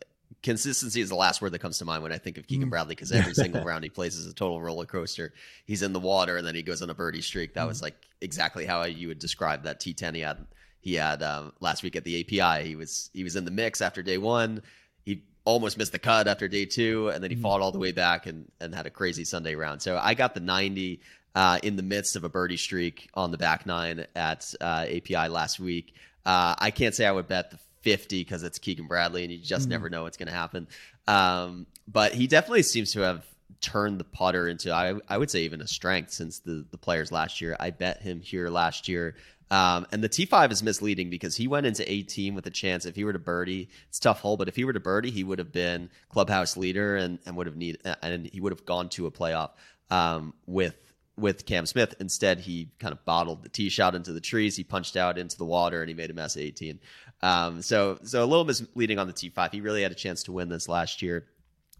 consistency 0.42 1.00
is 1.00 1.08
the 1.08 1.16
last 1.16 1.42
word 1.42 1.52
that 1.52 1.60
comes 1.60 1.78
to 1.78 1.84
mind 1.84 2.02
when 2.02 2.12
I 2.12 2.18
think 2.18 2.38
of 2.38 2.46
Keegan 2.46 2.68
mm. 2.68 2.70
Bradley 2.70 2.94
because 2.94 3.12
every 3.12 3.34
single 3.34 3.62
round 3.64 3.84
he 3.84 3.90
plays 3.90 4.16
is 4.16 4.26
a 4.26 4.34
total 4.34 4.60
roller 4.60 4.86
coaster. 4.86 5.32
He's 5.64 5.82
in 5.82 5.92
the 5.92 6.00
water 6.00 6.36
and 6.36 6.46
then 6.46 6.54
he 6.54 6.62
goes 6.62 6.82
on 6.82 6.90
a 6.90 6.94
birdie 6.94 7.22
streak. 7.22 7.54
That 7.54 7.66
was 7.66 7.80
mm. 7.80 7.84
like 7.84 7.96
exactly 8.20 8.66
how 8.66 8.84
you 8.84 9.08
would 9.08 9.18
describe 9.18 9.64
that 9.64 9.80
T10 9.80 10.14
he 10.14 10.20
had. 10.20 10.46
He 10.80 10.94
had 10.94 11.22
um, 11.22 11.52
last 11.58 11.82
week 11.82 11.96
at 11.96 12.04
the 12.04 12.20
API. 12.20 12.66
He 12.66 12.76
was 12.76 13.10
he 13.12 13.24
was 13.24 13.34
in 13.34 13.44
the 13.44 13.50
mix 13.50 13.80
after 13.80 14.02
day 14.02 14.18
one. 14.18 14.62
He 15.04 15.24
almost 15.44 15.78
missed 15.78 15.90
the 15.90 15.98
cut 15.98 16.28
after 16.28 16.46
day 16.46 16.64
two, 16.64 17.08
and 17.08 17.24
then 17.24 17.30
he 17.30 17.36
mm. 17.36 17.42
fought 17.42 17.60
all 17.60 17.72
the 17.72 17.78
way 17.80 17.90
back 17.90 18.26
and 18.26 18.50
and 18.60 18.72
had 18.72 18.86
a 18.86 18.90
crazy 18.90 19.24
Sunday 19.24 19.56
round. 19.56 19.82
So 19.82 19.98
I 20.00 20.14
got 20.14 20.34
the 20.34 20.40
90 20.40 21.00
uh, 21.34 21.58
in 21.62 21.76
the 21.76 21.82
midst 21.82 22.16
of 22.16 22.24
a 22.24 22.28
birdie 22.28 22.56
streak 22.56 23.10
on 23.14 23.30
the 23.30 23.36
back 23.36 23.66
nine 23.66 24.06
at 24.14 24.54
uh, 24.60 24.86
API 24.88 25.28
last 25.28 25.58
week. 25.58 25.94
Uh, 26.24 26.54
I 26.58 26.70
can't 26.70 26.94
say 26.94 27.04
I 27.04 27.12
would 27.12 27.28
bet 27.28 27.50
the 27.50 27.58
50 27.86 28.24
because 28.24 28.42
it's 28.42 28.58
Keegan 28.58 28.88
Bradley 28.88 29.22
and 29.22 29.32
you 29.32 29.38
just 29.38 29.68
mm. 29.68 29.70
never 29.70 29.88
know 29.88 30.02
what's 30.02 30.16
going 30.16 30.26
to 30.26 30.34
happen. 30.34 30.66
Um, 31.06 31.68
but 31.86 32.12
he 32.12 32.26
definitely 32.26 32.64
seems 32.64 32.90
to 32.94 33.00
have 33.02 33.24
turned 33.60 34.00
the 34.00 34.04
putter 34.04 34.48
into, 34.48 34.72
I, 34.72 34.94
I 35.08 35.16
would 35.16 35.30
say, 35.30 35.42
even 35.42 35.60
a 35.60 35.68
strength 35.68 36.10
since 36.10 36.40
the, 36.40 36.66
the 36.68 36.78
players 36.78 37.12
last 37.12 37.40
year. 37.40 37.56
I 37.60 37.70
bet 37.70 38.02
him 38.02 38.20
here 38.20 38.48
last 38.48 38.88
year. 38.88 39.14
Um, 39.52 39.86
and 39.92 40.02
the 40.02 40.08
T5 40.08 40.50
is 40.50 40.64
misleading 40.64 41.10
because 41.10 41.36
he 41.36 41.46
went 41.46 41.64
into 41.64 41.88
18 41.88 42.34
with 42.34 42.44
a 42.48 42.50
chance. 42.50 42.86
If 42.86 42.96
he 42.96 43.04
were 43.04 43.12
to 43.12 43.20
birdie, 43.20 43.68
it's 43.88 44.00
tough 44.00 44.18
hole, 44.18 44.36
but 44.36 44.48
if 44.48 44.56
he 44.56 44.64
were 44.64 44.72
to 44.72 44.80
birdie, 44.80 45.12
he 45.12 45.22
would 45.22 45.38
have 45.38 45.52
been 45.52 45.88
clubhouse 46.08 46.56
leader 46.56 46.96
and, 46.96 47.20
and 47.24 47.36
would 47.36 47.46
have 47.46 47.54
need 47.54 47.78
and 48.02 48.26
he 48.26 48.40
would 48.40 48.50
have 48.50 48.66
gone 48.66 48.88
to 48.88 49.06
a 49.06 49.12
playoff 49.12 49.50
um, 49.90 50.34
with 50.44 50.74
with 51.18 51.46
Cam 51.46 51.66
Smith. 51.66 51.94
Instead, 51.98 52.40
he 52.40 52.68
kind 52.78 52.92
of 52.92 53.04
bottled 53.04 53.42
the 53.42 53.48
tee 53.48 53.68
shot 53.68 53.94
into 53.94 54.12
the 54.12 54.20
trees. 54.20 54.56
He 54.56 54.64
punched 54.64 54.96
out 54.96 55.18
into 55.18 55.36
the 55.36 55.44
water 55.44 55.80
and 55.80 55.88
he 55.88 55.94
made 55.94 56.10
a 56.10 56.14
mess 56.14 56.36
at 56.36 56.42
18. 56.42 56.78
Um, 57.22 57.62
so, 57.62 57.98
so 58.02 58.22
a 58.22 58.26
little 58.26 58.44
misleading 58.44 58.98
on 58.98 59.06
the 59.06 59.12
T5. 59.12 59.52
He 59.52 59.60
really 59.60 59.82
had 59.82 59.92
a 59.92 59.96
chance 59.96 60.22
to 60.24 60.32
win 60.32 60.48
this 60.48 60.68
last 60.68 61.02
year. 61.02 61.26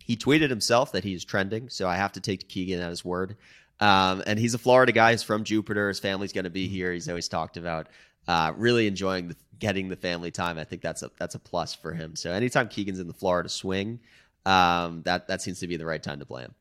He 0.05 0.17
tweeted 0.17 0.51
himself 0.51 0.93
that 0.93 1.05
he's 1.05 1.25
trending, 1.25 1.69
so 1.69 1.89
I 1.89 1.97
have 1.97 2.13
to 2.13 2.21
take 2.21 2.49
Keegan 2.49 2.81
at 2.81 2.91
his 2.91 3.05
word. 3.05 3.37
Um, 3.81 4.23
and 4.27 4.39
he's 4.39 4.55
a 4.55 4.59
Florida 4.59 4.93
guy. 4.93 5.11
He's 5.11 5.23
from 5.23 5.45
Jupiter. 5.45 5.89
His 5.89 5.99
family's 5.99 6.33
going 6.33 6.45
to 6.45 6.51
be 6.51 6.69
here. 6.69 6.93
He's 6.93 7.09
always 7.09 7.29
talked 7.29 7.57
about 7.57 7.89
uh, 8.29 8.53
really 8.57 8.87
enjoying 8.87 9.29
the, 9.29 9.37
getting 9.59 9.89
the 9.89 9.97
family 9.97 10.31
time. 10.31 10.59
I 10.59 10.65
think 10.65 10.83
that's 10.83 11.03
a 11.03 11.11
that's 11.19 11.35
a 11.35 11.39
plus 11.39 11.75
for 11.75 11.93
him. 11.93 12.17
So 12.17 12.31
anytime 12.33 12.69
Keegan's 12.69 13.01
in 13.01 13.07
the 13.07 13.15
Florida 13.15 13.49
swing, 13.49 14.01
um, 14.45 15.03
that 15.05 15.29
that 15.29 15.43
seems 15.43 15.61
to 15.61 15.67
be 15.67 15.77
the 15.77 15.87
right 15.87 16.03
time 16.03 16.21
to 16.21 16.27
play 16.27 16.43
him. 16.43 16.55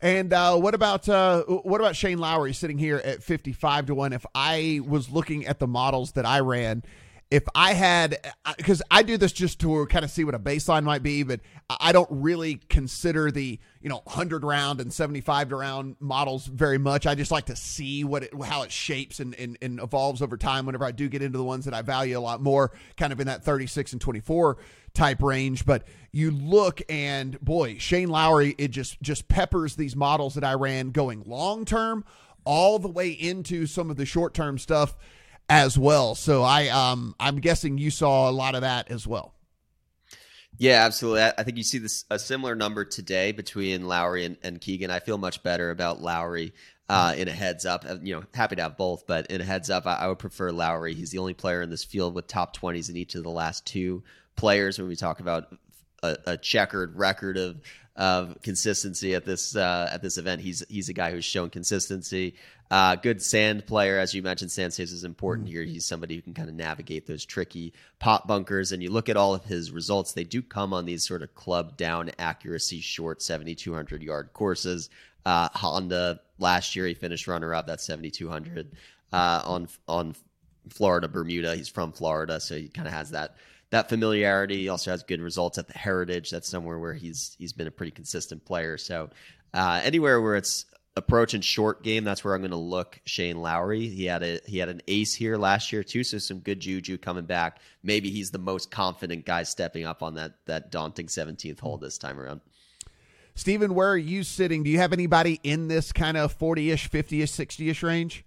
And 0.00 0.32
uh, 0.32 0.56
what 0.56 0.74
about 0.74 1.08
uh, 1.08 1.42
what 1.44 1.80
about 1.80 1.96
Shane 1.96 2.18
Lowry 2.18 2.52
sitting 2.52 2.78
here 2.78 2.98
at 2.98 3.22
fifty 3.22 3.52
five 3.52 3.86
to 3.86 3.94
one? 3.94 4.12
If 4.12 4.26
I 4.34 4.80
was 4.86 5.08
looking 5.08 5.46
at 5.46 5.58
the 5.58 5.66
models 5.66 6.12
that 6.12 6.26
I 6.26 6.40
ran, 6.40 6.82
if 7.30 7.42
I 7.54 7.72
had, 7.72 8.18
uh, 8.44 8.54
because 8.56 8.82
I 8.90 9.02
do 9.02 9.16
this 9.16 9.32
just 9.32 9.58
to 9.60 9.86
kind 9.86 10.04
of 10.04 10.10
see 10.10 10.22
what 10.22 10.34
a 10.34 10.38
baseline 10.38 10.84
might 10.84 11.02
be, 11.02 11.24
but 11.24 11.40
I 11.68 11.90
don't 11.90 12.08
really 12.10 12.60
consider 12.68 13.32
the 13.32 13.58
you 13.80 13.88
know 13.88 14.02
hundred 14.06 14.44
round 14.44 14.80
and 14.80 14.92
seventy 14.92 15.20
five 15.20 15.50
round 15.50 15.96
models 15.98 16.46
very 16.46 16.78
much. 16.78 17.06
I 17.06 17.16
just 17.16 17.32
like 17.32 17.46
to 17.46 17.56
see 17.56 18.04
what 18.04 18.22
it, 18.24 18.42
how 18.44 18.62
it 18.62 18.70
shapes 18.70 19.18
and, 19.18 19.34
and, 19.34 19.58
and 19.60 19.80
evolves 19.80 20.22
over 20.22 20.36
time. 20.36 20.66
Whenever 20.66 20.84
I 20.84 20.92
do 20.92 21.08
get 21.08 21.20
into 21.20 21.38
the 21.38 21.44
ones 21.44 21.64
that 21.64 21.74
I 21.74 21.82
value 21.82 22.16
a 22.16 22.20
lot 22.20 22.40
more, 22.40 22.70
kind 22.96 23.12
of 23.12 23.18
in 23.18 23.26
that 23.26 23.42
thirty 23.42 23.66
six 23.66 23.92
and 23.92 24.00
twenty 24.00 24.20
four 24.20 24.58
type 24.94 25.20
range. 25.20 25.66
But 25.66 25.82
you 26.12 26.30
look 26.30 26.80
and 26.88 27.40
boy, 27.40 27.78
Shane 27.78 28.08
Lowry, 28.08 28.54
it 28.56 28.68
just 28.68 29.02
just 29.02 29.26
peppers 29.26 29.74
these 29.74 29.96
models 29.96 30.34
that 30.34 30.44
I 30.44 30.54
ran 30.54 30.92
going 30.92 31.24
long 31.26 31.64
term 31.64 32.04
all 32.44 32.78
the 32.78 32.88
way 32.88 33.10
into 33.10 33.66
some 33.66 33.90
of 33.90 33.96
the 33.96 34.06
short 34.06 34.32
term 34.32 34.56
stuff 34.58 34.96
as 35.48 35.78
well. 35.78 36.14
So 36.14 36.42
I 36.42 36.68
um 36.68 37.14
I'm 37.20 37.36
guessing 37.40 37.78
you 37.78 37.90
saw 37.90 38.28
a 38.28 38.32
lot 38.32 38.54
of 38.54 38.62
that 38.62 38.90
as 38.90 39.06
well. 39.06 39.34
Yeah, 40.58 40.84
absolutely. 40.86 41.22
I 41.22 41.42
think 41.42 41.58
you 41.58 41.62
see 41.62 41.78
this 41.78 42.04
a 42.10 42.18
similar 42.18 42.54
number 42.54 42.84
today 42.84 43.32
between 43.32 43.86
Lowry 43.86 44.24
and, 44.24 44.38
and 44.42 44.58
Keegan. 44.58 44.90
I 44.90 45.00
feel 45.00 45.18
much 45.18 45.42
better 45.42 45.70
about 45.70 46.00
Lowry 46.00 46.54
uh, 46.88 47.14
in 47.16 47.28
a 47.28 47.32
heads 47.32 47.66
up. 47.66 47.84
Uh, 47.86 47.96
you 48.02 48.14
know, 48.14 48.22
happy 48.32 48.56
to 48.56 48.62
have 48.62 48.76
both, 48.76 49.06
but 49.06 49.26
in 49.26 49.42
a 49.42 49.44
heads 49.44 49.68
up, 49.68 49.86
I, 49.86 49.96
I, 49.96 50.08
would 50.08 50.18
prefer 50.18 50.52
Lowry. 50.52 50.94
He's 50.94 51.10
the 51.10 51.18
only 51.18 51.34
player 51.34 51.60
in 51.60 51.68
this 51.68 51.84
field 51.84 52.14
with 52.14 52.26
top 52.26 52.54
twenties 52.54 52.88
in 52.88 52.96
each 52.96 53.14
of 53.14 53.22
the 53.22 53.30
last 53.30 53.66
two 53.66 54.02
players 54.34 54.78
when 54.78 54.88
we 54.88 54.96
talk 54.96 55.20
about 55.20 55.54
a, 56.02 56.16
a 56.26 56.36
checkered 56.38 56.96
record 56.96 57.36
of 57.36 57.60
of 57.96 58.36
consistency 58.42 59.14
at 59.14 59.24
this 59.24 59.56
uh, 59.56 59.88
at 59.90 60.02
this 60.02 60.18
event. 60.18 60.42
He's 60.42 60.62
he's 60.68 60.88
a 60.88 60.92
guy 60.92 61.10
who's 61.10 61.24
shown 61.24 61.50
consistency. 61.50 62.34
Uh, 62.70 62.96
good 62.96 63.22
sand 63.22 63.64
player, 63.66 63.98
as 63.98 64.12
you 64.12 64.22
mentioned. 64.22 64.50
Sand 64.50 64.74
saves 64.74 64.92
is 64.92 65.04
important 65.04 65.48
here. 65.48 65.62
He's 65.62 65.86
somebody 65.86 66.16
who 66.16 66.22
can 66.22 66.34
kind 66.34 66.48
of 66.48 66.54
navigate 66.54 67.06
those 67.06 67.24
tricky 67.24 67.72
pot 67.98 68.26
bunkers. 68.26 68.72
And 68.72 68.82
you 68.82 68.90
look 68.90 69.08
at 69.08 69.16
all 69.16 69.34
of 69.34 69.44
his 69.44 69.72
results; 69.72 70.12
they 70.12 70.24
do 70.24 70.42
come 70.42 70.74
on 70.74 70.84
these 70.84 71.06
sort 71.06 71.22
of 71.22 71.34
club 71.34 71.76
down 71.76 72.10
accuracy, 72.18 72.80
short 72.80 73.22
seventy 73.22 73.54
two 73.54 73.72
hundred 73.74 74.02
yard 74.02 74.30
courses. 74.32 74.90
Uh, 75.24 75.48
Honda 75.54 76.20
last 76.38 76.76
year 76.76 76.86
he 76.86 76.94
finished 76.94 77.26
runner 77.26 77.54
up. 77.54 77.66
That's 77.66 77.84
seventy 77.84 78.10
two 78.10 78.28
hundred 78.28 78.72
uh, 79.12 79.42
on 79.44 79.68
on 79.88 80.14
Florida 80.68 81.08
Bermuda. 81.08 81.56
He's 81.56 81.68
from 81.68 81.92
Florida, 81.92 82.40
so 82.40 82.56
he 82.56 82.68
kind 82.68 82.86
of 82.86 82.94
has 82.94 83.12
that 83.12 83.36
that 83.70 83.88
familiarity. 83.88 84.58
He 84.58 84.68
also 84.68 84.90
has 84.90 85.02
good 85.02 85.20
results 85.20 85.58
at 85.58 85.66
the 85.66 85.78
Heritage. 85.78 86.30
That's 86.30 86.48
somewhere 86.48 86.78
where 86.78 86.94
he's 86.94 87.36
he's 87.38 87.52
been 87.52 87.66
a 87.66 87.72
pretty 87.72 87.92
consistent 87.92 88.44
player. 88.44 88.78
So 88.78 89.10
uh, 89.54 89.80
anywhere 89.82 90.20
where 90.20 90.36
it's 90.36 90.66
approach 90.96 91.34
and 91.34 91.44
short 91.44 91.82
game, 91.82 92.04
that's 92.04 92.24
where 92.24 92.34
I'm 92.34 92.40
going 92.40 92.50
to 92.52 92.56
look 92.56 93.00
Shane 93.04 93.36
Lowry. 93.36 93.88
He 93.88 94.06
had 94.06 94.22
a 94.22 94.40
he 94.46 94.58
had 94.58 94.68
an 94.68 94.82
ace 94.88 95.14
here 95.14 95.36
last 95.36 95.72
year 95.72 95.82
too, 95.82 96.04
so 96.04 96.18
some 96.18 96.40
good 96.40 96.60
juju 96.60 96.98
coming 96.98 97.26
back. 97.26 97.60
Maybe 97.82 98.10
he's 98.10 98.30
the 98.30 98.38
most 98.38 98.70
confident 98.70 99.24
guy 99.24 99.42
stepping 99.42 99.84
up 99.84 100.02
on 100.02 100.14
that 100.14 100.32
that 100.46 100.70
daunting 100.70 101.06
17th 101.06 101.60
hole 101.60 101.78
this 101.78 101.98
time 101.98 102.18
around. 102.18 102.40
Stephen, 103.34 103.74
where 103.74 103.90
are 103.90 103.98
you 103.98 104.22
sitting? 104.22 104.62
Do 104.62 104.70
you 104.70 104.78
have 104.78 104.94
anybody 104.94 105.38
in 105.42 105.68
this 105.68 105.92
kind 105.92 106.16
of 106.16 106.36
40-ish, 106.38 106.90
50-ish, 106.90 107.30
60-ish 107.30 107.82
range? 107.82 108.24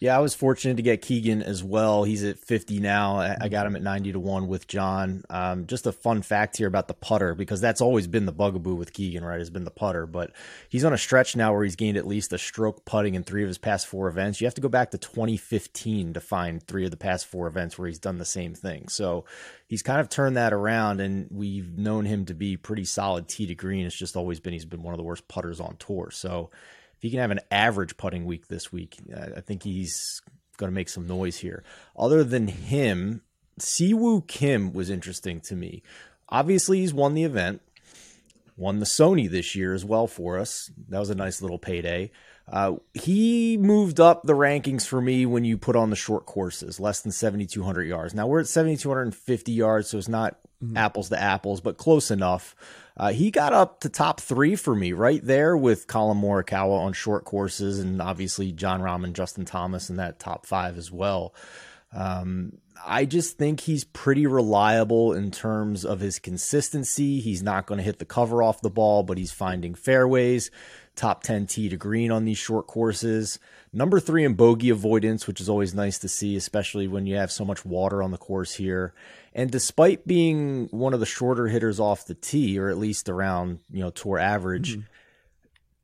Yeah, 0.00 0.16
I 0.16 0.20
was 0.20 0.32
fortunate 0.32 0.76
to 0.76 0.82
get 0.82 1.02
Keegan 1.02 1.42
as 1.42 1.64
well. 1.64 2.04
He's 2.04 2.22
at 2.22 2.38
50 2.38 2.78
now. 2.78 3.16
I 3.16 3.48
got 3.48 3.66
him 3.66 3.74
at 3.74 3.82
90 3.82 4.12
to 4.12 4.20
1 4.20 4.46
with 4.46 4.68
John. 4.68 5.24
Um, 5.28 5.66
just 5.66 5.88
a 5.88 5.92
fun 5.92 6.22
fact 6.22 6.56
here 6.56 6.68
about 6.68 6.86
the 6.86 6.94
putter, 6.94 7.34
because 7.34 7.60
that's 7.60 7.80
always 7.80 8.06
been 8.06 8.24
the 8.24 8.30
bugaboo 8.30 8.76
with 8.76 8.92
Keegan, 8.92 9.24
right? 9.24 9.40
Has 9.40 9.50
been 9.50 9.64
the 9.64 9.72
putter. 9.72 10.06
But 10.06 10.30
he's 10.68 10.84
on 10.84 10.92
a 10.92 10.98
stretch 10.98 11.34
now 11.34 11.52
where 11.52 11.64
he's 11.64 11.74
gained 11.74 11.96
at 11.96 12.06
least 12.06 12.32
a 12.32 12.38
stroke 12.38 12.84
putting 12.84 13.16
in 13.16 13.24
three 13.24 13.42
of 13.42 13.48
his 13.48 13.58
past 13.58 13.88
four 13.88 14.06
events. 14.06 14.40
You 14.40 14.46
have 14.46 14.54
to 14.54 14.60
go 14.60 14.68
back 14.68 14.92
to 14.92 14.98
2015 14.98 16.12
to 16.12 16.20
find 16.20 16.62
three 16.62 16.84
of 16.84 16.92
the 16.92 16.96
past 16.96 17.26
four 17.26 17.48
events 17.48 17.76
where 17.76 17.88
he's 17.88 17.98
done 17.98 18.18
the 18.18 18.24
same 18.24 18.54
thing. 18.54 18.86
So 18.86 19.24
he's 19.66 19.82
kind 19.82 20.00
of 20.00 20.08
turned 20.08 20.36
that 20.36 20.52
around, 20.52 21.00
and 21.00 21.26
we've 21.28 21.76
known 21.76 22.04
him 22.04 22.24
to 22.26 22.34
be 22.34 22.56
pretty 22.56 22.84
solid 22.84 23.26
tee 23.26 23.46
to 23.46 23.54
green. 23.56 23.84
It's 23.84 23.96
just 23.96 24.16
always 24.16 24.38
been 24.38 24.52
he's 24.52 24.64
been 24.64 24.84
one 24.84 24.94
of 24.94 24.98
the 24.98 25.04
worst 25.04 25.26
putters 25.26 25.58
on 25.58 25.74
tour. 25.80 26.12
So 26.12 26.50
if 26.98 27.02
he 27.02 27.10
can 27.10 27.20
have 27.20 27.30
an 27.30 27.40
average 27.50 27.96
putting 27.96 28.24
week 28.24 28.48
this 28.48 28.72
week, 28.72 28.98
I 29.36 29.40
think 29.40 29.62
he's 29.62 30.20
going 30.56 30.70
to 30.70 30.74
make 30.74 30.88
some 30.88 31.06
noise 31.06 31.36
here. 31.36 31.62
Other 31.96 32.24
than 32.24 32.48
him, 32.48 33.22
Si 33.58 33.94
Woo 33.94 34.20
Kim 34.22 34.72
was 34.72 34.90
interesting 34.90 35.40
to 35.42 35.54
me. 35.54 35.84
Obviously, 36.28 36.80
he's 36.80 36.92
won 36.92 37.14
the 37.14 37.22
event, 37.22 37.62
won 38.56 38.80
the 38.80 38.84
Sony 38.84 39.30
this 39.30 39.54
year 39.54 39.74
as 39.74 39.84
well 39.84 40.08
for 40.08 40.38
us. 40.38 40.72
That 40.88 40.98
was 40.98 41.10
a 41.10 41.14
nice 41.14 41.40
little 41.40 41.58
payday. 41.58 42.10
Uh, 42.50 42.76
he 42.94 43.56
moved 43.58 44.00
up 44.00 44.22
the 44.22 44.32
rankings 44.32 44.86
for 44.86 45.00
me 45.00 45.24
when 45.24 45.44
you 45.44 45.56
put 45.56 45.76
on 45.76 45.90
the 45.90 45.96
short 45.96 46.26
courses, 46.26 46.80
less 46.80 47.00
than 47.02 47.12
7,200 47.12 47.84
yards. 47.84 48.14
Now 48.14 48.26
we're 48.26 48.40
at 48.40 48.48
7,250 48.48 49.52
yards, 49.52 49.88
so 49.88 49.98
it's 49.98 50.08
not 50.08 50.38
mm-hmm. 50.62 50.76
apples 50.76 51.10
to 51.10 51.20
apples, 51.20 51.60
but 51.60 51.76
close 51.76 52.10
enough. 52.10 52.56
Uh, 52.98 53.12
he 53.12 53.30
got 53.30 53.52
up 53.52 53.80
to 53.80 53.88
top 53.88 54.20
three 54.20 54.56
for 54.56 54.74
me 54.74 54.92
right 54.92 55.24
there 55.24 55.56
with 55.56 55.86
Collin 55.86 56.20
Morikawa 56.20 56.80
on 56.80 56.92
short 56.92 57.24
courses, 57.24 57.78
and 57.78 58.02
obviously 58.02 58.50
Jon 58.50 58.80
Rahm 58.80 59.04
and 59.04 59.14
Justin 59.14 59.44
Thomas 59.44 59.88
in 59.88 59.96
that 59.96 60.18
top 60.18 60.46
five 60.46 60.76
as 60.76 60.90
well. 60.90 61.32
Um, 61.92 62.58
I 62.86 63.04
just 63.04 63.38
think 63.38 63.60
he's 63.60 63.84
pretty 63.84 64.26
reliable 64.26 65.12
in 65.12 65.30
terms 65.30 65.84
of 65.84 66.00
his 66.00 66.18
consistency. 66.18 67.20
He's 67.20 67.42
not 67.42 67.66
going 67.66 67.78
to 67.78 67.84
hit 67.84 67.98
the 67.98 68.04
cover 68.04 68.42
off 68.42 68.60
the 68.60 68.70
ball, 68.70 69.02
but 69.02 69.18
he's 69.18 69.32
finding 69.32 69.74
fairways. 69.74 70.50
Top 70.96 71.22
10 71.22 71.46
tee 71.46 71.68
to 71.68 71.76
green 71.76 72.10
on 72.10 72.24
these 72.24 72.38
short 72.38 72.66
courses. 72.66 73.38
Number 73.72 74.00
three 74.00 74.24
in 74.24 74.34
bogey 74.34 74.70
avoidance, 74.70 75.26
which 75.26 75.40
is 75.40 75.48
always 75.48 75.74
nice 75.74 75.98
to 76.00 76.08
see, 76.08 76.36
especially 76.36 76.88
when 76.88 77.06
you 77.06 77.16
have 77.16 77.30
so 77.30 77.44
much 77.44 77.64
water 77.64 78.02
on 78.02 78.10
the 78.10 78.18
course 78.18 78.54
here. 78.54 78.92
And 79.34 79.50
despite 79.50 80.06
being 80.06 80.68
one 80.70 80.94
of 80.94 81.00
the 81.00 81.06
shorter 81.06 81.46
hitters 81.48 81.78
off 81.78 82.06
the 82.06 82.14
tee, 82.14 82.58
or 82.58 82.68
at 82.68 82.78
least 82.78 83.08
around 83.08 83.60
you 83.70 83.80
know 83.80 83.90
tour 83.90 84.18
average, 84.18 84.72
mm-hmm. 84.72 84.82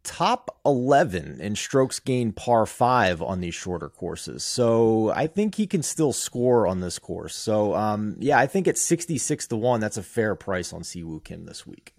top 0.03 0.59
eleven 0.65 1.41
in 1.41 1.55
strokes 1.55 2.01
gained 2.01 2.37
par 2.37 2.67
five 2.67 3.23
on 3.23 3.41
these 3.41 3.55
shorter 3.55 3.89
courses. 3.89 4.45
So 4.45 5.11
I 5.11 5.27
think 5.27 5.55
he 5.55 5.67
can 5.67 5.83
still 5.83 6.13
score 6.13 6.67
on 6.67 6.81
this 6.81 6.99
course. 6.99 7.37
So 7.37 7.75
um, 7.75 8.17
yeah, 8.19 8.39
I 8.39 8.47
think 8.47 8.67
at 8.67 8.79
sixty 8.79 9.19
six 9.19 9.47
to 9.49 9.57
one, 9.57 9.81
that's 9.81 9.97
a 9.97 10.03
fair 10.03 10.35
price 10.35 10.73
on 10.73 10.83
Si 10.83 11.03
Woo 11.05 11.21
Kim 11.21 11.45
this 11.45 11.67
week. 11.67 11.95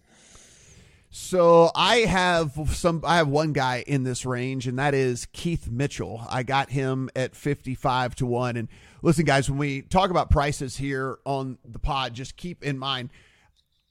So 1.17 1.71
I 1.73 1.99
have 1.99 2.59
some. 2.73 3.01
I 3.05 3.15
have 3.15 3.29
one 3.29 3.53
guy 3.53 3.85
in 3.87 4.03
this 4.03 4.25
range, 4.25 4.67
and 4.67 4.77
that 4.79 4.93
is 4.93 5.27
Keith 5.31 5.69
Mitchell. 5.71 6.21
I 6.29 6.43
got 6.43 6.71
him 6.71 7.09
at 7.15 7.37
fifty-five 7.37 8.15
to 8.15 8.25
one. 8.25 8.57
And 8.57 8.67
listen, 9.01 9.23
guys, 9.23 9.49
when 9.49 9.57
we 9.57 9.83
talk 9.83 10.09
about 10.09 10.29
prices 10.29 10.75
here 10.75 11.19
on 11.23 11.57
the 11.63 11.79
pod, 11.79 12.15
just 12.15 12.35
keep 12.35 12.61
in 12.65 12.77
mind. 12.77 13.11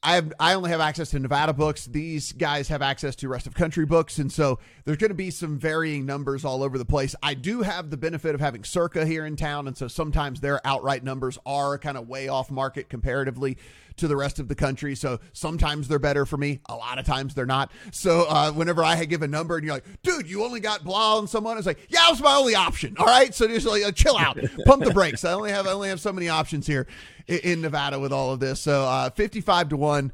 I 0.04 0.16
have 0.16 0.34
I 0.38 0.52
only 0.52 0.68
have 0.68 0.80
access 0.80 1.10
to 1.10 1.18
Nevada 1.18 1.54
books. 1.54 1.86
These 1.86 2.32
guys 2.32 2.68
have 2.68 2.82
access 2.82 3.16
to 3.16 3.28
rest 3.28 3.46
of 3.46 3.54
country 3.54 3.86
books, 3.86 4.18
and 4.18 4.30
so 4.30 4.58
there's 4.84 4.98
going 4.98 5.10
to 5.10 5.14
be 5.14 5.30
some 5.30 5.58
varying 5.58 6.04
numbers 6.04 6.44
all 6.44 6.62
over 6.62 6.76
the 6.76 6.84
place. 6.84 7.16
I 7.22 7.32
do 7.32 7.62
have 7.62 7.88
the 7.88 7.96
benefit 7.96 8.34
of 8.34 8.40
having 8.40 8.64
Circa 8.64 9.06
here 9.06 9.24
in 9.24 9.36
town, 9.36 9.66
and 9.66 9.74
so 9.74 9.88
sometimes 9.88 10.40
their 10.40 10.60
outright 10.66 11.04
numbers 11.04 11.38
are 11.46 11.78
kind 11.78 11.96
of 11.96 12.06
way 12.06 12.28
off 12.28 12.50
market 12.50 12.90
comparatively 12.90 13.56
to 13.96 14.08
the 14.08 14.16
rest 14.16 14.38
of 14.38 14.48
the 14.48 14.54
country. 14.54 14.94
So 14.94 15.20
sometimes 15.32 15.88
they're 15.88 15.98
better 15.98 16.26
for 16.26 16.36
me. 16.36 16.60
A 16.68 16.74
lot 16.74 16.98
of 16.98 17.06
times 17.06 17.34
they're 17.34 17.46
not. 17.46 17.70
So 17.92 18.26
uh, 18.28 18.52
whenever 18.52 18.82
I 18.84 19.04
give 19.04 19.22
a 19.22 19.28
number 19.28 19.56
and 19.56 19.64
you're 19.64 19.74
like, 19.74 20.02
dude, 20.02 20.28
you 20.28 20.44
only 20.44 20.60
got 20.60 20.84
blah 20.84 21.18
on 21.18 21.28
someone, 21.28 21.56
it's 21.58 21.66
like, 21.66 21.86
yeah, 21.88 22.08
it 22.08 22.10
was 22.10 22.20
my 22.20 22.34
only 22.34 22.56
option. 22.56 22.96
All 22.98 23.06
right. 23.06 23.32
So 23.34 23.46
just 23.46 23.66
like, 23.66 23.84
uh, 23.84 23.92
chill 23.92 24.18
out, 24.18 24.38
pump 24.66 24.84
the 24.84 24.92
brakes. 24.92 25.24
I 25.24 25.32
only 25.32 25.52
have, 25.52 25.66
I 25.66 25.72
only 25.72 25.88
have 25.88 26.00
so 26.00 26.12
many 26.12 26.28
options 26.28 26.66
here 26.66 26.86
in, 27.26 27.60
Nevada 27.60 27.98
with 27.98 28.12
all 28.12 28.32
of 28.32 28.40
this. 28.40 28.60
So 28.60 28.82
uh, 28.82 29.10
55 29.10 29.70
to 29.70 29.76
one 29.76 30.12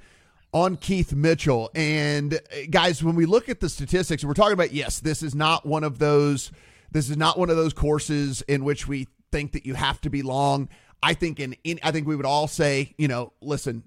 on 0.53 0.77
Keith 0.77 1.13
Mitchell. 1.13 1.71
And 1.75 2.35
uh, 2.35 2.39
guys, 2.71 3.03
when 3.03 3.17
we 3.17 3.27
look 3.27 3.49
at 3.49 3.61
the 3.61 3.69
statistics, 3.69 4.25
we're 4.25 4.35
talking 4.35 4.55
about, 4.55 4.73
yes, 4.73 5.01
this 5.01 5.23
is 5.23 5.35
not 5.35 5.67
one 5.67 5.85
of 5.85 5.99
those, 5.99 6.51
this 6.91 7.11
is 7.11 7.17
not 7.17 7.39
one 7.39 7.51
of 7.51 7.57
those 7.57 7.73
courses 7.73 8.43
in 8.43 8.65
which 8.65 8.89
we 8.89 9.09
think 9.31 9.53
that 9.53 9.67
you 9.67 9.75
have 9.75 10.01
to 10.03 10.11
be 10.11 10.23
long. 10.23 10.69
I 11.03 11.15
think 11.15 11.41
in, 11.41 11.57
in 11.65 11.81
I 11.83 11.93
think 11.93 12.07
we 12.07 12.17
would 12.17 12.27
all 12.27 12.49
say, 12.49 12.95
you 12.99 13.09
know, 13.09 13.33
listen, 13.41 13.85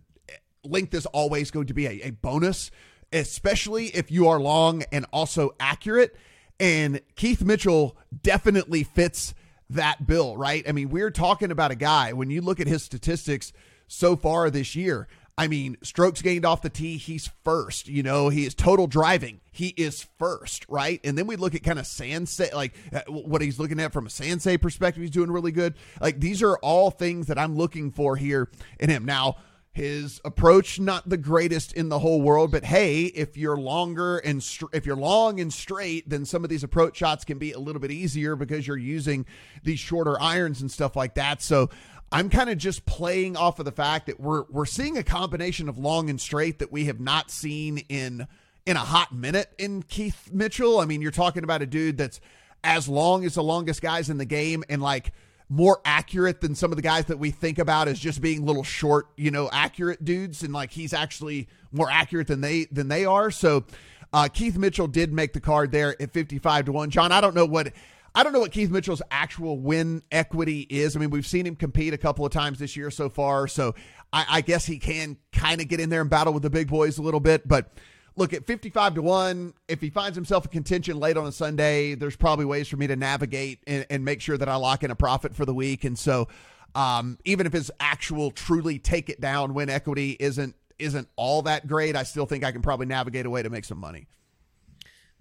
length 0.64 0.94
is 0.94 1.06
always 1.08 1.52
going 1.52 1.68
to 1.68 1.74
be 1.74 1.86
a, 1.86 2.08
a 2.08 2.10
bonus, 2.12 2.72
especially 3.12 3.88
if 3.88 4.10
you 4.10 4.28
are 4.28 4.40
long 4.40 4.84
and 4.92 5.06
also 5.12 5.54
accurate. 5.60 6.16
And 6.60 7.02
Keith 7.16 7.44
Mitchell 7.44 7.98
definitely 8.22 8.84
fits 8.84 9.34
that 9.74 10.08
bill, 10.08 10.38
right? 10.38 10.68
I 10.68 10.72
mean, 10.72 10.90
we're 10.90 11.12
talking 11.12 11.52
about 11.52 11.72
a 11.72 11.76
guy, 11.76 12.14
when 12.14 12.30
you 12.30 12.42
look 12.42 12.60
at 12.60 12.68
his 12.68 12.84
statistics 12.84 13.54
so 13.88 14.16
far 14.16 14.50
this 14.50 14.76
year, 14.76 15.08
I 15.38 15.48
mean, 15.48 15.78
strokes 15.82 16.22
gained 16.22 16.46
off 16.46 16.62
the 16.62 16.70
tee, 16.70 16.98
he's 16.98 17.30
first. 17.44 17.88
You 17.88 18.04
know, 18.04 18.30
he 18.30 18.46
is 18.46 18.54
total 18.54 18.86
driving, 18.86 19.42
he 19.52 19.70
is 19.70 20.06
first, 20.20 20.66
right? 20.70 21.00
And 21.04 21.18
then 21.18 21.26
we 21.26 21.36
look 21.36 21.56
at 21.56 21.64
kind 21.64 21.80
of 21.80 21.86
Sansei, 21.86 22.54
like 22.54 22.76
uh, 22.94 23.02
what 23.08 23.42
he's 23.42 23.60
looking 23.60 23.80
at 23.80 23.94
from 23.94 24.06
a 24.06 24.10
Sansei 24.10 24.62
perspective, 24.62 25.02
he's 25.02 25.10
doing 25.10 25.32
really 25.32 25.52
good. 25.52 25.74
Like 26.00 26.20
these 26.20 26.44
are 26.44 26.58
all 26.58 26.92
things 26.92 27.28
that 27.28 27.40
I'm 27.40 27.56
looking 27.56 27.92
for 27.92 28.16
here 28.16 28.50
in 28.80 28.90
him. 28.90 29.06
Now, 29.06 29.38
his 29.74 30.22
approach 30.24 30.80
not 30.80 31.10
the 31.10 31.18
greatest 31.18 31.74
in 31.74 31.90
the 31.90 31.98
whole 31.98 32.22
world 32.22 32.52
but 32.52 32.64
hey 32.64 33.06
if 33.06 33.36
you're 33.36 33.58
longer 33.58 34.20
and 34.20 34.44
str- 34.44 34.66
if 34.72 34.86
you're 34.86 34.96
long 34.96 35.40
and 35.40 35.52
straight 35.52 36.08
then 36.08 36.26
some 36.26 36.44
of 36.44 36.50
these 36.50 36.64
approach 36.64 36.96
shots 36.96 37.26
can 37.26 37.40
be 37.40 37.52
a 37.54 37.60
little 37.60 37.82
bit 37.82 37.90
easier 37.90 38.36
because 38.36 38.68
you're 38.68 38.78
using 38.78 39.26
these 39.64 39.80
shorter 39.80 40.20
irons 40.22 40.62
and 40.62 40.72
stuff 40.72 40.96
like 40.96 41.16
that 41.16 41.42
so 41.42 41.70
I'm 42.12 42.30
kind 42.30 42.52
of 42.52 42.60
just 42.60 42.86
playing 42.86 43.36
off 43.36 43.58
of 43.58 43.66
the 43.66 43.72
fact 43.72 44.06
that 44.06 44.20
we're 44.20 44.44
we're 44.44 44.68
seeing 44.68 45.00
a 45.00 45.04
combination 45.04 45.68
of 45.68 45.80
long 45.80 46.12
and 46.12 46.22
straight 46.22 46.60
that 46.60 46.72
we 46.72 46.86
have 46.86 47.00
not 47.00 47.32
seen 47.32 47.80
in 47.90 48.28
in 48.68 48.78
a 48.78 48.82
hot 48.82 49.12
minute 49.12 49.52
in 49.58 49.82
Keith 49.82 50.30
Mitchell. 50.32 50.80
I 50.80 50.86
mean, 50.86 51.02
you're 51.02 51.10
talking 51.10 51.44
about 51.44 51.64
a 51.64 51.66
dude 51.66 51.98
that's 51.98 52.22
as 52.64 52.88
long 52.88 53.26
as 53.26 53.34
the 53.34 53.44
longest 53.44 53.82
guys 53.82 54.12
in 54.12 54.20
the 54.20 54.26
game 54.26 54.64
and 54.70 54.80
like 54.80 55.12
more 55.50 55.80
accurate 55.86 56.42
than 56.42 56.56
some 56.56 56.72
of 56.72 56.76
the 56.76 56.82
guys 56.82 57.06
that 57.06 57.20
we 57.20 57.32
think 57.32 57.60
about 57.60 57.88
as 57.88 58.00
just 58.00 58.22
being 58.22 58.46
little 58.46 58.64
short, 58.64 59.08
you 59.18 59.32
know, 59.32 59.50
accurate 59.52 60.04
dudes 60.04 60.44
and 60.44 60.54
like 60.54 60.72
he's 60.72 60.94
actually 60.94 61.48
more 61.72 61.90
accurate 61.90 62.28
than 62.28 62.42
they 62.42 62.66
than 62.66 62.88
they 62.88 63.06
are. 63.06 63.30
So 63.32 63.66
uh, 64.14 64.30
Keith 64.32 64.58
Mitchell 64.58 64.88
did 64.88 65.12
make 65.12 65.34
the 65.34 65.42
card 65.42 65.72
there 65.72 66.02
at 66.02 66.14
55 66.14 66.66
to 66.66 66.72
1. 66.72 66.90
John, 66.90 67.12
I 67.12 67.22
don't 67.22 67.36
know 67.36 67.46
what 67.46 67.74
I 68.16 68.24
don't 68.24 68.32
know 68.32 68.40
what 68.40 68.52
Keith 68.52 68.70
Mitchell's 68.70 69.02
actual 69.10 69.58
win 69.58 70.04
equity 70.12 70.62
is. 70.70 70.96
I 70.96 71.00
mean, 71.00 71.10
we've 71.10 71.26
seen 71.26 71.48
him 71.48 71.56
compete 71.56 71.94
a 71.94 71.98
couple 71.98 72.26
of 72.26 72.32
times 72.32 72.60
this 72.60 72.78
year 72.78 72.92
so 72.92 73.10
far, 73.10 73.48
so 73.48 73.74
I, 74.12 74.26
I 74.30 74.42
guess 74.42 74.66
he 74.66 74.78
can 74.78 75.18
kind 75.32 75.62
of 75.62 75.68
get 75.68 75.80
in 75.80 75.90
there 75.90 76.02
and 76.02 76.10
battle 76.10 76.32
with 76.32 76.44
the 76.44 76.52
big 76.52 76.68
boys 76.68 77.00
a 77.00 77.02
little 77.02 77.20
bit. 77.20 77.48
But 77.48 77.74
look, 78.16 78.34
at 78.34 78.46
55 78.46 78.96
to 78.96 79.02
1, 79.02 79.54
if 79.68 79.82
he 79.82 79.90
finds 79.90 80.16
himself 80.16 80.46
in 80.46 80.52
contention 80.52 81.00
late 81.00 81.18
on 81.18 81.26
a 81.26 81.32
Sunday, 81.32 81.96
there's 81.96 82.16
probably 82.16 82.46
ways 82.46 82.68
for 82.68 82.78
me 82.78 82.88
to 82.88 82.96
navigate 82.96 83.60
and, 83.68 83.86
and 83.90 84.06
make 84.06 84.22
sure 84.22 84.38
that 84.38 84.50
I 84.50 84.56
lock 84.56 84.84
in 84.84 84.92
a 84.92 84.96
profit 84.96 85.36
for 85.36 85.46
the 85.46 85.54
week. 85.54 85.84
And 85.84 85.98
so, 85.98 86.28
um, 86.76 87.18
even 87.26 87.46
if 87.46 87.54
his 87.54 87.72
actual 87.80 88.32
truly 88.32 88.80
take 88.80 89.10
it 89.10 89.22
down 89.22 89.54
win 89.54 89.70
equity 89.70 90.18
isn't 90.20 90.56
isn't 90.80 91.08
all 91.16 91.44
that 91.44 91.68
great, 91.68 91.96
I 91.96 92.04
still 92.04 92.26
think 92.26 92.44
I 92.44 92.52
can 92.52 92.62
probably 92.62 92.88
navigate 92.88 93.26
a 93.26 93.30
way 93.30 93.44
to 93.44 93.50
make 93.50 93.64
some 93.64 93.78
money. 93.78 94.08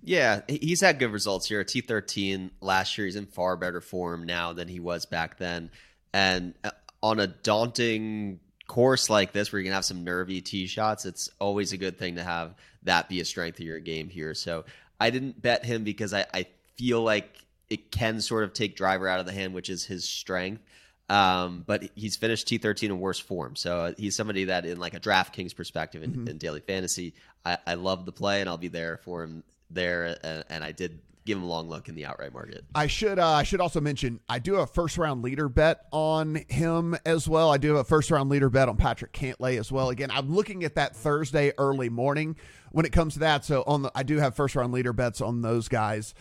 Yeah, 0.03 0.41
he's 0.49 0.81
had 0.81 0.99
good 0.99 1.13
results 1.13 1.47
here. 1.47 1.63
T13 1.63 2.51
last 2.61 2.97
year, 2.99 3.05
he's 3.05 3.17
in 3.17 3.27
far 3.27 3.57
better 3.57 3.81
form 3.81 4.25
now 4.25 4.53
than 4.53 4.67
he 4.67 4.81
was 4.81 5.07
back 5.07 5.39
then. 5.39 5.71
And 6.13 6.55
uh, 6.65 6.71
on 7.03 7.21
a 7.21 7.27
daunting 7.29 8.41
course 8.73 9.11
like 9.11 9.33
this, 9.33 9.53
where 9.53 9.61
you're 9.61 9.65
gonna 9.65 9.75
have 9.75 9.85
some 9.85 10.03
nervy 10.03 10.41
tee 10.41 10.67
shots, 10.67 11.05
it's 11.05 11.29
always 11.39 11.75
a 11.75 11.77
good 11.77 11.99
thing 11.99 12.17
to 12.17 12.23
have 12.23 12.55
that 12.85 13.07
be 13.07 13.21
a 13.21 13.25
strength 13.25 13.59
of 13.61 13.67
your 13.67 13.81
game 13.81 14.09
here. 14.09 14.33
So 14.33 14.65
I 14.99 15.11
didn't 15.11 15.41
bet 15.43 15.63
him 15.63 15.85
because 15.85 16.15
I, 16.15 16.25
I 16.33 16.47
feel 16.79 17.03
like 17.03 17.37
it 17.69 17.91
can 17.91 18.23
sort 18.23 18.45
of 18.45 18.55
take 18.55 18.75
driver 18.75 19.07
out 19.07 19.21
of 19.21 19.27
the 19.27 19.33
hand, 19.33 19.53
which 19.53 19.69
is 19.69 19.85
his 19.85 20.09
strength. 20.09 20.63
Um, 21.11 21.65
but 21.67 21.85
he's 21.95 22.17
finished 22.17 22.49
T13 22.49 22.85
in 22.85 22.99
worse 22.99 23.19
form. 23.19 23.57
So 23.57 23.81
uh, 23.81 23.93
he's 23.99 24.17
somebody 24.17 24.45
that, 24.45 24.65
in 24.65 24.81
like 24.81 24.95
a 24.95 25.01
DraftKings 25.01 25.55
perspective 25.55 26.03
in, 26.03 26.13
Mm-hmm. 26.13 26.29
in 26.29 26.39
daily 26.39 26.61
fantasy, 26.61 27.13
I, 27.45 27.59
I 27.67 27.75
love 27.75 28.07
the 28.07 28.13
play 28.13 28.41
and 28.41 28.49
I'll 28.49 28.57
be 28.57 28.69
there 28.69 29.01
for 29.05 29.23
him 29.23 29.45
there. 29.69 30.17
And, 30.25 30.45
and 30.49 30.65
I 30.65 30.73
did 30.73 30.99
give 31.25 31.39
him 31.39 31.45
a 31.45 31.47
long 31.47 31.69
look 31.69 31.89
in 31.89 31.95
the 31.95 32.05
outright 32.05 32.33
market. 32.33 32.65
I 32.75 32.87
should 32.87 33.19
uh, 33.19 33.33
I 33.33 33.43
should 33.43 33.61
also 33.61 33.81
mention 33.81 34.21
I 34.29 34.39
do 34.39 34.55
have 34.55 34.65
a 34.65 34.67
first 34.67 34.99
round 34.99 35.23
leader 35.23 35.49
bet 35.49 35.87
on 35.93 36.37
him 36.49 36.97
as 37.07 37.29
well. 37.29 37.51
I 37.51 37.59
do 37.59 37.69
have 37.69 37.79
a 37.79 37.85
first 37.85 38.11
round 38.11 38.31
leader 38.31 38.51
bet 38.51 38.69
on 38.69 38.77
Patrick 38.77 39.13
Cantlay 39.13 39.59
as 39.59 39.71
well. 39.71 39.91
Again, 39.91 40.11
I'm 40.11 40.35
looking 40.35 40.65
at 40.65 40.75
that 40.75 40.97
Thursday 40.97 41.53
early 41.59 41.89
morning 41.89 42.37
when 42.73 42.87
it 42.87 42.93
comes 42.93 43.15
to 43.15 43.21
that. 43.21 43.45
So 43.45 43.63
on 43.67 43.83
the 43.83 43.93
I 43.95 44.03
do 44.03 44.19
have 44.19 44.35
first 44.35 44.57
round 44.57 44.73
leader 44.73 44.93
bets 44.93 45.21
on 45.21 45.43
those 45.43 45.69
guys 45.69 46.15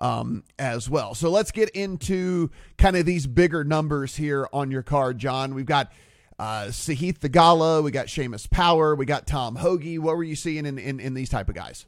um, 0.00 0.44
as 0.58 0.88
well. 0.88 1.14
So 1.14 1.30
let's 1.30 1.50
get 1.50 1.70
into 1.70 2.50
kind 2.78 2.96
of 2.96 3.06
these 3.06 3.26
bigger 3.26 3.64
numbers 3.64 4.16
here 4.16 4.48
on 4.52 4.70
your 4.70 4.82
card, 4.82 5.18
John. 5.18 5.54
We've 5.54 5.66
got 5.66 5.92
uh, 6.38 6.66
Sahith 6.66 7.18
Theegala, 7.18 7.82
we 7.82 7.90
got 7.90 8.06
Seamus 8.06 8.48
Power, 8.50 8.94
we 8.94 9.06
got 9.06 9.26
Tom 9.26 9.56
Hoge. 9.56 9.98
What 9.98 10.16
were 10.16 10.24
you 10.24 10.36
seeing 10.36 10.66
in, 10.66 10.78
in, 10.78 11.00
in 11.00 11.14
these 11.14 11.30
type 11.30 11.48
of 11.48 11.54
guys? 11.54 11.86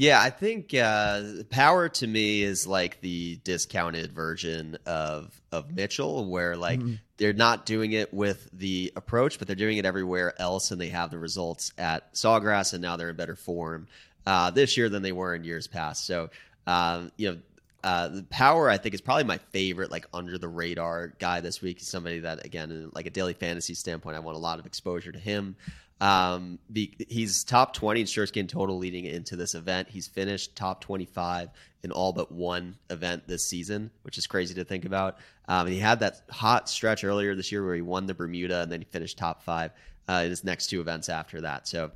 Yeah, 0.00 0.22
I 0.22 0.30
think 0.30 0.72
uh, 0.74 1.42
Power 1.50 1.88
to 1.88 2.06
me 2.06 2.44
is 2.44 2.68
like 2.68 3.00
the 3.00 3.40
discounted 3.42 4.12
version 4.12 4.78
of 4.86 5.40
of 5.50 5.74
Mitchell, 5.74 6.30
where 6.30 6.56
like 6.56 6.78
they're 7.16 7.32
not 7.32 7.66
doing 7.66 7.90
it 7.90 8.14
with 8.14 8.48
the 8.52 8.92
approach, 8.94 9.40
but 9.40 9.48
they're 9.48 9.56
doing 9.56 9.76
it 9.76 9.84
everywhere 9.84 10.40
else, 10.40 10.70
and 10.70 10.80
they 10.80 10.90
have 10.90 11.10
the 11.10 11.18
results 11.18 11.72
at 11.78 12.14
Sawgrass, 12.14 12.74
and 12.74 12.80
now 12.80 12.96
they're 12.96 13.10
in 13.10 13.16
better 13.16 13.34
form 13.34 13.88
uh, 14.24 14.52
this 14.52 14.76
year 14.76 14.88
than 14.88 15.02
they 15.02 15.10
were 15.10 15.34
in 15.34 15.42
years 15.42 15.66
past. 15.66 16.06
So, 16.06 16.30
um, 16.66 17.10
you 17.16 17.32
know. 17.32 17.38
Uh, 17.84 18.08
the 18.08 18.22
power, 18.24 18.68
I 18.68 18.76
think, 18.76 18.96
is 18.96 19.00
probably 19.00 19.22
my 19.22 19.38
favorite, 19.38 19.92
like 19.92 20.04
under 20.12 20.36
the 20.36 20.48
radar 20.48 21.14
guy 21.20 21.40
this 21.40 21.62
week. 21.62 21.78
He's 21.78 21.86
somebody 21.86 22.18
that, 22.18 22.44
again, 22.44 22.72
in 22.72 22.90
like 22.92 23.06
a 23.06 23.10
daily 23.10 23.34
fantasy 23.34 23.74
standpoint, 23.74 24.16
I 24.16 24.18
want 24.18 24.36
a 24.36 24.40
lot 24.40 24.58
of 24.58 24.66
exposure 24.66 25.12
to 25.12 25.18
him. 25.18 25.54
Um, 26.00 26.58
the, 26.70 26.92
he's 27.08 27.42
top 27.44 27.74
20 27.74 28.00
in 28.00 28.06
sure 28.06 28.26
skin 28.26 28.46
total 28.46 28.78
leading 28.78 29.04
into 29.04 29.36
this 29.36 29.54
event. 29.54 29.88
He's 29.88 30.06
finished 30.06 30.54
top 30.54 30.80
25 30.80 31.50
in 31.82 31.92
all 31.92 32.12
but 32.12 32.30
one 32.30 32.76
event 32.90 33.26
this 33.26 33.44
season, 33.44 33.90
which 34.02 34.18
is 34.18 34.26
crazy 34.26 34.54
to 34.54 34.64
think 34.64 34.84
about. 34.84 35.18
Um, 35.48 35.66
and 35.66 35.74
he 35.74 35.80
had 35.80 36.00
that 36.00 36.22
hot 36.30 36.68
stretch 36.68 37.04
earlier 37.04 37.34
this 37.34 37.50
year 37.50 37.64
where 37.64 37.74
he 37.74 37.82
won 37.82 38.06
the 38.06 38.14
Bermuda 38.14 38.62
and 38.62 38.70
then 38.70 38.80
he 38.80 38.84
finished 38.84 39.18
top 39.18 39.42
five 39.42 39.72
uh, 40.08 40.22
in 40.24 40.30
his 40.30 40.44
next 40.44 40.68
two 40.68 40.80
events 40.80 41.08
after 41.08 41.40
that. 41.40 41.66
So 41.66 41.90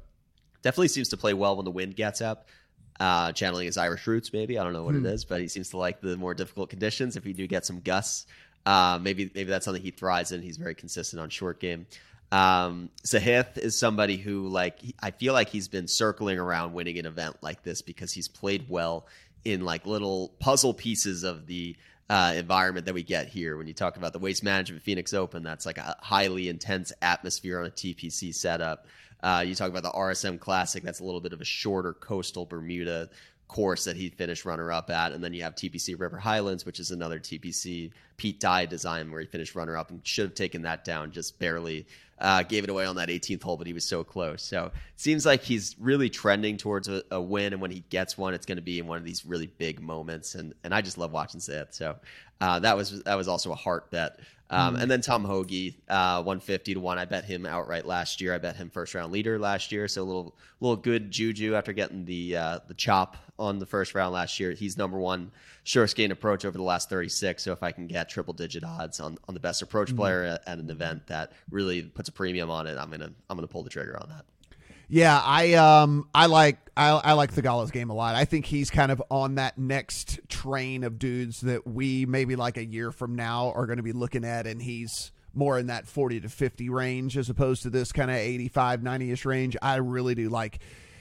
definitely 0.63 0.89
seems 0.89 1.09
to 1.11 1.17
play 1.17 1.35
well 1.35 1.57
when 1.57 1.65
the 1.65 1.71
wind 1.71 1.97
gets 1.97 2.21
up. 2.21 2.49
Uh, 3.01 3.33
channeling 3.33 3.67
his 3.67 3.79
Irish 3.79 4.07
roots, 4.07 4.33
maybe 4.33 4.59
I 4.59 4.63
don't 4.63 4.75
know 4.75 4.85
what 4.85 4.95
it 4.95 5.05
is, 5.05 5.25
but 5.25 5.41
he 5.41 5.49
seems 5.49 5.71
to 5.71 5.79
like 5.79 6.01
the 6.03 6.17
more 6.17 6.35
difficult 6.35 6.71
conditions. 6.71 7.17
If 7.17 7.25
we 7.25 7.33
do 7.33 7.47
get 7.49 7.65
some 7.65 7.81
gusts, 7.81 8.27
uh, 8.67 8.99
maybe 9.01 9.31
maybe 9.35 9.51
that's 9.51 9.65
something 9.65 9.83
he 9.83 9.91
thrives 9.91 10.31
in. 10.31 10.43
He's 10.43 10.59
very 10.59 10.75
consistent 10.75 11.21
on 11.21 11.31
short 11.31 11.59
game. 11.59 11.87
Um, 12.33 12.89
Sahith 13.07 13.59
is 13.59 13.79
somebody 13.79 14.17
who, 14.17 14.49
like, 14.49 14.79
I 15.01 15.11
feel 15.11 15.35
like 15.35 15.51
he's 15.51 15.69
been 15.69 15.87
circling 15.87 16.39
around 16.39 16.73
winning 16.73 16.99
an 16.99 17.05
event 17.05 17.37
like 17.43 17.63
this 17.63 17.83
because 17.83 18.11
he's 18.11 18.27
played 18.27 18.65
well 18.69 19.07
in 19.45 19.65
like 19.65 19.87
little 19.87 20.33
puzzle 20.41 20.73
pieces 20.73 21.25
of 21.25 21.47
the 21.47 21.77
uh, 22.09 22.33
environment 22.35 22.87
that 22.87 22.95
we 22.95 23.03
get 23.03 23.29
here. 23.29 23.57
When 23.59 23.67
you 23.67 23.75
talk 23.75 23.99
about 23.99 24.15
the 24.15 24.19
Waste 24.19 24.43
Management 24.43 24.83
Phoenix 24.83 25.13
Open, 25.13 25.43
that's 25.43 25.67
like 25.67 25.77
a 25.79 25.97
highly 26.01 26.49
intense 26.49 26.91
atmosphere 27.03 27.61
on 27.61 27.67
a 27.67 27.71
TPC 27.71 28.35
setup. 28.35 28.87
Uh, 29.23 29.45
you 29.47 29.55
talk 29.55 29.69
about 29.69 29.83
the 29.83 29.91
RSM 29.91 30.41
Classic, 30.41 30.83
that's 30.83 31.01
a 31.01 31.05
little 31.05 31.21
bit 31.21 31.33
of 31.33 31.41
a 31.41 31.45
shorter 31.45 31.93
coastal 31.93 32.47
Bermuda 32.47 33.11
course 33.53 33.85
that 33.85 33.97
he 33.97 34.09
finished 34.09 34.45
runner 34.45 34.73
up 34.73 34.91
at. 34.91 35.13
And 35.13 35.23
then 35.23 35.35
you 35.35 35.43
have 35.43 35.55
TPC 35.55 35.99
River 35.99 36.17
Highlands, 36.17 36.65
which 36.65 36.81
is 36.81 36.91
another 36.91 37.21
TPC 37.21 37.93
Pete 38.17 38.41
Dye 38.41 38.67
design 38.67 39.11
where 39.11 39.21
he 39.21 39.27
finished 39.27 39.55
runner 39.55 39.77
up 39.77 39.91
and 39.91 40.05
should 40.07 40.25
have 40.25 40.35
taken 40.35 40.63
that 40.63 40.85
down 40.85 41.13
just 41.13 41.39
barely. 41.39 41.87
Uh, 42.23 42.45
gave 42.45 42.63
it 42.63 42.71
away 42.71 42.87
on 42.87 42.95
that 42.95 43.09
18th 43.09 43.43
hole, 43.43 43.57
but 43.57 43.67
he 43.67 43.73
was 43.73 43.85
so 43.85 44.05
close. 44.05 44.45
So 44.45 44.67
it 44.67 44.73
seems 44.95 45.27
like 45.27 45.43
he's 45.43 45.75
really 45.81 46.09
trending 46.09 46.57
towards 46.57 46.87
a, 46.87 47.03
a 47.11 47.21
win. 47.21 47.53
And 47.53 47.61
when 47.61 47.73
he 47.73 47.81
gets 47.91 48.17
one, 48.17 48.33
it's 48.33 48.47
going 48.47 48.57
to 48.57 48.63
be 48.63 48.79
in 48.79 48.87
one 48.87 48.97
of 48.97 49.05
these 49.05 49.27
really 49.27 49.49
big 49.49 49.81
moments. 49.81 50.37
And 50.37 50.55
and 50.63 50.73
I 50.73 50.83
just 50.83 50.99
love 50.99 51.11
watching 51.11 51.41
Seth. 51.41 51.75
So 51.75 51.97
uh, 52.41 52.61
that 52.61 52.77
was 52.77 53.03
that 53.03 53.17
was 53.17 53.27
also 53.27 53.51
a 53.51 53.57
heart 53.57 53.91
bet. 53.91 54.21
Um, 54.51 54.77
And 54.77 54.91
then 54.91 55.01
Tom 55.01 55.25
Hoge, 55.25 55.75
uh, 55.89 56.23
150 56.23 56.75
to 56.75 56.81
1. 56.81 56.99
I 56.99 57.05
bet 57.07 57.25
him 57.25 57.47
outright 57.47 57.87
last 57.87 58.21
year. 58.21 58.35
I 58.35 58.39
bet 58.39 58.57
him 58.57 58.69
first 58.69 58.95
round 58.95 59.13
leader 59.13 59.39
last 59.39 59.73
year. 59.73 59.89
So 59.89 60.03
a 60.03 60.05
little 60.05 60.37
little 60.61 60.77
good 60.77 61.11
juju 61.11 61.55
after 61.55 61.73
getting 61.73 62.05
the 62.05 62.37
uh, 62.37 62.59
the 62.69 62.75
chop 62.75 63.17
on 63.39 63.59
the 63.59 63.67
first 63.67 63.95
round 63.95 64.13
last 64.13 64.39
year. 64.39 64.53
He's 64.53 64.77
number 64.77 64.99
one 64.99 65.31
sure 65.65 65.87
gain 65.87 66.11
approach 66.11 66.45
over 66.45 66.59
the 66.59 66.65
last 66.65 66.91
36. 66.91 67.43
So 67.43 67.53
if 67.53 67.63
I 67.63 67.73
can 67.73 67.87
get 67.87 68.09
triple 68.09 68.35
digit 68.35 68.65
odds 68.65 69.01
on, 69.01 69.19
on 69.29 69.35
the 69.35 69.41
best 69.41 69.63
approach 69.63 69.95
player 69.97 70.25
at, 70.25 70.43
at 70.47 70.59
an 70.59 70.71
event 70.71 71.07
that 71.07 71.33
really 71.51 71.83
puts 71.83 72.09
a 72.09 72.13
premium 72.13 72.51
on 72.51 72.67
it, 72.67 72.77
I'm 72.79 72.91
gonna 72.91 73.13
I'm 73.31 73.37
gonna 73.37 73.47
pull 73.47 73.63
the 73.63 73.71
trigger 73.71 73.99
on 74.01 74.09
that. 74.11 74.25
Yeah, 74.95 75.19
I 75.25 75.55
um 75.55 76.07
I 76.15 76.27
like 76.27 76.59
I, 76.77 76.91
I 76.91 77.13
like 77.15 77.33
Theegala's 77.33 77.71
game 77.71 77.89
a 77.89 77.95
lot. 77.95 78.15
I 78.15 78.27
think 78.27 78.45
he's 78.45 78.69
kind 78.69 78.93
of 78.93 79.03
on 79.11 79.37
that 79.37 79.57
next 79.57 80.21
train 80.29 80.85
of 80.85 80.99
dudes 80.99 81.41
that 81.41 81.67
we 81.67 82.05
maybe 82.05 82.37
like 82.37 82.59
a 82.59 82.65
year 82.65 82.93
from 82.93 83.15
now 83.15 83.53
are 83.53 83.65
going 83.65 83.79
to 83.79 83.83
be 83.83 83.93
looking 83.93 84.23
at 84.23 84.47
and 84.47 84.61
he's 84.61 85.11
more 85.33 85.59
in 85.59 85.69
that 85.69 85.87
40 85.87 86.21
to 86.21 86.29
50 86.29 86.69
range 86.69 87.17
as 87.17 87.31
opposed 87.31 87.63
to 87.63 87.71
this 87.71 87.91
kind 87.91 88.11
of 88.11 88.19
85 88.19 88.81
90ish 88.81 89.25
range. 89.25 89.57
I 89.63 89.77
really 89.77 90.15
do 90.15 90.29
like 90.29 90.59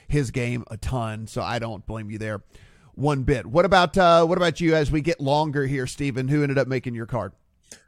his 0.08 0.30
game 0.30 0.64
a 0.70 0.78
ton, 0.78 1.26
so 1.26 1.42
I 1.42 1.58
don't 1.58 1.84
blame 1.84 2.10
you 2.10 2.16
there 2.16 2.40
one 2.94 3.24
bit. 3.24 3.44
What 3.44 3.66
about 3.66 3.98
uh 3.98 4.24
what 4.24 4.38
about 4.38 4.58
you 4.58 4.74
as 4.74 4.90
we 4.90 5.02
get 5.02 5.20
longer 5.20 5.66
here, 5.66 5.86
Stephen? 5.86 6.28
Who 6.28 6.42
ended 6.42 6.56
up 6.56 6.66
making 6.66 6.94
your 6.94 7.04
card? 7.04 7.32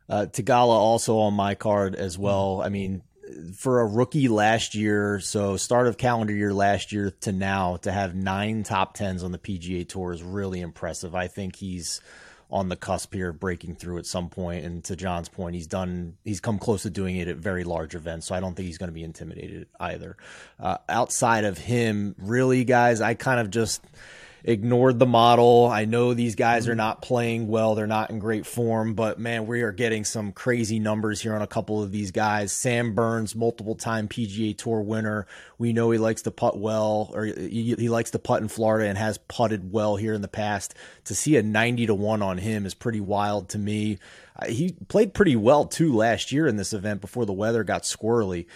Uh, 0.06 0.26
Theegala 0.30 0.68
also 0.68 1.16
on 1.16 1.32
my 1.32 1.54
card 1.54 1.94
as 1.94 2.18
well. 2.18 2.60
I 2.62 2.68
mean, 2.68 3.00
for 3.56 3.80
a 3.80 3.86
rookie 3.86 4.28
last 4.28 4.74
year, 4.74 5.20
so 5.20 5.56
start 5.56 5.86
of 5.86 5.96
calendar 5.96 6.34
year 6.34 6.52
last 6.52 6.92
year 6.92 7.10
to 7.22 7.32
now, 7.32 7.76
to 7.78 7.92
have 7.92 8.14
nine 8.14 8.62
top 8.62 8.94
tens 8.94 9.22
on 9.22 9.32
the 9.32 9.38
PGA 9.38 9.88
Tour 9.88 10.12
is 10.12 10.22
really 10.22 10.60
impressive. 10.60 11.14
I 11.14 11.28
think 11.28 11.56
he's 11.56 12.00
on 12.50 12.68
the 12.68 12.76
cusp 12.76 13.12
here 13.12 13.30
of 13.30 13.40
breaking 13.40 13.74
through 13.74 13.98
at 13.98 14.06
some 14.06 14.28
point. 14.28 14.64
And 14.64 14.84
to 14.84 14.96
John's 14.96 15.28
point, 15.28 15.54
he's 15.54 15.66
done, 15.66 16.16
he's 16.24 16.40
come 16.40 16.58
close 16.58 16.82
to 16.82 16.90
doing 16.90 17.16
it 17.16 17.26
at 17.26 17.36
very 17.36 17.64
large 17.64 17.94
events. 17.94 18.26
So 18.26 18.34
I 18.34 18.40
don't 18.40 18.54
think 18.54 18.66
he's 18.66 18.78
going 18.78 18.90
to 18.90 18.94
be 18.94 19.02
intimidated 19.02 19.66
either. 19.80 20.16
Uh, 20.60 20.78
outside 20.88 21.44
of 21.44 21.58
him, 21.58 22.14
really, 22.18 22.64
guys, 22.64 23.00
I 23.00 23.14
kind 23.14 23.40
of 23.40 23.50
just 23.50 23.84
ignored 24.44 24.98
the 24.98 25.06
model. 25.06 25.66
I 25.66 25.86
know 25.86 26.12
these 26.12 26.34
guys 26.34 26.68
are 26.68 26.74
not 26.74 27.00
playing 27.00 27.48
well. 27.48 27.74
They're 27.74 27.86
not 27.86 28.10
in 28.10 28.18
great 28.18 28.44
form, 28.46 28.94
but 28.94 29.18
man, 29.18 29.46
we 29.46 29.62
are 29.62 29.72
getting 29.72 30.04
some 30.04 30.32
crazy 30.32 30.78
numbers 30.78 31.22
here 31.22 31.34
on 31.34 31.40
a 31.40 31.46
couple 31.46 31.82
of 31.82 31.90
these 31.90 32.10
guys. 32.10 32.52
Sam 32.52 32.94
Burns, 32.94 33.34
multiple 33.34 33.74
time 33.74 34.06
PGA 34.06 34.56
Tour 34.56 34.82
winner. 34.82 35.26
We 35.56 35.72
know 35.72 35.90
he 35.90 35.98
likes 35.98 36.22
to 36.22 36.30
putt 36.30 36.58
well, 36.58 37.10
or 37.14 37.24
he, 37.24 37.74
he 37.74 37.88
likes 37.88 38.10
to 38.10 38.18
putt 38.18 38.42
in 38.42 38.48
Florida 38.48 38.86
and 38.86 38.98
has 38.98 39.16
putted 39.16 39.72
well 39.72 39.96
here 39.96 40.12
in 40.12 40.22
the 40.22 40.28
past. 40.28 40.74
To 41.04 41.14
see 41.14 41.36
a 41.36 41.42
90 41.42 41.86
to 41.86 41.94
1 41.94 42.20
on 42.22 42.36
him 42.36 42.66
is 42.66 42.74
pretty 42.74 43.00
wild 43.00 43.48
to 43.50 43.58
me. 43.58 43.98
He 44.46 44.76
played 44.88 45.14
pretty 45.14 45.36
well 45.36 45.64
too 45.64 45.94
last 45.94 46.32
year 46.32 46.46
in 46.46 46.56
this 46.56 46.74
event 46.74 47.00
before 47.00 47.24
the 47.24 47.32
weather 47.32 47.64
got 47.64 47.82
squirrely. 47.82 48.46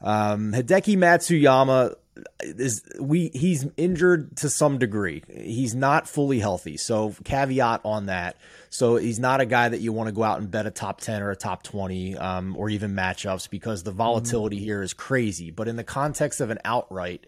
Um, 0.00 0.52
Hideki 0.52 0.96
Matsuyama 0.96 1.94
is 2.40 2.82
we 3.00 3.30
he's 3.34 3.66
injured 3.76 4.36
to 4.38 4.48
some 4.48 4.78
degree. 4.78 5.22
He's 5.28 5.74
not 5.74 6.08
fully 6.08 6.38
healthy, 6.38 6.76
so 6.76 7.14
caveat 7.24 7.80
on 7.84 8.06
that. 8.06 8.36
So 8.70 8.96
he's 8.96 9.18
not 9.18 9.40
a 9.40 9.46
guy 9.46 9.68
that 9.68 9.80
you 9.80 9.92
want 9.92 10.08
to 10.08 10.12
go 10.12 10.22
out 10.22 10.38
and 10.38 10.50
bet 10.50 10.66
a 10.66 10.70
top 10.70 11.00
ten 11.00 11.22
or 11.22 11.30
a 11.30 11.36
top 11.36 11.62
twenty, 11.62 12.16
um, 12.16 12.56
or 12.56 12.70
even 12.70 12.94
matchups 12.94 13.48
because 13.50 13.82
the 13.82 13.92
volatility 13.92 14.58
here 14.58 14.82
is 14.82 14.94
crazy. 14.94 15.50
But 15.50 15.68
in 15.68 15.76
the 15.76 15.84
context 15.84 16.40
of 16.40 16.50
an 16.50 16.58
outright, 16.64 17.26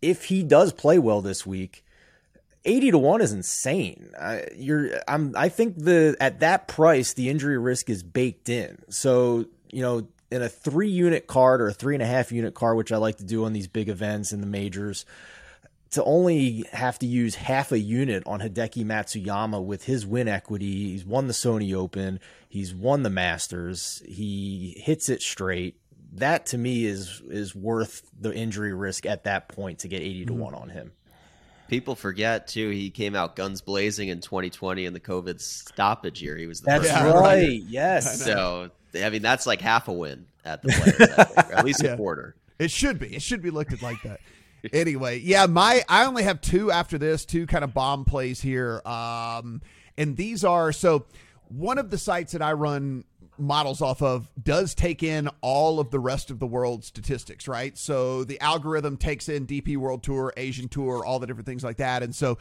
if 0.00 0.24
he 0.24 0.42
does 0.42 0.72
play 0.72 0.98
well 0.98 1.20
this 1.20 1.46
week. 1.46 1.84
80 2.64 2.92
to 2.92 2.98
1 2.98 3.20
is 3.22 3.32
insane. 3.32 4.10
Uh, 4.16 4.38
you're 4.54 5.00
I'm 5.08 5.34
I 5.36 5.48
think 5.48 5.76
the 5.76 6.16
at 6.20 6.38
that 6.40 6.68
price 6.68 7.12
the 7.14 7.28
injury 7.28 7.58
risk 7.58 7.90
is 7.90 8.04
baked 8.04 8.48
in. 8.48 8.78
So, 8.88 9.46
you 9.72 9.82
know, 9.82 10.06
in 10.32 10.42
a 10.42 10.48
3 10.48 10.88
unit 10.88 11.26
card 11.26 11.60
or 11.60 11.68
a 11.68 11.72
three 11.72 11.94
and 11.94 12.02
a 12.02 12.06
half 12.06 12.32
unit 12.32 12.54
card 12.54 12.76
which 12.76 12.90
I 12.90 12.96
like 12.96 13.18
to 13.18 13.24
do 13.24 13.44
on 13.44 13.52
these 13.52 13.68
big 13.68 13.88
events 13.88 14.32
in 14.32 14.40
the 14.40 14.46
majors 14.46 15.04
to 15.92 16.02
only 16.04 16.64
have 16.72 16.98
to 17.00 17.06
use 17.06 17.34
half 17.34 17.70
a 17.70 17.78
unit 17.78 18.22
on 18.26 18.40
Hideki 18.40 18.84
Matsuyama 18.84 19.62
with 19.62 19.84
his 19.84 20.06
win 20.06 20.26
equity. 20.26 20.90
He's 20.90 21.04
won 21.04 21.26
the 21.26 21.34
Sony 21.34 21.74
Open, 21.74 22.18
he's 22.48 22.74
won 22.74 23.02
the 23.02 23.10
Masters, 23.10 24.02
he 24.06 24.74
hits 24.78 25.08
it 25.08 25.22
straight. 25.22 25.76
That 26.14 26.46
to 26.46 26.58
me 26.58 26.86
is 26.86 27.22
is 27.28 27.54
worth 27.54 28.10
the 28.18 28.34
injury 28.34 28.74
risk 28.74 29.06
at 29.06 29.24
that 29.24 29.48
point 29.48 29.80
to 29.80 29.88
get 29.88 30.02
80 30.02 30.26
to 30.26 30.32
mm-hmm. 30.32 30.42
1 30.42 30.54
on 30.54 30.68
him. 30.70 30.92
People 31.68 31.94
forget 31.94 32.48
too. 32.48 32.70
He 32.70 32.90
came 32.90 33.14
out 33.14 33.36
guns 33.36 33.60
blazing 33.62 34.08
in 34.08 34.20
2020 34.20 34.84
in 34.84 34.92
the 34.92 35.00
COVID 35.00 35.40
stoppage 35.40 36.20
year. 36.22 36.36
He 36.36 36.46
was 36.46 36.60
the 36.60 36.66
That's 36.66 36.90
first 36.90 36.94
right. 36.94 37.14
one. 37.14 37.22
right. 37.22 37.62
Yes. 37.66 38.22
So 38.22 38.70
I 38.94 39.10
mean, 39.10 39.22
that's 39.22 39.46
like 39.46 39.60
half 39.60 39.88
a 39.88 39.92
win 39.92 40.26
at 40.44 40.62
the 40.62 40.68
players, 40.68 41.50
at 41.50 41.64
least 41.64 41.82
Yeah. 41.84 41.92
a 41.92 41.96
quarter. 41.96 42.34
It 42.58 42.70
should 42.70 42.98
be. 42.98 43.14
It 43.14 43.22
should 43.22 43.42
be 43.42 43.50
looked 43.50 43.72
at 43.72 43.82
like 43.82 44.02
that. 44.02 44.20
anyway, 44.72 45.18
yeah, 45.18 45.46
my 45.46 45.82
I 45.88 46.04
only 46.04 46.22
have 46.24 46.40
two 46.40 46.70
after 46.70 46.98
this, 46.98 47.24
two 47.24 47.46
kind 47.46 47.64
of 47.64 47.74
bomb 47.74 48.04
plays 48.04 48.40
here. 48.40 48.80
Um 48.84 49.62
and 49.98 50.16
these 50.16 50.44
are 50.44 50.72
so 50.72 51.06
one 51.48 51.78
of 51.78 51.90
the 51.90 51.98
sites 51.98 52.32
that 52.32 52.42
I 52.42 52.52
run 52.52 53.04
models 53.38 53.80
off 53.82 54.02
of 54.02 54.30
does 54.42 54.74
take 54.74 55.02
in 55.02 55.28
all 55.40 55.80
of 55.80 55.90
the 55.90 55.98
rest 55.98 56.30
of 56.30 56.38
the 56.38 56.46
world 56.46 56.84
statistics, 56.84 57.48
right? 57.48 57.76
So 57.76 58.24
the 58.24 58.40
algorithm 58.40 58.96
takes 58.96 59.28
in 59.28 59.46
DP 59.46 59.76
World 59.76 60.02
Tour, 60.02 60.32
Asian 60.36 60.68
Tour, 60.68 61.04
all 61.04 61.18
the 61.18 61.26
different 61.26 61.46
things 61.46 61.64
like 61.64 61.78
that. 61.78 62.02
And 62.02 62.14
so 62.14 62.38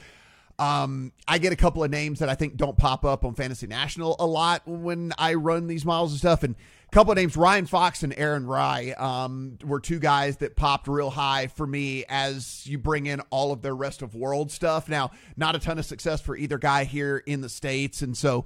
um, 0.61 1.11
I 1.27 1.39
get 1.39 1.51
a 1.51 1.55
couple 1.55 1.83
of 1.83 1.89
names 1.89 2.19
that 2.19 2.29
I 2.29 2.35
think 2.35 2.55
don't 2.55 2.77
pop 2.77 3.03
up 3.03 3.25
on 3.25 3.33
Fantasy 3.33 3.65
National 3.65 4.15
a 4.19 4.27
lot 4.27 4.61
when 4.67 5.11
I 5.17 5.33
run 5.33 5.65
these 5.65 5.83
models 5.83 6.11
and 6.11 6.19
stuff. 6.19 6.43
And 6.43 6.53
a 6.53 6.91
couple 6.91 7.11
of 7.11 7.17
names, 7.17 7.35
Ryan 7.35 7.65
Fox 7.65 8.03
and 8.03 8.13
Aaron 8.15 8.45
Rai, 8.45 8.93
um, 8.93 9.57
were 9.63 9.79
two 9.79 9.97
guys 9.97 10.37
that 10.37 10.55
popped 10.55 10.87
real 10.87 11.09
high 11.09 11.47
for 11.47 11.65
me 11.65 12.05
as 12.07 12.67
you 12.67 12.77
bring 12.77 13.07
in 13.07 13.21
all 13.31 13.51
of 13.51 13.63
their 13.63 13.75
rest 13.75 14.03
of 14.03 14.13
world 14.13 14.51
stuff. 14.51 14.87
Now, 14.87 15.09
not 15.35 15.55
a 15.55 15.59
ton 15.59 15.79
of 15.79 15.85
success 15.85 16.21
for 16.21 16.37
either 16.37 16.59
guy 16.59 16.83
here 16.83 17.23
in 17.25 17.41
the 17.41 17.49
States. 17.49 18.03
And 18.03 18.15
so 18.15 18.45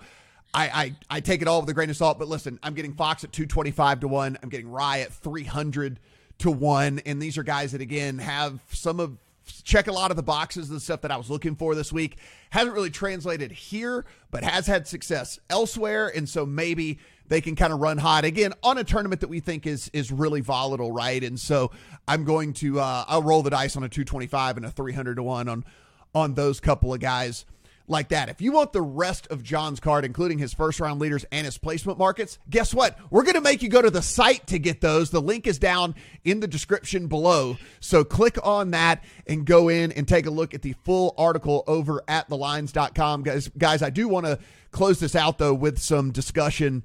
I, 0.53 0.69
I, 1.09 1.17
I 1.17 1.19
take 1.19 1.41
it 1.41 1.49
all 1.49 1.59
with 1.59 1.69
a 1.69 1.73
grain 1.73 1.89
of 1.89 1.97
salt. 1.97 2.17
But 2.17 2.29
listen, 2.29 2.59
I'm 2.63 2.75
getting 2.75 2.93
Fox 2.93 3.25
at 3.25 3.33
225 3.33 3.99
to 3.99 4.07
1. 4.07 4.37
I'm 4.41 4.47
getting 4.47 4.69
Rai 4.69 5.01
at 5.01 5.11
300 5.11 5.99
to 6.37 6.49
1. 6.49 6.99
And 7.05 7.21
these 7.21 7.37
are 7.37 7.43
guys 7.43 7.73
that, 7.73 7.81
again, 7.81 8.19
have 8.19 8.61
some 8.71 9.01
of 9.01 9.17
check 9.63 9.87
a 9.87 9.91
lot 9.91 10.11
of 10.11 10.17
the 10.17 10.23
boxes 10.23 10.69
and 10.69 10.81
stuff 10.81 11.01
that 11.01 11.11
I 11.11 11.17
was 11.17 11.29
looking 11.29 11.55
for 11.55 11.75
this 11.75 11.91
week. 11.91 12.17
Hasn't 12.49 12.73
really 12.73 12.89
translated 12.89 13.51
here, 13.51 14.05
but 14.31 14.43
has 14.43 14.67
had 14.67 14.87
success 14.87 15.39
elsewhere, 15.49 16.11
and 16.15 16.27
so 16.27 16.45
maybe 16.45 16.99
they 17.27 17.41
can 17.41 17.55
kind 17.55 17.73
of 17.73 17.79
run 17.79 17.97
hot 17.97 18.25
again 18.25 18.53
on 18.63 18.77
a 18.77 18.83
tournament 18.83 19.21
that 19.21 19.29
we 19.29 19.39
think 19.39 19.65
is 19.65 19.89
is 19.93 20.11
really 20.11 20.41
volatile, 20.41 20.91
right? 20.91 21.23
And 21.23 21.39
so 21.39 21.71
I'm 22.07 22.23
going 22.23 22.53
to 22.53 22.79
uh, 22.79 23.05
I'll 23.07 23.23
roll 23.23 23.43
the 23.43 23.49
dice 23.49 23.75
on 23.75 23.83
a 23.83 23.89
225 23.89 24.57
and 24.57 24.65
a 24.65 24.71
300 24.71 25.15
to 25.15 25.23
one 25.23 25.47
on 25.49 25.65
on 26.13 26.33
those 26.33 26.59
couple 26.59 26.93
of 26.93 26.99
guys 26.99 27.45
like 27.87 28.09
that. 28.09 28.29
If 28.29 28.41
you 28.41 28.51
want 28.51 28.73
the 28.73 28.81
rest 28.81 29.27
of 29.27 29.43
John's 29.43 29.79
card, 29.79 30.05
including 30.05 30.39
his 30.39 30.53
first 30.53 30.79
round 30.79 30.99
leaders 30.99 31.25
and 31.31 31.45
his 31.45 31.57
placement 31.57 31.97
markets, 31.97 32.39
guess 32.49 32.73
what? 32.73 32.97
We're 33.09 33.23
going 33.23 33.35
to 33.35 33.41
make 33.41 33.61
you 33.61 33.69
go 33.69 33.81
to 33.81 33.89
the 33.89 34.01
site 34.01 34.47
to 34.47 34.59
get 34.59 34.81
those. 34.81 35.09
The 35.09 35.21
link 35.21 35.47
is 35.47 35.59
down 35.59 35.95
in 36.23 36.39
the 36.39 36.47
description 36.47 37.07
below. 37.07 37.57
So 37.79 38.03
click 38.03 38.37
on 38.43 38.71
that 38.71 39.03
and 39.27 39.45
go 39.45 39.69
in 39.69 39.91
and 39.91 40.07
take 40.07 40.25
a 40.25 40.31
look 40.31 40.53
at 40.53 40.61
the 40.61 40.73
full 40.83 41.13
article 41.17 41.63
over 41.67 42.03
at 42.07 42.29
thelines.com. 42.29 43.23
Guys, 43.23 43.49
guys, 43.57 43.81
I 43.81 43.89
do 43.89 44.07
want 44.07 44.25
to 44.25 44.39
close 44.71 44.99
this 44.99 45.15
out 45.15 45.37
though 45.37 45.53
with 45.53 45.79
some 45.79 46.11
discussion 46.11 46.83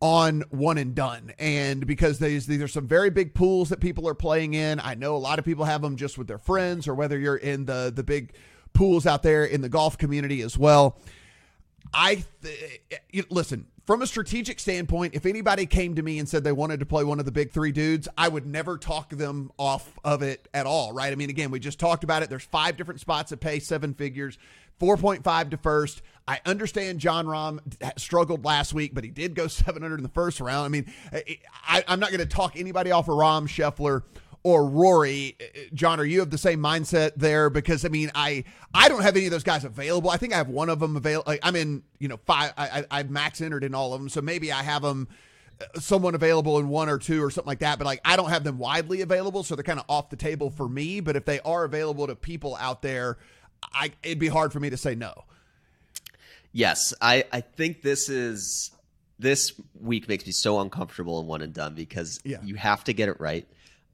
on 0.00 0.42
one 0.50 0.78
and 0.78 0.94
done. 0.94 1.32
And 1.38 1.86
because 1.86 2.18
these 2.18 2.46
these 2.46 2.62
are 2.62 2.68
some 2.68 2.86
very 2.86 3.10
big 3.10 3.34
pools 3.34 3.68
that 3.70 3.80
people 3.80 4.08
are 4.08 4.14
playing 4.14 4.54
in. 4.54 4.80
I 4.80 4.94
know 4.94 5.16
a 5.16 5.18
lot 5.18 5.38
of 5.38 5.44
people 5.44 5.64
have 5.64 5.82
them 5.82 5.96
just 5.96 6.16
with 6.18 6.28
their 6.28 6.38
friends 6.38 6.86
or 6.86 6.94
whether 6.94 7.18
you're 7.18 7.36
in 7.36 7.64
the 7.64 7.92
the 7.94 8.02
big 8.02 8.32
pools 8.72 9.06
out 9.06 9.22
there 9.22 9.44
in 9.44 9.60
the 9.60 9.68
golf 9.68 9.98
community 9.98 10.42
as 10.42 10.56
well. 10.56 10.98
I 11.92 12.24
th- 12.42 13.26
listen 13.30 13.66
from 13.86 14.02
a 14.02 14.06
strategic 14.06 14.60
standpoint. 14.60 15.14
If 15.14 15.24
anybody 15.24 15.64
came 15.64 15.94
to 15.94 16.02
me 16.02 16.18
and 16.18 16.28
said 16.28 16.44
they 16.44 16.52
wanted 16.52 16.80
to 16.80 16.86
play 16.86 17.04
one 17.04 17.18
of 17.18 17.24
the 17.24 17.32
big 17.32 17.52
three 17.52 17.72
dudes, 17.72 18.06
I 18.18 18.28
would 18.28 18.44
never 18.44 18.76
talk 18.76 19.08
them 19.08 19.50
off 19.58 19.98
of 20.04 20.22
it 20.22 20.46
at 20.52 20.66
all. 20.66 20.92
Right? 20.92 21.10
I 21.12 21.16
mean, 21.16 21.30
again, 21.30 21.50
we 21.50 21.58
just 21.58 21.78
talked 21.78 22.04
about 22.04 22.22
it. 22.22 22.28
There's 22.28 22.44
five 22.44 22.76
different 22.76 23.00
spots 23.00 23.30
that 23.30 23.40
pay 23.40 23.58
seven 23.58 23.94
figures. 23.94 24.38
4.5 24.80 25.50
to 25.50 25.56
first. 25.56 26.02
I 26.26 26.40
understand 26.44 27.00
Jon 27.00 27.26
Rahm 27.26 27.60
struggled 27.98 28.44
last 28.44 28.74
week, 28.74 28.94
but 28.94 29.04
he 29.04 29.10
did 29.10 29.34
go 29.34 29.46
700 29.48 29.96
in 29.96 30.02
the 30.02 30.08
first 30.10 30.40
round. 30.40 30.66
I 30.66 30.68
mean, 30.68 30.92
I, 31.66 31.84
am 31.88 32.00
not 32.00 32.10
going 32.10 32.20
to 32.20 32.26
talk 32.26 32.56
anybody 32.56 32.90
off 32.90 33.08
of 33.08 33.14
Rahm, 33.14 33.48
Scheffler, 33.48 34.02
or 34.42 34.68
Rory. 34.68 35.36
John, 35.74 36.00
are 36.00 36.04
you 36.04 36.22
of 36.22 36.30
the 36.30 36.38
same 36.38 36.60
mindset 36.60 37.12
there? 37.16 37.50
Because 37.50 37.84
I 37.84 37.88
mean, 37.88 38.10
I 38.14 38.44
I 38.72 38.88
don't 38.88 39.02
have 39.02 39.16
any 39.16 39.26
of 39.26 39.30
those 39.30 39.42
guys 39.42 39.64
available. 39.64 40.10
I 40.10 40.16
think 40.16 40.32
I 40.32 40.36
have 40.36 40.48
one 40.48 40.68
of 40.68 40.80
them 40.80 40.96
available. 40.96 41.34
I'm 41.42 41.56
in, 41.56 41.82
you 41.98 42.08
know, 42.08 42.18
five. 42.24 42.52
I, 42.56 42.84
I 42.90 43.02
max 43.04 43.40
entered 43.40 43.64
in 43.64 43.74
all 43.74 43.94
of 43.94 44.00
them, 44.00 44.08
so 44.08 44.20
maybe 44.20 44.52
I 44.52 44.62
have 44.62 44.82
them 44.82 45.08
uh, 45.60 45.80
someone 45.80 46.14
available 46.14 46.58
in 46.58 46.68
one 46.68 46.88
or 46.88 46.98
two 46.98 47.22
or 47.22 47.30
something 47.30 47.48
like 47.48 47.60
that. 47.60 47.78
But 47.78 47.86
like, 47.86 48.00
I 48.04 48.16
don't 48.16 48.30
have 48.30 48.44
them 48.44 48.58
widely 48.58 49.00
available, 49.00 49.42
so 49.42 49.54
they're 49.54 49.64
kind 49.64 49.80
of 49.80 49.84
off 49.88 50.10
the 50.10 50.16
table 50.16 50.50
for 50.50 50.68
me. 50.68 51.00
But 51.00 51.16
if 51.16 51.24
they 51.24 51.40
are 51.40 51.64
available 51.64 52.06
to 52.06 52.14
people 52.14 52.56
out 52.60 52.82
there, 52.82 53.18
I 53.62 53.92
it'd 54.02 54.18
be 54.18 54.28
hard 54.28 54.52
for 54.52 54.60
me 54.60 54.70
to 54.70 54.76
say 54.76 54.94
no. 54.94 55.24
Yes, 56.52 56.94
I 57.00 57.24
I 57.32 57.40
think 57.40 57.82
this 57.82 58.08
is 58.08 58.70
this 59.18 59.52
week 59.80 60.08
makes 60.08 60.24
me 60.24 60.32
so 60.32 60.60
uncomfortable 60.60 61.18
and 61.18 61.28
one 61.28 61.42
and 61.42 61.52
done 61.52 61.74
because 61.74 62.20
yeah. 62.24 62.38
you 62.42 62.54
have 62.54 62.84
to 62.84 62.92
get 62.92 63.08
it 63.08 63.20
right. 63.20 63.48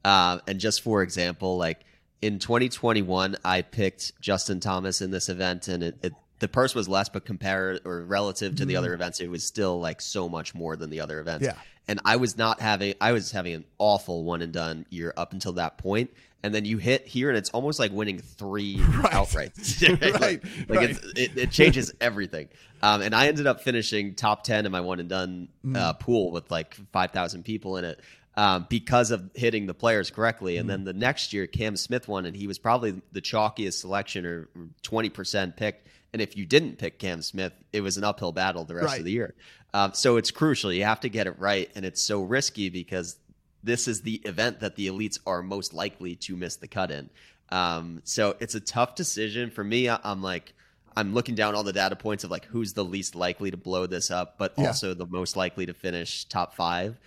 Uh, 0.05 0.37
and 0.47 0.59
just 0.59 0.83
for 0.83 1.01
example, 1.01 1.57
like 1.57 1.83
in 2.21 2.37
2021, 2.37 3.37
I 3.43 3.63
picked 3.63 4.21
Justin 4.21 4.59
Thomas 4.59 5.01
in 5.01 5.09
this 5.09 5.29
event, 5.29 5.67
and 5.67 5.81
it, 5.81 5.97
it 6.03 6.13
the 6.39 6.47
purse 6.47 6.75
was 6.75 6.87
less, 6.87 7.09
but 7.09 7.25
compared 7.25 7.81
or 7.85 8.03
relative 8.03 8.55
to 8.57 8.65
the 8.65 8.73
mm-hmm. 8.73 8.79
other 8.79 8.93
events, 8.93 9.19
it 9.19 9.29
was 9.29 9.43
still 9.43 9.79
like 9.79 9.99
so 10.01 10.29
much 10.29 10.53
more 10.53 10.75
than 10.75 10.91
the 10.91 11.01
other 11.01 11.19
events. 11.19 11.45
Yeah. 11.45 11.55
And 11.87 11.99
I 12.05 12.17
was 12.17 12.37
not 12.37 12.61
having, 12.61 12.93
I 13.01 13.13
was 13.13 13.31
having 13.31 13.53
an 13.53 13.65
awful 13.79 14.23
one 14.23 14.43
and 14.43 14.53
done 14.53 14.85
year 14.91 15.11
up 15.17 15.33
until 15.33 15.53
that 15.53 15.79
point. 15.79 16.11
And 16.43 16.53
then 16.53 16.65
you 16.65 16.77
hit 16.77 17.07
here, 17.07 17.29
and 17.29 17.37
it's 17.37 17.49
almost 17.49 17.79
like 17.79 17.91
winning 17.91 18.19
three 18.19 18.77
right. 18.79 19.13
outright. 19.13 19.53
right, 19.81 20.21
like, 20.21 20.45
right. 20.67 20.91
It, 21.15 21.35
it, 21.35 21.51
changes 21.51 21.91
everything. 21.99 22.49
Um, 22.83 23.01
and 23.01 23.15
I 23.15 23.27
ended 23.27 23.47
up 23.47 23.61
finishing 23.61 24.13
top 24.13 24.43
ten 24.43 24.67
in 24.67 24.71
my 24.71 24.81
one 24.81 24.99
and 24.99 25.09
done 25.09 25.47
mm. 25.65 25.75
uh, 25.75 25.93
pool 25.93 26.29
with 26.29 26.51
like 26.51 26.75
five 26.91 27.09
thousand 27.09 27.45
people 27.45 27.77
in 27.77 27.85
it 27.85 27.99
um, 28.37 28.65
because 28.69 29.11
of 29.11 29.29
hitting 29.33 29.65
the 29.65 29.73
players 29.73 30.09
correctly. 30.09 30.57
And 30.57 30.67
mm 30.67 30.75
then 30.75 30.83
the 30.83 30.93
next 30.93 31.31
year, 31.31 31.47
Cam 31.47 31.77
Smith 31.77 32.07
won, 32.07 32.25
and 32.25 32.35
he 32.35 32.47
was 32.47 32.57
probably 32.57 33.01
the 33.11 33.21
chalkiest 33.21 33.79
selection 33.79 34.25
or 34.25 34.49
20% 34.83 35.55
picked. 35.55 35.87
And 36.11 36.21
if 36.21 36.35
you 36.35 36.45
didn't 36.45 36.77
pick 36.77 36.99
Cam 36.99 37.21
Smith, 37.21 37.53
it 37.71 37.81
was 37.81 37.97
an 37.97 38.03
uphill 38.03 38.31
battle 38.31 38.65
the 38.65 38.75
rest 38.75 38.87
right. 38.87 38.99
of 38.99 39.05
the 39.05 39.11
year. 39.11 39.35
Um, 39.73 39.93
so 39.93 40.17
it's 40.17 40.31
crucial. 40.31 40.71
You 40.71 40.85
have 40.85 41.01
to 41.01 41.09
get 41.09 41.27
it 41.27 41.37
right. 41.39 41.69
And 41.75 41.85
it's 41.85 42.01
so 42.01 42.21
risky 42.21 42.69
because 42.69 43.17
this 43.63 43.87
is 43.87 44.01
the 44.01 44.15
event 44.25 44.61
that 44.61 44.75
the 44.75 44.87
elites 44.87 45.19
are 45.25 45.41
most 45.41 45.73
likely 45.73 46.15
to 46.15 46.35
miss 46.35 46.55
the 46.55 46.67
cut 46.67 46.91
in. 46.91 47.09
Um, 47.49 48.01
so 48.05 48.35
it's 48.39 48.55
a 48.55 48.59
tough 48.59 48.95
decision 48.95 49.51
for 49.51 49.63
me. 49.63 49.89
I'm 49.89 50.21
like, 50.21 50.53
I'm 50.95 51.13
looking 51.13 51.35
down 51.35 51.55
all 51.55 51.63
the 51.63 51.73
data 51.73 51.95
points 51.95 52.23
of 52.23 52.31
like 52.31 52.45
who's 52.45 52.73
the 52.73 52.85
least 52.85 53.15
likely 53.15 53.51
to 53.51 53.57
blow 53.57 53.85
this 53.85 54.11
up, 54.11 54.37
but 54.37 54.53
yeah. 54.57 54.67
also 54.67 54.93
the 54.93 55.05
most 55.05 55.35
likely 55.35 55.65
to 55.65 55.73
finish 55.73 56.25
top 56.25 56.55
five. 56.55 56.97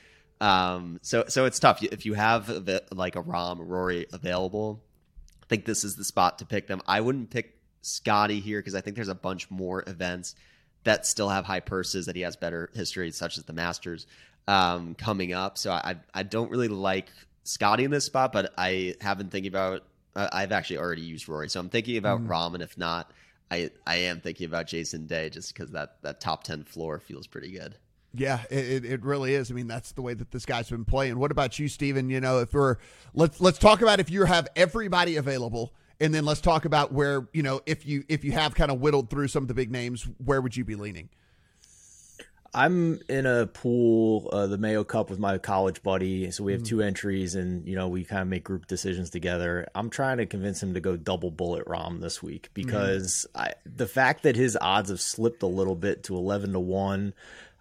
Um, 0.41 1.01
so 1.03 1.24
so 1.28 1.47
it's 1.47 1.59
tough 1.59 1.82
if 1.82 2.07
you 2.07 2.14
have 2.14 2.49
like 2.93 3.16
a 3.16 3.22
Rahm 3.22 3.59
Rory 3.61 4.07
available. 4.12 4.82
I 5.43 5.47
think 5.47 5.64
this 5.64 5.84
is 5.84 5.97
the 5.97 6.05
spot 6.05 6.39
to 6.39 6.47
pick 6.47 6.66
them. 6.66 6.82
I 6.86 7.01
wouldn't 7.01 7.30
pick 7.30 7.59
Scottie 7.82 8.41
here 8.41 8.61
because 8.61 8.74
I 8.74 8.80
think 8.80 8.97
there's 8.97 9.09
a 9.09 9.14
bunch 9.14 9.51
more 9.51 9.82
events 9.86 10.34
that 10.84 11.07
still 11.07 11.28
have 11.28 11.45
high 11.45 11.61
purses 11.61 12.07
that 12.07 12.16
he 12.16 12.22
has 12.22 12.36
better 12.36 12.70
history, 12.74 13.11
such 13.11 13.39
as 13.39 13.45
the 13.45 13.53
Masters 13.53 14.07
um, 14.47 14.95
coming 14.95 15.32
up. 15.32 15.59
So 15.59 15.72
I 15.72 15.97
I 16.14 16.22
don't 16.22 16.51
really 16.51 16.68
like 16.68 17.09
Scottie 17.45 17.84
in 17.84 17.91
this 17.91 18.05
spot, 18.05 18.32
but 18.32 18.53
I 18.57 18.95
have 19.01 19.18
been 19.18 19.30
thinking 19.30 19.51
about. 19.51 19.84
Uh, 20.14 20.28
I've 20.32 20.53
actually 20.53 20.78
already 20.78 21.03
used 21.03 21.28
Rory, 21.28 21.49
so 21.49 21.61
I'm 21.61 21.68
thinking 21.68 21.97
about 21.97 22.22
mm. 22.22 22.28
Rahm, 22.28 22.55
and 22.55 22.62
if 22.62 22.76
not, 22.76 23.12
I 23.51 23.70
I 23.86 23.97
am 23.97 24.20
thinking 24.20 24.47
about 24.47 24.66
Jason 24.66 25.07
Day 25.07 25.30
just 25.30 25.55
because 25.55 25.70
that 25.72 26.03
that 26.03 26.20
top 26.20 26.45
ten 26.45 26.64
floor 26.64 26.99
feels 26.99 27.26
pretty 27.26 27.53
good. 27.53 27.76
Yeah, 28.18 28.42
it, 28.50 28.84
it 28.84 29.04
really 29.04 29.34
is. 29.34 29.50
I 29.50 29.54
mean, 29.54 29.68
that's 29.68 29.92
the 29.92 30.02
way 30.02 30.14
that 30.14 30.30
this 30.30 30.44
guy's 30.44 30.70
been 30.70 30.84
playing. 30.84 31.18
What 31.18 31.30
about 31.30 31.58
you, 31.58 31.68
Stephen? 31.68 32.10
You 32.10 32.20
know, 32.20 32.40
if 32.40 32.52
we're 32.52 32.76
let's 33.14 33.40
let's 33.40 33.58
talk 33.58 33.82
about 33.82 34.00
if 34.00 34.10
you 34.10 34.24
have 34.24 34.48
everybody 34.56 35.16
available, 35.16 35.72
and 36.00 36.14
then 36.14 36.24
let's 36.24 36.40
talk 36.40 36.64
about 36.64 36.92
where 36.92 37.28
you 37.32 37.42
know 37.42 37.60
if 37.66 37.86
you 37.86 38.04
if 38.08 38.24
you 38.24 38.32
have 38.32 38.54
kind 38.54 38.70
of 38.70 38.80
whittled 38.80 39.10
through 39.10 39.28
some 39.28 39.44
of 39.44 39.48
the 39.48 39.54
big 39.54 39.70
names, 39.70 40.08
where 40.24 40.40
would 40.40 40.56
you 40.56 40.64
be 40.64 40.74
leaning? 40.74 41.08
I'm 42.54 43.00
in 43.10 43.26
a 43.26 43.46
pool, 43.46 44.30
uh, 44.32 44.46
the 44.46 44.56
Mayo 44.56 44.82
Cup 44.82 45.10
with 45.10 45.18
my 45.18 45.36
college 45.36 45.82
buddy. 45.82 46.30
So 46.30 46.44
we 46.44 46.52
have 46.52 46.62
mm. 46.62 46.66
two 46.66 46.80
entries, 46.80 47.34
and 47.34 47.66
you 47.68 47.76
know 47.76 47.88
we 47.88 48.04
kind 48.04 48.22
of 48.22 48.28
make 48.28 48.44
group 48.44 48.66
decisions 48.66 49.10
together. 49.10 49.68
I'm 49.74 49.90
trying 49.90 50.16
to 50.18 50.26
convince 50.26 50.62
him 50.62 50.74
to 50.74 50.80
go 50.80 50.96
double 50.96 51.30
bullet 51.30 51.66
Rahm 51.66 52.00
this 52.00 52.22
week 52.22 52.50
because 52.54 53.26
mm. 53.34 53.40
I, 53.40 53.54
the 53.66 53.86
fact 53.86 54.22
that 54.22 54.34
his 54.34 54.56
odds 54.60 54.88
have 54.88 55.00
slipped 55.00 55.42
a 55.42 55.46
little 55.46 55.74
bit 55.74 56.04
to 56.04 56.16
11 56.16 56.52
to 56.52 56.60
one 56.60 57.12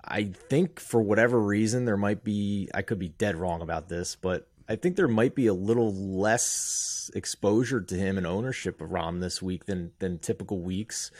I 0.07 0.31
think 0.49 0.79
for 0.79 1.01
whatever 1.01 1.39
reason 1.39 1.85
there 1.85 1.97
might 1.97 2.23
be 2.23 2.69
I 2.73 2.81
could 2.81 2.99
be 2.99 3.09
dead 3.09 3.35
wrong 3.35 3.61
about 3.61 3.89
this, 3.89 4.15
but 4.15 4.47
I 4.69 4.75
think 4.75 4.95
there 4.95 5.07
might 5.07 5.35
be 5.35 5.47
a 5.47 5.53
little 5.53 5.93
less 5.93 7.09
exposure 7.15 7.81
to 7.81 7.95
him 7.95 8.17
and 8.17 8.27
ownership 8.27 8.81
of 8.81 8.89
Rahm 8.89 9.21
this 9.21 9.41
week 9.41 9.65
than 9.65 9.91
than 9.99 10.19
typical 10.19 10.59
weeks. 10.59 11.11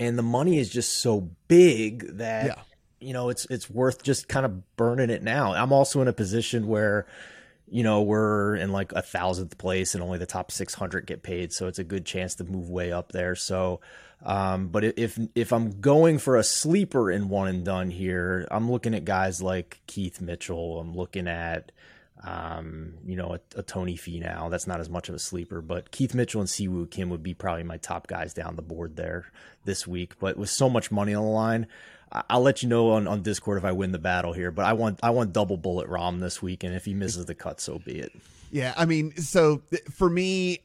And 0.00 0.18
the 0.18 0.22
money 0.22 0.58
is 0.58 0.68
just 0.68 1.00
so 1.00 1.30
big 1.48 2.18
that 2.18 2.46
yeah. 2.46 2.62
you 3.00 3.12
know 3.12 3.28
it's 3.28 3.46
it's 3.50 3.68
worth 3.70 4.02
just 4.02 4.28
kind 4.28 4.46
of 4.46 4.76
burning 4.76 5.10
it 5.10 5.22
now. 5.22 5.52
I'm 5.54 5.72
also 5.72 6.00
in 6.00 6.08
a 6.08 6.12
position 6.12 6.66
where 6.66 7.06
you 7.70 7.82
know 7.82 8.02
we're 8.02 8.56
in 8.56 8.72
like 8.72 8.92
a 8.92 9.02
thousandth 9.02 9.58
place 9.58 9.94
and 9.94 10.02
only 10.02 10.18
the 10.18 10.26
top 10.26 10.50
600 10.50 11.06
get 11.06 11.22
paid, 11.22 11.52
so 11.52 11.66
it's 11.66 11.78
a 11.78 11.84
good 11.84 12.04
chance 12.06 12.34
to 12.36 12.44
move 12.44 12.68
way 12.70 12.92
up 12.92 13.12
there. 13.12 13.34
So 13.34 13.80
um, 14.24 14.68
but 14.68 14.84
if 14.84 15.18
if 15.34 15.52
I'm 15.52 15.80
going 15.80 16.18
for 16.18 16.36
a 16.36 16.42
sleeper 16.42 17.10
in 17.10 17.28
one 17.28 17.48
and 17.48 17.64
done 17.64 17.90
here, 17.90 18.48
I'm 18.50 18.70
looking 18.70 18.94
at 18.94 19.04
guys 19.04 19.40
like 19.40 19.80
Keith 19.86 20.20
Mitchell. 20.20 20.80
I'm 20.80 20.94
looking 20.94 21.28
at 21.28 21.72
Um, 22.24 22.94
you 23.06 23.14
know, 23.14 23.36
a, 23.36 23.60
a 23.60 23.62
Tony 23.62 23.96
now. 24.18 24.48
That's 24.48 24.66
not 24.66 24.80
as 24.80 24.90
much 24.90 25.08
of 25.08 25.14
a 25.14 25.20
sleeper, 25.20 25.60
but 25.62 25.92
Keith 25.92 26.14
Mitchell 26.16 26.40
and 26.40 26.50
Si 26.50 26.66
Woo 26.66 26.86
Kim 26.86 27.10
would 27.10 27.22
be 27.22 27.32
probably 27.32 27.62
my 27.62 27.76
top 27.76 28.08
guys 28.08 28.34
down 28.34 28.56
the 28.56 28.62
board 28.62 28.96
there 28.96 29.30
this 29.64 29.86
week. 29.86 30.18
But 30.18 30.36
with 30.36 30.50
so 30.50 30.68
much 30.68 30.90
money 30.90 31.14
on 31.14 31.22
the 31.22 31.30
line, 31.30 31.68
I'll 32.12 32.40
let 32.40 32.62
you 32.62 32.68
know 32.68 32.90
on, 32.90 33.06
on 33.06 33.22
Discord 33.22 33.58
if 33.58 33.64
I 33.64 33.72
win 33.72 33.92
the 33.92 33.98
battle 33.98 34.32
here. 34.32 34.50
But 34.50 34.64
I 34.64 34.72
want 34.72 35.00
I 35.02 35.10
want 35.10 35.32
double 35.32 35.56
bullet 35.56 35.88
Rahm 35.88 36.20
this 36.20 36.42
week, 36.42 36.64
and 36.64 36.74
if 36.74 36.84
he 36.84 36.94
misses 36.94 37.26
the 37.26 37.34
cut, 37.34 37.60
so 37.60 37.78
be 37.78 37.98
it. 37.98 38.12
Yeah, 38.50 38.72
I 38.76 38.86
mean, 38.86 39.14
so 39.16 39.62
for 39.90 40.08
me, 40.08 40.60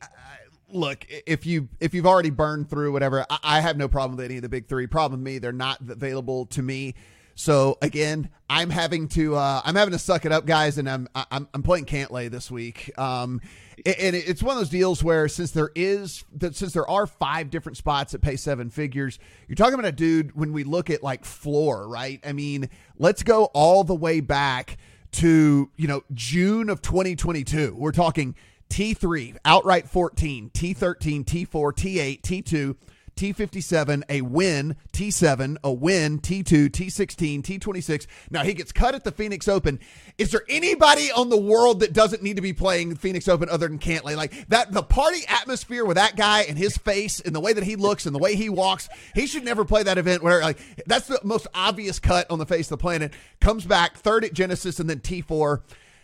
look, 0.70 1.06
if 1.28 1.46
you 1.46 1.70
if 1.80 1.94
you've 1.94 2.06
already 2.06 2.30
burned 2.30 2.70
through 2.70 2.92
whatever, 2.92 3.26
I, 3.30 3.40
I 3.44 3.60
have 3.62 3.78
no 3.78 3.88
problem 3.88 4.18
with 4.18 4.26
any 4.26 4.38
of 4.38 4.42
the 4.42 4.50
big 4.50 4.68
three. 4.68 4.88
Problem 4.88 5.22
with 5.22 5.26
me, 5.26 5.40
they're 5.40 5.52
not 5.52 5.80
available 5.82 6.46
to 6.48 6.62
me. 6.62 6.96
So 7.36 7.78
again, 7.82 8.30
I'm 8.50 8.70
having 8.70 9.08
to 9.10 9.36
uh, 9.36 9.62
I'm 9.66 9.76
having 9.76 9.94
to 9.94 10.00
suck 10.00 10.26
it 10.26 10.32
up, 10.32 10.46
guys, 10.46 10.78
and 10.78 10.90
I'm 10.90 11.08
I'm, 11.16 11.48
I'm 11.54 11.64
playing 11.64 11.86
Cantlay 11.86 12.30
this 12.30 12.50
week. 12.52 12.92
Um, 12.98 13.42
and 13.86 14.16
it's 14.16 14.44
one 14.44 14.56
of 14.56 14.60
those 14.60 14.70
deals 14.70 15.04
where 15.04 15.28
since 15.28 15.52
there 15.52 15.72
is 15.76 16.24
that 16.36 16.56
since 16.56 16.74
there 16.74 16.90
are 16.90 17.08
five 17.08 17.50
different 17.50 17.78
spots 17.78 18.12
that 18.12 18.22
pay 18.22 18.36
seven 18.36 18.70
figures, 18.70 19.20
you're 19.48 19.56
talking 19.56 19.76
about 19.76 19.86
a 19.86 19.92
dude 19.92 20.36
when 20.36 20.54
we 20.54 20.64
look 20.64 20.90
at 20.90 21.04
like 21.04 21.26
floor, 21.26 21.88
right? 21.88 22.20
I 22.26 22.34
mean, 22.34 22.70
let's 22.98 23.24
go 23.24 23.46
all 23.54 23.84
the 23.84 23.96
way 23.96 24.20
back 24.20 24.78
to 25.14 25.70
you 25.76 25.88
know 25.88 26.04
June 26.14 26.70
of 26.70 26.82
2022. 26.82 27.76
We're 27.78 27.92
talking 27.92 28.36
T3 28.70 29.38
outright 29.46 29.88
14, 29.88 30.50
T13, 30.52 31.26
T4, 31.26 31.48
T8, 31.48 32.22
T2 32.22 32.76
T57, 33.16 34.04
a 34.10 34.22
win, 34.22 34.76
T7, 34.92 35.58
a 35.64 35.72
win, 35.72 36.20
T2, 36.20 36.70
T16, 36.70 37.42
T26. 37.42 38.08
Now 38.32 38.44
he 38.44 38.54
gets 38.54 38.72
cut 38.72 38.96
at 38.96 39.04
the 39.04 39.12
Phoenix 39.12 39.48
Open. 39.48 39.80
Is 40.18 40.32
there 40.32 40.44
anybody 40.50 41.12
on 41.12 41.30
the 41.30 41.40
world 41.40 41.80
that 41.82 41.94
doesn't 41.94 42.24
need 42.24 42.36
to 42.36 42.42
be 42.42 42.54
playing 42.54 42.96
Phoenix 42.96 43.28
Open 43.28 43.50
other 43.50 43.68
than 43.68 43.80
Cantlay? 43.80 44.16
Like 44.16 44.48
that, 44.50 44.72
the 44.72 44.84
party 44.84 45.22
atmosphere 45.28 45.86
with 45.86 45.98
that 45.98 46.16
guy 46.16 46.42
and 46.42 46.58
his 46.58 46.78
face 46.78 47.20
and 47.20 47.36
the 47.36 47.40
way 47.40 47.54
that 47.54 47.64
he 47.64 47.76
looks 47.76 48.06
and 48.06 48.16
the 48.16 48.20
way 48.20 48.36
he 48.36 48.50
walks, 48.50 48.90
he 49.14 49.28
should 49.28 49.44
never 49.44 49.66
play 49.66 49.84
that 49.84 49.98
event 49.98 50.24
where 50.24 50.42
like 50.42 50.60
that's 50.86 51.08
the 51.08 51.20
most 51.24 51.48
obvious 51.54 52.00
cut 52.00 52.30
on 52.30 52.40
the 52.40 52.46
face 52.46 52.68
of 52.68 52.78
the 52.78 52.82
planet. 52.82 53.14
Comes 53.40 53.66
back 53.66 53.98
third 53.98 54.26
at 54.26 54.34
Genesis 54.34 54.80
and 54.80 54.90
then 54.90 55.00
T4 55.00 55.62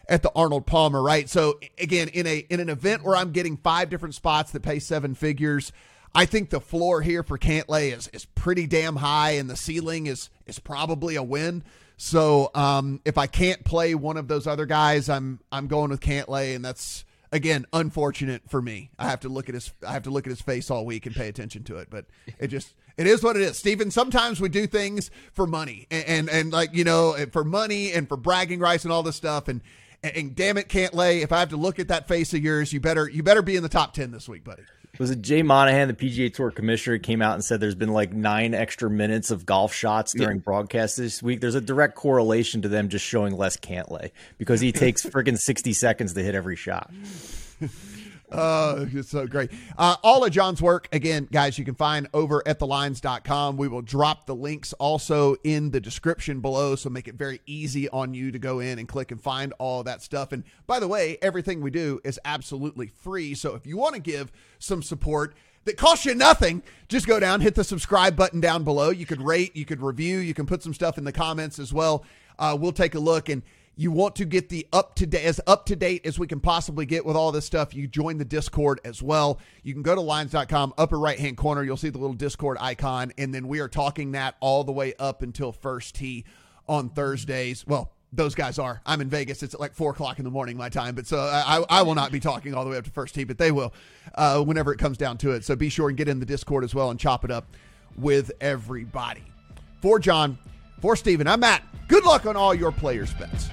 at 0.09 0.23
the 0.23 0.31
Arnold 0.35 0.65
Palmer, 0.65 1.01
right? 1.01 1.29
So 1.29 1.59
again, 1.79 2.09
in 2.09 2.27
a 2.27 2.39
in 2.49 2.59
an 2.59 2.69
event 2.69 3.03
where 3.03 3.15
I'm 3.15 3.31
getting 3.31 3.55
five 3.57 3.89
different 3.89 4.15
spots 4.15 4.51
that 4.51 4.61
pay 4.61 4.79
seven 4.79 5.15
figures, 5.15 5.71
I 6.13 6.25
think 6.25 6.49
the 6.49 6.59
floor 6.59 7.01
here 7.01 7.23
for 7.23 7.37
Cantlay 7.37 7.95
is 7.95 8.07
is 8.09 8.25
pretty 8.25 8.67
damn 8.67 8.97
high, 8.97 9.31
and 9.31 9.49
the 9.49 9.55
ceiling 9.55 10.07
is 10.07 10.29
is 10.47 10.59
probably 10.59 11.15
a 11.15 11.23
win. 11.23 11.63
So 11.97 12.49
um, 12.55 13.01
if 13.05 13.17
I 13.17 13.27
can't 13.27 13.63
play 13.63 13.93
one 13.93 14.17
of 14.17 14.27
those 14.27 14.47
other 14.47 14.65
guys, 14.65 15.09
I'm 15.09 15.39
I'm 15.51 15.67
going 15.67 15.89
with 15.91 15.99
Cantlay, 15.99 16.55
and 16.55 16.63
that's 16.63 17.05
again 17.31 17.65
unfortunate 17.73 18.41
for 18.49 18.61
me. 18.61 18.89
I 18.97 19.09
have 19.09 19.19
to 19.21 19.29
look 19.29 19.49
at 19.49 19.55
his 19.55 19.71
I 19.85 19.93
have 19.93 20.03
to 20.03 20.09
look 20.09 20.25
at 20.25 20.31
his 20.31 20.41
face 20.41 20.71
all 20.71 20.85
week 20.85 21.05
and 21.05 21.15
pay 21.15 21.27
attention 21.27 21.63
to 21.65 21.77
it. 21.77 21.89
But 21.89 22.05
it 22.39 22.47
just 22.47 22.73
it 22.97 23.05
is 23.05 23.21
what 23.21 23.35
it 23.35 23.43
is. 23.43 23.57
Stephen, 23.57 23.91
sometimes 23.91 24.41
we 24.41 24.49
do 24.49 24.65
things 24.65 25.11
for 25.33 25.45
money 25.45 25.87
and, 25.91 26.05
and, 26.05 26.29
and 26.29 26.51
like 26.53 26.73
you 26.73 26.83
know 26.83 27.15
for 27.31 27.43
money 27.43 27.91
and 27.91 28.07
for 28.07 28.17
bragging 28.17 28.59
rights 28.59 28.83
and 28.83 28.91
all 28.91 29.03
this 29.03 29.15
stuff 29.15 29.47
and. 29.47 29.61
And, 30.01 30.15
and 30.15 30.33
damn 30.33 30.57
it, 30.57 30.69
Cantlay! 30.69 31.23
If 31.23 31.33
I 31.33 31.39
have 31.41 31.49
to 31.49 31.57
look 31.57 31.77
at 31.77 31.89
that 31.89 32.07
face 32.07 32.33
of 32.33 32.41
yours, 32.41 32.71
you 32.71 32.79
better 32.79 33.09
you 33.09 33.21
better 33.21 33.41
be 33.41 33.57
in 33.57 33.63
the 33.63 33.67
top 33.67 33.93
ten 33.93 34.11
this 34.11 34.29
week, 34.29 34.45
buddy 34.45 34.63
was 34.99 35.09
it 35.11 35.21
Jay 35.21 35.41
Monahan, 35.41 35.87
the 35.87 35.93
PGA 35.93 36.31
Tour 36.31 36.51
commissioner, 36.51 36.99
came 36.99 37.21
out 37.21 37.33
and 37.33 37.43
said 37.43 37.61
there's 37.61 37.73
been 37.73 37.93
like 37.93 38.11
nine 38.13 38.53
extra 38.53 38.89
minutes 38.89 39.31
of 39.31 39.45
golf 39.45 39.73
shots 39.73 40.13
during 40.13 40.37
yeah. 40.37 40.43
broadcasts 40.43 40.97
this 40.97 41.23
week. 41.23 41.39
There's 41.39 41.55
a 41.55 41.61
direct 41.61 41.95
correlation 41.95 42.61
to 42.63 42.67
them 42.67 42.89
just 42.89 43.05
showing 43.05 43.35
less 43.35 43.57
Cantlay 43.57 44.11
because 44.37 44.59
he 44.59 44.71
takes 44.73 45.03
freaking 45.05 45.37
60 45.37 45.71
seconds 45.73 46.13
to 46.13 46.21
hit 46.21 46.35
every 46.35 46.57
shot. 46.57 46.91
Oh, 48.31 48.87
it's 48.91 49.09
so 49.09 49.25
great. 49.25 49.51
Uh, 49.77 49.95
all 50.03 50.23
of 50.23 50.31
John's 50.31 50.61
work, 50.61 50.87
again, 50.91 51.27
guys, 51.31 51.57
you 51.57 51.65
can 51.65 51.73
find 51.73 52.07
over 52.13 52.47
at 52.47 52.59
thelines.com. 52.59 53.57
We 53.57 53.67
will 53.67 53.81
drop 53.81 54.27
the 54.27 54.35
links 54.35 54.73
also 54.73 55.35
in 55.43 55.71
the 55.71 55.79
description 55.79 56.39
below, 56.39 56.75
so 56.75 56.89
make 56.89 57.07
it 57.07 57.15
very 57.15 57.41
easy 57.47 57.89
on 57.89 58.13
you 58.13 58.31
to 58.31 58.37
go 58.37 58.59
in 58.59 58.77
and 58.77 58.87
click 58.87 59.11
and 59.11 59.19
find 59.19 59.53
all 59.57 59.83
that 59.83 60.03
stuff. 60.03 60.31
And 60.31 60.43
by 60.67 60.79
the 60.79 60.87
way, 60.87 61.17
everything 61.21 61.61
we 61.61 61.71
do 61.71 61.99
is 62.03 62.19
absolutely 62.23 62.87
free. 62.87 63.33
So 63.33 63.55
if 63.55 63.65
you 63.65 63.77
want 63.77 63.95
to 63.95 64.01
give 64.01 64.31
some 64.59 64.83
support, 64.83 65.33
that 65.65 65.77
costs 65.77 66.05
you 66.05 66.15
nothing. 66.15 66.63
Just 66.87 67.07
go 67.07 67.19
down, 67.19 67.41
hit 67.41 67.55
the 67.55 67.63
subscribe 67.63 68.15
button 68.15 68.39
down 68.39 68.63
below. 68.63 68.91
You 68.91 69.05
could 69.05 69.21
rate, 69.21 69.55
you 69.55 69.65
could 69.65 69.81
review, 69.81 70.19
you 70.19 70.33
can 70.33 70.45
put 70.45 70.63
some 70.63 70.73
stuff 70.73 70.97
in 70.97 71.03
the 71.03 71.11
comments 71.11 71.59
as 71.59 71.73
well. 71.73 72.05
Uh, 72.37 72.57
we'll 72.59 72.71
take 72.71 72.95
a 72.95 72.99
look 72.99 73.27
and 73.27 73.43
you 73.79 73.91
want 73.91 74.17
to 74.17 74.25
get 74.25 74.49
the 74.49 74.67
up 74.73 74.93
to 74.95 75.05
date 75.05 75.23
as 75.23 75.39
up 75.47 75.65
to 75.65 75.73
date 75.73 76.05
as 76.05 76.19
we 76.19 76.27
can 76.27 76.41
possibly 76.41 76.85
get 76.85 77.05
with 77.05 77.15
all 77.15 77.31
this 77.31 77.45
stuff, 77.45 77.73
you 77.73 77.87
join 77.87 78.17
the 78.17 78.25
Discord 78.25 78.81
as 78.83 79.01
well. 79.01 79.39
You 79.63 79.71
can 79.71 79.83
go 79.83 79.95
to 79.95 80.01
lines.com, 80.01 80.73
upper 80.77 80.99
right 80.99 81.17
hand 81.17 81.37
corner, 81.37 81.63
you'll 81.63 81.77
see 81.77 81.87
the 81.87 81.97
little 81.97 82.13
Discord 82.13 82.57
icon, 82.59 83.13
and 83.17 83.33
then 83.33 83.47
we 83.47 83.61
are 83.61 83.69
talking 83.69 84.11
that 84.11 84.35
all 84.41 84.65
the 84.65 84.73
way 84.73 84.95
up 84.99 85.21
until 85.21 85.53
first 85.53 85.95
tee 85.95 86.25
on 86.67 86.89
Thursdays. 86.89 87.65
Well, 87.65 87.93
those 88.11 88.35
guys 88.35 88.59
are. 88.59 88.81
I'm 88.85 88.99
in 88.99 89.09
Vegas. 89.09 89.43
It's 89.43 89.55
like 89.55 89.73
four 89.73 89.91
o'clock 89.91 90.19
in 90.19 90.25
the 90.25 90.31
morning 90.31 90.57
my 90.57 90.67
time, 90.67 90.93
but 90.93 91.07
so 91.07 91.17
I, 91.17 91.63
I 91.69 91.81
will 91.83 91.95
not 91.95 92.11
be 92.11 92.19
talking 92.19 92.53
all 92.53 92.65
the 92.65 92.71
way 92.71 92.77
up 92.77 92.83
to 92.83 92.91
first 92.91 93.15
tee, 93.15 93.23
but 93.23 93.37
they 93.37 93.53
will 93.53 93.73
uh, 94.13 94.43
whenever 94.43 94.73
it 94.73 94.77
comes 94.77 94.97
down 94.97 95.17
to 95.19 95.31
it. 95.31 95.45
So 95.45 95.55
be 95.55 95.69
sure 95.69 95.87
and 95.87 95.97
get 95.97 96.09
in 96.09 96.19
the 96.19 96.25
Discord 96.25 96.65
as 96.65 96.75
well 96.75 96.89
and 96.89 96.99
chop 96.99 97.23
it 97.23 97.31
up 97.31 97.55
with 97.97 98.29
everybody. 98.41 99.23
For 99.81 99.99
John, 99.99 100.37
for 100.81 100.97
Stephen, 100.97 101.27
I'm 101.27 101.39
Matt. 101.39 101.63
Good 101.87 102.03
luck 102.03 102.25
on 102.25 102.35
all 102.35 102.53
your 102.53 102.73
players' 102.73 103.13
bets. 103.13 103.49